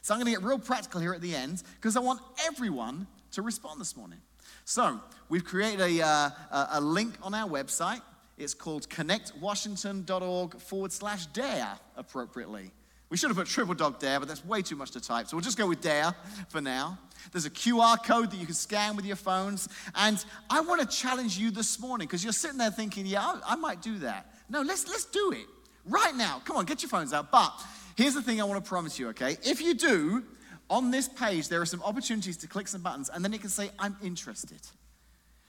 So 0.03 0.14
I'm 0.14 0.21
going 0.21 0.33
to 0.33 0.40
get 0.40 0.47
real 0.47 0.59
practical 0.59 1.01
here 1.01 1.12
at 1.12 1.21
the 1.21 1.35
end 1.35 1.62
because 1.75 1.97
I 1.97 2.01
want 2.01 2.21
everyone 2.47 3.07
to 3.33 3.42
respond 3.42 3.81
this 3.81 3.97
morning. 3.97 4.21
So 4.64 5.01
we've 5.29 5.44
created 5.44 5.81
a, 5.81 6.03
uh, 6.03 6.31
a 6.73 6.81
link 6.81 7.14
on 7.23 7.35
our 7.35 7.49
website. 7.49 8.01
It's 8.37 8.55
called 8.55 8.88
connectwashington.org 8.88 10.61
forward 10.61 10.92
slash 10.92 11.27
dare 11.27 11.79
appropriately. 11.97 12.71
We 13.11 13.16
should 13.16 13.31
have 13.31 13.37
put 13.37 13.47
triple 13.47 13.75
dog 13.75 13.99
dare, 13.99 14.21
but 14.21 14.29
that's 14.29 14.44
way 14.44 14.62
too 14.62 14.77
much 14.77 14.90
to 14.92 15.01
type. 15.01 15.27
So 15.29 15.37
we'll 15.37 15.44
just 15.44 15.57
go 15.57 15.66
with 15.66 15.81
dare 15.81 16.14
for 16.51 16.61
now. 16.61 16.99
There's 17.33 17.47
a 17.47 17.51
QR 17.51 18.03
code 18.05 18.31
that 18.31 18.37
you 18.37 18.47
can 18.47 18.55
scan 18.55 18.97
with 18.97 19.07
your 19.07 19.16
phones. 19.16 19.68
And 19.94 20.23
I 20.51 20.61
want 20.61 20.81
to 20.83 20.97
challenge 20.97 21.38
you 21.38 21.51
this 21.51 21.81
morning 21.81 22.07
because 22.07 22.23
you're 22.23 22.33
sitting 22.33 22.59
there 22.59 22.71
thinking, 22.71 23.07
yeah, 23.07 23.23
I, 23.23 23.55
I 23.55 23.57
might 23.57 23.83
do 23.83 23.99
that. 23.99 24.27
No, 24.48 24.62
let's, 24.62 24.88
let's 24.88 25.04
do 25.04 25.32
it 25.32 25.46
right 25.84 26.14
now. 26.14 26.40
Come 26.44 26.56
on, 26.56 26.64
get 26.64 26.82
your 26.82 26.88
phones 26.88 27.12
out. 27.12 27.30
But 27.30 27.52
here's 27.96 28.14
the 28.14 28.22
thing 28.22 28.40
I 28.40 28.44
want 28.44 28.62
to 28.62 28.68
promise 28.68 28.98
you, 28.98 29.08
okay? 29.08 29.37
If 29.44 29.61
you 29.61 29.74
do, 29.74 30.24
on 30.70 30.90
this 30.90 31.08
page, 31.08 31.48
there 31.48 31.61
are 31.61 31.66
some 31.66 31.82
opportunities 31.82 32.37
to 32.38 32.46
click 32.46 32.68
some 32.68 32.82
buttons, 32.82 33.11
and 33.12 33.24
then 33.24 33.32
it 33.32 33.40
can 33.40 33.50
say, 33.50 33.70
I'm 33.78 33.96
interested. 34.02 34.61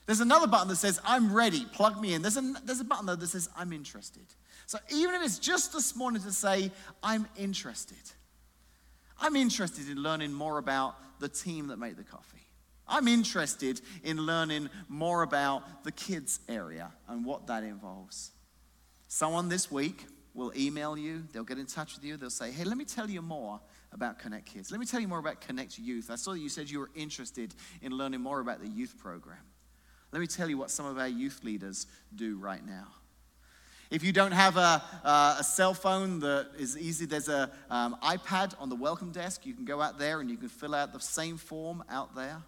There's 0.05 0.21
another 0.21 0.47
button 0.47 0.67
that 0.69 0.77
says, 0.77 0.99
I'm 1.05 1.33
ready, 1.33 1.65
plug 1.73 2.01
me 2.01 2.13
in. 2.13 2.21
There's 2.21 2.37
a, 2.37 2.53
there's 2.63 2.79
a 2.79 2.85
button 2.85 3.05
that 3.05 3.21
says, 3.27 3.49
I'm 3.55 3.73
interested. 3.73 4.25
So 4.65 4.79
even 4.89 5.15
if 5.15 5.23
it's 5.23 5.39
just 5.39 5.73
this 5.73 5.95
morning 5.95 6.21
to 6.23 6.31
say, 6.31 6.71
I'm 7.03 7.27
interested, 7.37 7.97
I'm 9.21 9.35
interested 9.35 9.89
in 9.89 10.01
learning 10.01 10.33
more 10.33 10.57
about 10.57 10.95
the 11.19 11.27
team 11.27 11.67
that 11.67 11.77
made 11.77 11.97
the 11.97 12.03
coffee. 12.03 12.37
I'm 12.87 13.07
interested 13.07 13.81
in 14.03 14.17
learning 14.17 14.69
more 14.87 15.21
about 15.21 15.83
the 15.83 15.91
kids 15.91 16.39
area 16.47 16.91
and 17.07 17.23
what 17.23 17.45
that 17.47 17.63
involves. 17.63 18.31
Someone 19.11 19.49
this 19.49 19.71
week 19.71 20.05
will 20.35 20.53
email 20.55 20.95
you, 20.95 21.23
they'll 21.33 21.43
get 21.43 21.57
in 21.57 21.65
touch 21.65 21.95
with 21.95 22.05
you, 22.05 22.15
they'll 22.15 22.29
say, 22.29 22.51
Hey, 22.51 22.63
let 22.63 22.77
me 22.77 22.85
tell 22.85 23.09
you 23.09 23.23
more 23.23 23.59
about 23.91 24.19
Connect 24.19 24.45
Kids. 24.45 24.69
Let 24.69 24.79
me 24.79 24.85
tell 24.85 24.99
you 24.99 25.07
more 25.07 25.17
about 25.17 25.41
Connect 25.41 25.79
Youth. 25.79 26.11
I 26.11 26.15
saw 26.15 26.33
that 26.33 26.39
you 26.39 26.47
said 26.47 26.69
you 26.69 26.77
were 26.77 26.91
interested 26.93 27.55
in 27.81 27.91
learning 27.91 28.21
more 28.21 28.39
about 28.39 28.61
the 28.61 28.67
youth 28.67 28.95
program. 28.99 29.39
Let 30.11 30.19
me 30.19 30.27
tell 30.27 30.47
you 30.47 30.59
what 30.59 30.69
some 30.69 30.85
of 30.85 30.99
our 30.99 31.07
youth 31.07 31.43
leaders 31.43 31.87
do 32.13 32.37
right 32.37 32.63
now. 32.63 32.85
If 33.89 34.03
you 34.03 34.13
don't 34.13 34.31
have 34.31 34.57
a, 34.57 34.83
uh, 35.03 35.37
a 35.39 35.43
cell 35.43 35.73
phone 35.73 36.19
that 36.19 36.51
is 36.59 36.77
easy, 36.77 37.07
there's 37.07 37.29
an 37.29 37.49
um, 37.71 37.97
iPad 38.03 38.53
on 38.59 38.69
the 38.69 38.75
welcome 38.75 39.11
desk. 39.11 39.43
You 39.43 39.55
can 39.55 39.65
go 39.65 39.81
out 39.81 39.97
there 39.97 40.19
and 40.19 40.29
you 40.29 40.37
can 40.37 40.49
fill 40.49 40.75
out 40.75 40.93
the 40.93 40.99
same 40.99 41.37
form 41.37 41.83
out 41.89 42.15
there. 42.15 42.43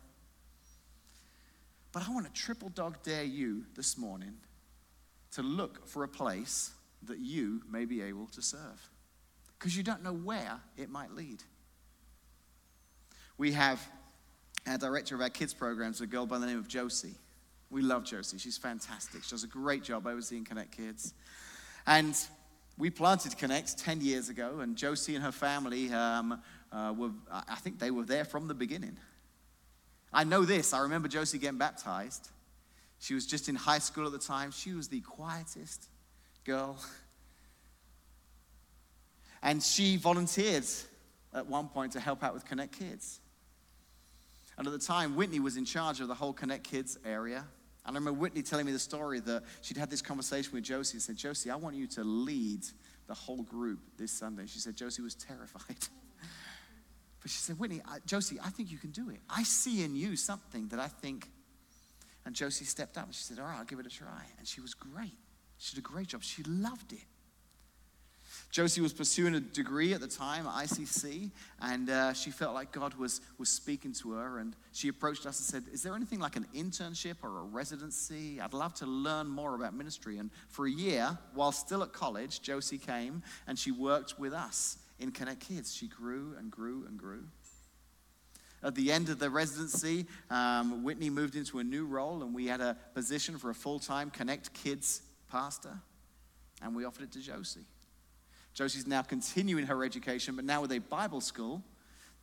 But 1.91 2.07
I 2.07 2.13
want 2.13 2.27
to 2.27 2.39
triple 2.39 2.69
dog 2.69 3.01
dare 3.01 3.23
you 3.23 3.65
this 3.75 3.97
morning 3.97 4.35
to 5.31 5.41
look 5.41 5.87
for 5.87 6.03
a 6.03 6.07
place 6.07 6.71
that 7.03 7.19
you 7.19 7.61
may 7.69 7.85
be 7.85 8.01
able 8.01 8.27
to 8.27 8.41
serve 8.41 8.89
because 9.57 9.75
you 9.75 9.83
don't 9.83 10.03
know 10.03 10.13
where 10.13 10.59
it 10.77 10.89
might 10.89 11.11
lead. 11.11 11.43
We 13.37 13.51
have 13.53 13.79
our 14.67 14.77
director 14.77 15.15
of 15.15 15.21
our 15.21 15.29
kids 15.29 15.53
programs, 15.53 16.01
a 16.01 16.07
girl 16.07 16.25
by 16.25 16.39
the 16.39 16.45
name 16.45 16.57
of 16.57 16.67
Josie. 16.67 17.15
We 17.69 17.81
love 17.81 18.03
Josie. 18.03 18.37
She's 18.37 18.57
fantastic. 18.57 19.23
She 19.23 19.29
does 19.31 19.43
a 19.43 19.47
great 19.47 19.83
job 19.83 20.05
overseeing 20.05 20.45
Connect 20.45 20.75
Kids. 20.75 21.13
And 21.87 22.15
we 22.77 22.89
planted 22.89 23.37
Connect 23.37 23.77
10 23.77 24.01
years 24.01 24.29
ago, 24.29 24.59
and 24.59 24.75
Josie 24.75 25.15
and 25.15 25.23
her 25.23 25.31
family 25.31 25.91
um, 25.91 26.41
uh, 26.71 26.93
were, 26.97 27.11
I 27.31 27.55
think 27.55 27.79
they 27.79 27.91
were 27.91 28.03
there 28.03 28.25
from 28.25 28.47
the 28.47 28.53
beginning. 28.53 28.97
I 30.13 30.23
know 30.23 30.43
this. 30.43 30.73
I 30.73 30.79
remember 30.79 31.07
Josie 31.07 31.37
getting 31.37 31.57
baptized. 31.57 32.29
She 33.01 33.13
was 33.13 33.25
just 33.25 33.49
in 33.49 33.55
high 33.55 33.79
school 33.79 34.05
at 34.05 34.13
the 34.13 34.19
time. 34.19 34.51
She 34.51 34.71
was 34.71 34.87
the 34.87 35.01
quietest 35.01 35.89
girl 36.45 36.77
and 39.43 39.61
she 39.61 39.97
volunteered 39.97 40.65
at 41.33 41.47
one 41.47 41.67
point 41.67 41.93
to 41.93 41.99
help 41.99 42.23
out 42.23 42.33
with 42.33 42.45
Connect 42.45 42.77
Kids. 42.77 43.19
And 44.57 44.67
at 44.67 44.73
the 44.73 44.79
time, 44.79 45.15
Whitney 45.15 45.39
was 45.39 45.57
in 45.57 45.65
charge 45.65 45.99
of 45.99 46.07
the 46.07 46.13
whole 46.13 46.33
Connect 46.33 46.63
Kids 46.63 46.97
area. 47.03 47.43
And 47.85 47.97
I 47.97 47.99
remember 47.99 48.19
Whitney 48.19 48.43
telling 48.43 48.65
me 48.65 48.71
the 48.71 48.79
story 48.79 49.19
that 49.21 49.43
she'd 49.61 49.77
had 49.77 49.89
this 49.89 50.01
conversation 50.01 50.51
with 50.53 50.63
Josie 50.63 50.95
and 50.95 51.01
said, 51.01 51.15
Josie, 51.15 51.49
I 51.49 51.55
want 51.55 51.75
you 51.75 51.87
to 51.87 52.03
lead 52.03 52.61
the 53.07 53.15
whole 53.15 53.41
group 53.41 53.79
this 53.97 54.11
Sunday. 54.11 54.45
She 54.45 54.59
said 54.59 54.75
Josie 54.75 55.01
was 55.01 55.15
terrified. 55.15 55.77
But 57.21 57.29
she 57.29 57.37
said, 57.37 57.59
Whitney, 57.59 57.83
I, 57.85 57.99
Josie, 58.07 58.39
I 58.43 58.49
think 58.49 58.71
you 58.71 58.79
can 58.79 58.89
do 58.89 59.11
it. 59.11 59.19
I 59.29 59.43
see 59.43 59.83
in 59.83 59.95
you 59.95 60.15
something 60.15 60.69
that 60.69 60.79
I 60.79 60.87
think. 60.87 61.29
And 62.25 62.35
Josie 62.35 62.65
stepped 62.65 62.97
up 62.97 63.05
and 63.05 63.15
she 63.15 63.23
said, 63.23 63.39
All 63.39 63.45
right, 63.45 63.57
I'll 63.57 63.65
give 63.65 63.79
it 63.79 63.85
a 63.85 63.89
try. 63.89 64.23
And 64.37 64.47
she 64.47 64.61
was 64.61 64.73
great. 64.73 65.17
She 65.57 65.75
did 65.75 65.85
a 65.85 65.87
great 65.87 66.07
job. 66.07 66.23
She 66.23 66.43
loved 66.43 66.93
it. 66.93 67.03
Josie 68.49 68.81
was 68.81 68.93
pursuing 68.93 69.35
a 69.35 69.39
degree 69.39 69.93
at 69.93 70.01
the 70.01 70.07
time 70.07 70.45
at 70.45 70.53
ICC, 70.65 71.31
and 71.61 71.89
uh, 71.89 72.13
she 72.13 72.31
felt 72.31 72.53
like 72.53 72.71
God 72.71 72.93
was, 72.95 73.21
was 73.37 73.49
speaking 73.49 73.93
to 73.93 74.11
her. 74.13 74.39
And 74.39 74.55
she 74.73 74.87
approached 74.87 75.25
us 75.25 75.39
and 75.39 75.45
said, 75.45 75.73
Is 75.73 75.83
there 75.83 75.95
anything 75.95 76.19
like 76.19 76.35
an 76.35 76.45
internship 76.53 77.15
or 77.23 77.39
a 77.39 77.43
residency? 77.43 78.41
I'd 78.41 78.53
love 78.53 78.73
to 78.75 78.85
learn 78.85 79.27
more 79.27 79.55
about 79.55 79.73
ministry. 79.73 80.17
And 80.17 80.31
for 80.49 80.65
a 80.65 80.71
year, 80.71 81.17
while 81.33 81.51
still 81.51 81.83
at 81.83 81.93
college, 81.93 82.41
Josie 82.41 82.77
came 82.77 83.23
and 83.47 83.57
she 83.57 83.71
worked 83.71 84.19
with 84.19 84.33
us 84.33 84.77
in 84.99 85.11
Connect 85.11 85.39
Kids. 85.39 85.73
She 85.73 85.87
grew 85.87 86.35
and 86.37 86.51
grew 86.51 86.85
and 86.87 86.97
grew. 86.97 87.23
At 88.63 88.75
the 88.75 88.91
end 88.91 89.09
of 89.09 89.17
the 89.17 89.29
residency, 89.29 90.05
um, 90.29 90.83
Whitney 90.83 91.09
moved 91.09 91.35
into 91.35 91.59
a 91.59 91.63
new 91.63 91.85
role, 91.85 92.21
and 92.21 92.33
we 92.33 92.45
had 92.45 92.61
a 92.61 92.77
position 92.93 93.37
for 93.37 93.49
a 93.49 93.55
full 93.55 93.79
time 93.79 94.11
Connect 94.11 94.53
Kids 94.53 95.01
pastor, 95.29 95.79
and 96.61 96.75
we 96.75 96.85
offered 96.85 97.03
it 97.03 97.11
to 97.13 97.19
Josie. 97.19 97.65
Josie's 98.53 98.85
now 98.85 99.01
continuing 99.01 99.65
her 99.65 99.83
education, 99.83 100.35
but 100.35 100.45
now 100.45 100.61
with 100.61 100.71
a 100.71 100.79
Bible 100.79 101.21
school 101.21 101.63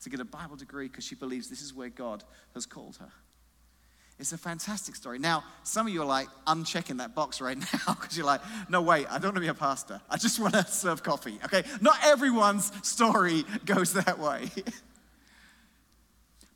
to 0.03 0.11
get 0.11 0.20
a 0.20 0.24
Bible 0.24 0.57
degree 0.57 0.86
because 0.86 1.05
she 1.05 1.14
believes 1.14 1.49
this 1.49 1.62
is 1.62 1.74
where 1.74 1.89
God 1.89 2.22
has 2.55 2.66
called 2.66 2.99
her. 2.99 3.11
It's 4.18 4.32
a 4.32 4.39
fantastic 4.39 4.97
story. 4.97 5.20
Now, 5.20 5.45
some 5.62 5.86
of 5.86 5.93
you 5.93 6.03
are 6.03 6.07
like 6.07 6.28
unchecking 6.47 6.99
that 6.99 7.14
box 7.14 7.41
right 7.41 7.57
now 7.86 7.95
because 7.95 8.16
you're 8.16 8.26
like, 8.26 8.41
no, 8.68 8.82
wait, 8.82 9.07
I 9.09 9.14
don't 9.14 9.26
want 9.26 9.36
to 9.36 9.41
be 9.41 9.49
a 9.49 9.55
pastor. 9.55 10.01
I 10.11 10.16
just 10.16 10.41
want 10.41 10.55
to 10.55 10.64
serve 10.68 11.03
coffee. 11.03 11.39
Okay, 11.45 11.62
not 11.80 11.99
everyone's 12.05 12.72
story 12.86 13.45
goes 13.64 13.93
that 13.95 14.18
way. 14.18 14.51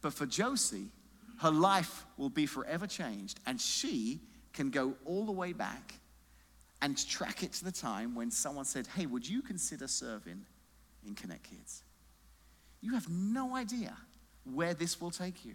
But 0.02 0.12
for 0.12 0.26
Josie, 0.26 0.88
her 1.38 1.50
life 1.50 2.04
will 2.16 2.28
be 2.28 2.46
forever 2.46 2.86
changed, 2.86 3.40
and 3.46 3.60
she 3.60 4.20
can 4.52 4.70
go 4.70 4.94
all 5.04 5.24
the 5.24 5.32
way 5.32 5.52
back 5.52 5.94
and 6.82 6.98
track 7.08 7.42
it 7.42 7.52
to 7.54 7.64
the 7.64 7.72
time 7.72 8.14
when 8.14 8.30
someone 8.30 8.64
said, 8.64 8.86
Hey, 8.88 9.06
would 9.06 9.26
you 9.26 9.40
consider 9.40 9.88
serving 9.88 10.44
in 11.06 11.14
Connect 11.14 11.44
Kids? 11.44 11.82
You 12.80 12.94
have 12.94 13.08
no 13.08 13.54
idea 13.56 13.96
where 14.44 14.74
this 14.74 15.00
will 15.00 15.12
take 15.12 15.44
you. 15.44 15.54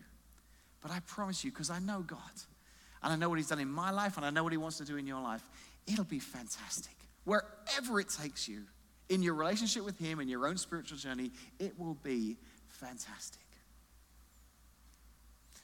But 0.81 0.91
I 0.91 1.01
promise 1.01 1.43
you, 1.43 1.51
because 1.51 1.69
I 1.69 1.79
know 1.79 2.01
God, 2.01 2.19
and 3.03 3.11
I 3.11 3.15
know 3.17 3.29
what 3.29 3.37
He's 3.37 3.49
done 3.49 3.59
in 3.59 3.69
my 3.69 3.91
life, 3.91 4.15
and 4.15 4.25
I 4.25 4.29
know 4.29 4.43
what 4.43 4.53
He 4.53 4.57
wants 4.57 4.77
to 4.77 4.85
do 4.85 4.95
in 4.95 5.05
your 5.05 5.21
life, 5.21 5.43
it'll 5.85 6.05
be 6.05 6.19
fantastic. 6.19 6.95
Wherever 7.25 7.99
it 7.99 8.09
takes 8.09 8.47
you, 8.47 8.63
in 9.09 9.21
your 9.21 9.33
relationship 9.33 9.83
with 9.83 9.99
Him, 9.99 10.19
in 10.19 10.29
your 10.29 10.47
own 10.47 10.57
spiritual 10.57 10.97
journey, 10.97 11.31
it 11.59 11.77
will 11.77 11.97
be 12.03 12.37
fantastic. 12.67 13.41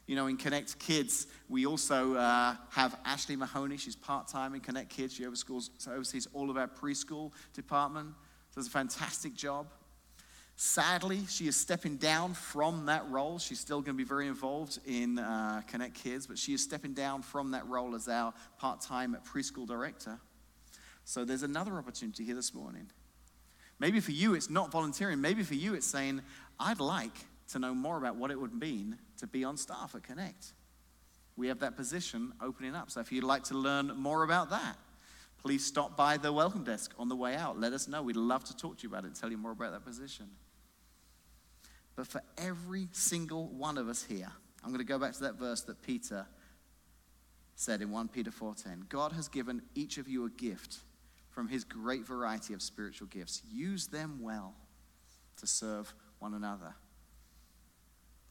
You 0.05 0.17
know, 0.17 0.27
in 0.27 0.35
Connect 0.35 0.77
Kids, 0.79 1.27
we 1.47 1.65
also 1.65 2.15
uh, 2.15 2.55
have 2.71 2.97
Ashley 3.05 3.37
Mahoney. 3.37 3.77
She's 3.77 3.95
part 3.95 4.27
time 4.27 4.53
in 4.53 4.59
Connect 4.59 4.89
Kids. 4.89 5.13
She 5.13 5.25
oversees, 5.25 6.27
all 6.33 6.49
of 6.49 6.57
our 6.57 6.67
preschool 6.67 7.31
department. 7.53 8.09
Does 8.53 8.67
a 8.67 8.69
fantastic 8.69 9.33
job. 9.33 9.67
Sadly, 10.55 11.21
she 11.29 11.47
is 11.47 11.55
stepping 11.55 11.97
down 11.97 12.33
from 12.33 12.85
that 12.85 13.09
role. 13.09 13.39
She's 13.39 13.59
still 13.59 13.81
going 13.81 13.95
to 13.95 13.97
be 13.97 14.07
very 14.07 14.27
involved 14.27 14.77
in 14.85 15.17
uh, 15.17 15.61
Connect 15.67 15.95
Kids, 15.95 16.27
but 16.27 16.37
she 16.37 16.53
is 16.53 16.61
stepping 16.63 16.93
down 16.93 17.23
from 17.23 17.51
that 17.51 17.67
role 17.67 17.95
as 17.95 18.07
our 18.07 18.33
part 18.59 18.81
time 18.81 19.17
preschool 19.25 19.65
director. 19.65 20.19
So 21.05 21.25
there's 21.25 21.43
another 21.43 21.73
opportunity 21.77 22.23
here 22.23 22.35
this 22.35 22.53
morning. 22.53 22.91
Maybe 23.79 23.99
for 23.99 24.11
you, 24.11 24.35
it's 24.35 24.49
not 24.49 24.71
volunteering. 24.71 25.19
Maybe 25.21 25.43
for 25.43 25.55
you, 25.55 25.73
it's 25.73 25.87
saying, 25.87 26.21
I'd 26.59 26.79
like 26.79 27.25
to 27.49 27.59
know 27.59 27.73
more 27.73 27.97
about 27.97 28.15
what 28.15 28.31
it 28.31 28.39
would 28.39 28.53
mean 28.53 28.97
to 29.17 29.27
be 29.27 29.43
on 29.43 29.57
staff 29.57 29.95
at 29.95 30.03
Connect. 30.03 30.53
We 31.35 31.47
have 31.47 31.59
that 31.59 31.75
position 31.75 32.33
opening 32.41 32.75
up. 32.75 32.91
So 32.91 32.99
if 32.99 33.11
you'd 33.11 33.23
like 33.23 33.43
to 33.45 33.57
learn 33.57 33.87
more 33.97 34.23
about 34.23 34.49
that, 34.51 34.77
please 35.41 35.65
stop 35.65 35.97
by 35.97 36.17
the 36.17 36.31
welcome 36.31 36.63
desk 36.63 36.93
on 36.97 37.09
the 37.09 37.15
way 37.15 37.35
out. 37.35 37.59
Let 37.59 37.73
us 37.73 37.87
know. 37.87 38.01
We'd 38.01 38.15
love 38.15 38.43
to 38.45 38.55
talk 38.55 38.77
to 38.77 38.83
you 38.83 38.89
about 38.89 39.05
it 39.05 39.15
tell 39.15 39.31
you 39.31 39.37
more 39.37 39.51
about 39.51 39.71
that 39.71 39.83
position. 39.83 40.27
But 41.95 42.07
for 42.07 42.21
every 42.37 42.87
single 42.91 43.47
one 43.47 43.77
of 43.77 43.87
us 43.87 44.03
here, 44.03 44.31
I'm 44.63 44.69
going 44.69 44.79
to 44.79 44.85
go 44.85 44.97
back 44.97 45.13
to 45.13 45.23
that 45.23 45.35
verse 45.35 45.61
that 45.63 45.81
Peter 45.81 46.25
said 47.55 47.81
in 47.81 47.91
1 47.91 48.07
Peter 48.07 48.31
4:10. 48.31 48.89
God 48.89 49.11
has 49.11 49.27
given 49.27 49.61
each 49.75 49.97
of 49.97 50.07
you 50.07 50.25
a 50.25 50.29
gift 50.29 50.79
from 51.29 51.47
his 51.47 51.63
great 51.63 52.05
variety 52.05 52.53
of 52.53 52.61
spiritual 52.61 53.07
gifts. 53.07 53.41
Use 53.51 53.87
them 53.87 54.19
well 54.21 54.53
to 55.37 55.47
serve 55.47 55.93
one 56.19 56.33
another. 56.33 56.75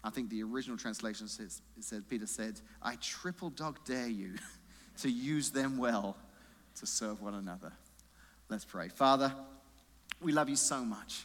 I 0.04 0.10
think 0.10 0.30
the 0.30 0.42
original 0.42 0.76
translation 0.76 1.28
says, 1.28 1.62
said, 1.80 2.08
Peter 2.08 2.26
said, 2.26 2.60
I 2.82 2.96
triple 2.96 3.50
dog 3.50 3.78
dare 3.84 4.08
you 4.08 4.34
to 4.98 5.10
use 5.10 5.50
them 5.50 5.78
well 5.78 6.16
to 6.76 6.86
serve 6.86 7.20
one 7.20 7.34
another. 7.34 7.72
Let's 8.48 8.64
pray. 8.64 8.88
Father, 8.88 9.32
we 10.20 10.32
love 10.32 10.48
you 10.48 10.56
so 10.56 10.84
much. 10.84 11.24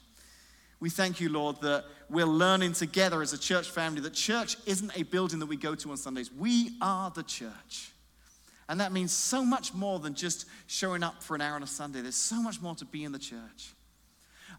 We 0.80 0.90
thank 0.92 1.20
you, 1.20 1.30
Lord, 1.30 1.60
that 1.62 1.86
we're 2.10 2.26
learning 2.26 2.74
together 2.74 3.22
as 3.24 3.34
a 3.34 3.38
church 3.38 3.70
family 3.70 4.00
that 4.02 4.14
church 4.14 4.58
isn't 4.68 4.96
a 4.96 5.04
building 5.04 5.40
that 5.40 5.48
we 5.48 5.58
go 5.58 5.74
to 5.74 5.90
on 5.90 5.98
Sundays. 5.98 6.32
We 6.32 6.78
are 6.82 7.10
the 7.10 7.24
church. 7.24 7.92
And 8.70 8.80
that 8.80 8.92
means 8.92 9.12
so 9.12 9.44
much 9.44 9.74
more 9.74 9.98
than 10.00 10.14
just 10.14 10.46
showing 10.68 11.02
up 11.02 11.24
for 11.24 11.36
an 11.36 11.42
hour 11.42 11.56
on 11.56 11.64
a 11.64 11.68
Sunday. 11.68 12.02
There's 12.02 12.16
so 12.16 12.42
much 12.42 12.62
more 12.62 12.76
to 12.76 12.86
be 12.86 13.04
in 13.04 13.12
the 13.12 13.20
church. 13.20 13.74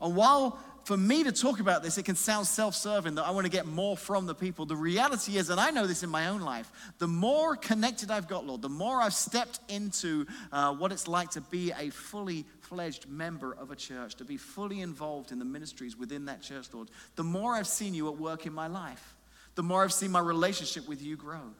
And 0.00 0.16
while 0.16 0.58
for 0.88 0.96
me 0.96 1.22
to 1.22 1.30
talk 1.30 1.60
about 1.60 1.82
this, 1.82 1.98
it 1.98 2.06
can 2.06 2.14
sound 2.14 2.46
self 2.46 2.74
serving 2.74 3.16
that 3.16 3.24
I 3.26 3.30
want 3.32 3.44
to 3.44 3.50
get 3.50 3.66
more 3.66 3.94
from 3.94 4.24
the 4.24 4.34
people. 4.34 4.64
The 4.64 4.74
reality 4.74 5.36
is, 5.36 5.50
and 5.50 5.60
I 5.60 5.68
know 5.70 5.86
this 5.86 6.02
in 6.02 6.08
my 6.08 6.28
own 6.28 6.40
life, 6.40 6.72
the 6.96 7.06
more 7.06 7.56
connected 7.56 8.10
I've 8.10 8.26
got, 8.26 8.46
Lord, 8.46 8.62
the 8.62 8.70
more 8.70 9.02
I've 9.02 9.12
stepped 9.12 9.60
into 9.68 10.24
uh, 10.50 10.72
what 10.72 10.90
it's 10.90 11.06
like 11.06 11.32
to 11.32 11.42
be 11.42 11.72
a 11.78 11.90
fully 11.90 12.46
fledged 12.62 13.06
member 13.06 13.52
of 13.52 13.70
a 13.70 13.76
church, 13.76 14.14
to 14.14 14.24
be 14.24 14.38
fully 14.38 14.80
involved 14.80 15.30
in 15.30 15.38
the 15.38 15.44
ministries 15.44 15.94
within 15.94 16.24
that 16.24 16.40
church, 16.40 16.68
Lord, 16.72 16.88
the 17.16 17.22
more 17.22 17.54
I've 17.54 17.66
seen 17.66 17.92
you 17.92 18.08
at 18.08 18.16
work 18.16 18.46
in 18.46 18.54
my 18.54 18.66
life, 18.66 19.14
the 19.56 19.62
more 19.62 19.84
I've 19.84 19.92
seen 19.92 20.10
my 20.10 20.20
relationship 20.20 20.88
with 20.88 21.02
you 21.02 21.16
grow. 21.16 21.52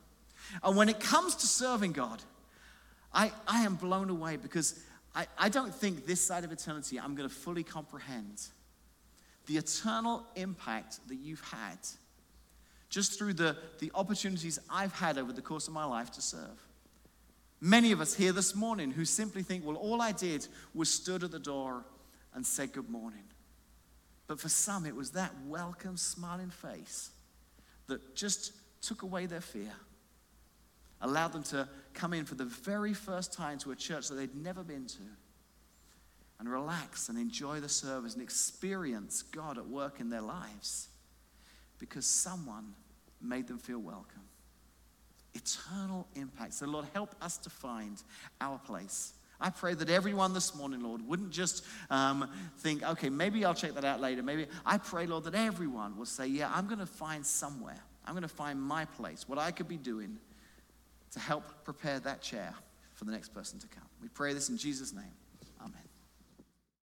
And 0.64 0.74
when 0.74 0.88
it 0.88 1.00
comes 1.00 1.34
to 1.34 1.46
serving 1.46 1.92
God, 1.92 2.22
I, 3.12 3.30
I 3.46 3.64
am 3.64 3.74
blown 3.74 4.08
away 4.08 4.38
because 4.38 4.82
I, 5.14 5.26
I 5.36 5.50
don't 5.50 5.74
think 5.74 6.06
this 6.06 6.22
side 6.22 6.44
of 6.44 6.50
eternity 6.50 6.98
I'm 6.98 7.14
going 7.14 7.28
to 7.28 7.34
fully 7.34 7.62
comprehend 7.62 8.40
the 9.48 9.56
eternal 9.56 10.24
impact 10.36 11.00
that 11.08 11.16
you've 11.16 11.40
had 11.40 11.78
just 12.90 13.18
through 13.18 13.32
the, 13.32 13.56
the 13.80 13.90
opportunities 13.94 14.58
I've 14.70 14.92
had 14.92 15.18
over 15.18 15.32
the 15.32 15.42
course 15.42 15.68
of 15.68 15.74
my 15.74 15.84
life 15.84 16.10
to 16.12 16.22
serve. 16.22 16.66
Many 17.60 17.92
of 17.92 18.00
us 18.00 18.14
here 18.14 18.32
this 18.32 18.54
morning 18.54 18.90
who 18.90 19.04
simply 19.04 19.42
think, 19.42 19.64
well, 19.64 19.76
all 19.76 20.00
I 20.00 20.12
did 20.12 20.46
was 20.74 20.90
stood 20.90 21.24
at 21.24 21.30
the 21.30 21.38
door 21.38 21.84
and 22.34 22.46
said 22.46 22.72
good 22.72 22.90
morning. 22.90 23.24
But 24.26 24.38
for 24.38 24.50
some, 24.50 24.84
it 24.84 24.94
was 24.94 25.10
that 25.12 25.32
welcome, 25.46 25.96
smiling 25.96 26.50
face 26.50 27.10
that 27.86 28.14
just 28.14 28.52
took 28.82 29.02
away 29.02 29.24
their 29.24 29.40
fear, 29.40 29.72
allowed 31.00 31.32
them 31.32 31.42
to 31.44 31.66
come 31.94 32.12
in 32.12 32.26
for 32.26 32.34
the 32.34 32.44
very 32.44 32.92
first 32.92 33.32
time 33.32 33.58
to 33.60 33.72
a 33.72 33.76
church 33.76 34.08
that 34.08 34.16
they'd 34.16 34.36
never 34.36 34.62
been 34.62 34.86
to 34.86 35.02
and 36.38 36.50
relax 36.50 37.08
and 37.08 37.18
enjoy 37.18 37.60
the 37.60 37.68
service 37.68 38.14
and 38.14 38.22
experience 38.22 39.22
God 39.22 39.58
at 39.58 39.66
work 39.66 40.00
in 40.00 40.08
their 40.08 40.20
lives 40.20 40.88
because 41.78 42.06
someone 42.06 42.74
made 43.20 43.48
them 43.48 43.58
feel 43.58 43.80
welcome. 43.80 44.22
Eternal 45.34 46.06
impact. 46.14 46.54
So, 46.54 46.66
Lord, 46.66 46.86
help 46.94 47.14
us 47.20 47.38
to 47.38 47.50
find 47.50 48.02
our 48.40 48.58
place. 48.58 49.12
I 49.40 49.50
pray 49.50 49.74
that 49.74 49.88
everyone 49.88 50.32
this 50.32 50.54
morning, 50.54 50.82
Lord, 50.82 51.06
wouldn't 51.06 51.30
just 51.30 51.64
um, 51.90 52.28
think, 52.58 52.82
okay, 52.82 53.08
maybe 53.08 53.44
I'll 53.44 53.54
check 53.54 53.74
that 53.74 53.84
out 53.84 54.00
later. 54.00 54.22
Maybe 54.22 54.46
I 54.66 54.78
pray, 54.78 55.06
Lord, 55.06 55.24
that 55.24 55.34
everyone 55.34 55.96
will 55.96 56.06
say, 56.06 56.26
yeah, 56.26 56.50
I'm 56.52 56.66
going 56.66 56.80
to 56.80 56.86
find 56.86 57.24
somewhere. 57.24 57.78
I'm 58.04 58.14
going 58.14 58.22
to 58.22 58.28
find 58.28 58.60
my 58.60 58.84
place, 58.84 59.28
what 59.28 59.38
I 59.38 59.50
could 59.50 59.68
be 59.68 59.76
doing 59.76 60.18
to 61.12 61.20
help 61.20 61.44
prepare 61.64 62.00
that 62.00 62.20
chair 62.20 62.52
for 62.94 63.04
the 63.04 63.12
next 63.12 63.28
person 63.28 63.58
to 63.60 63.66
come. 63.68 63.84
We 64.02 64.08
pray 64.08 64.32
this 64.32 64.48
in 64.48 64.56
Jesus' 64.56 64.92
name. 64.92 65.04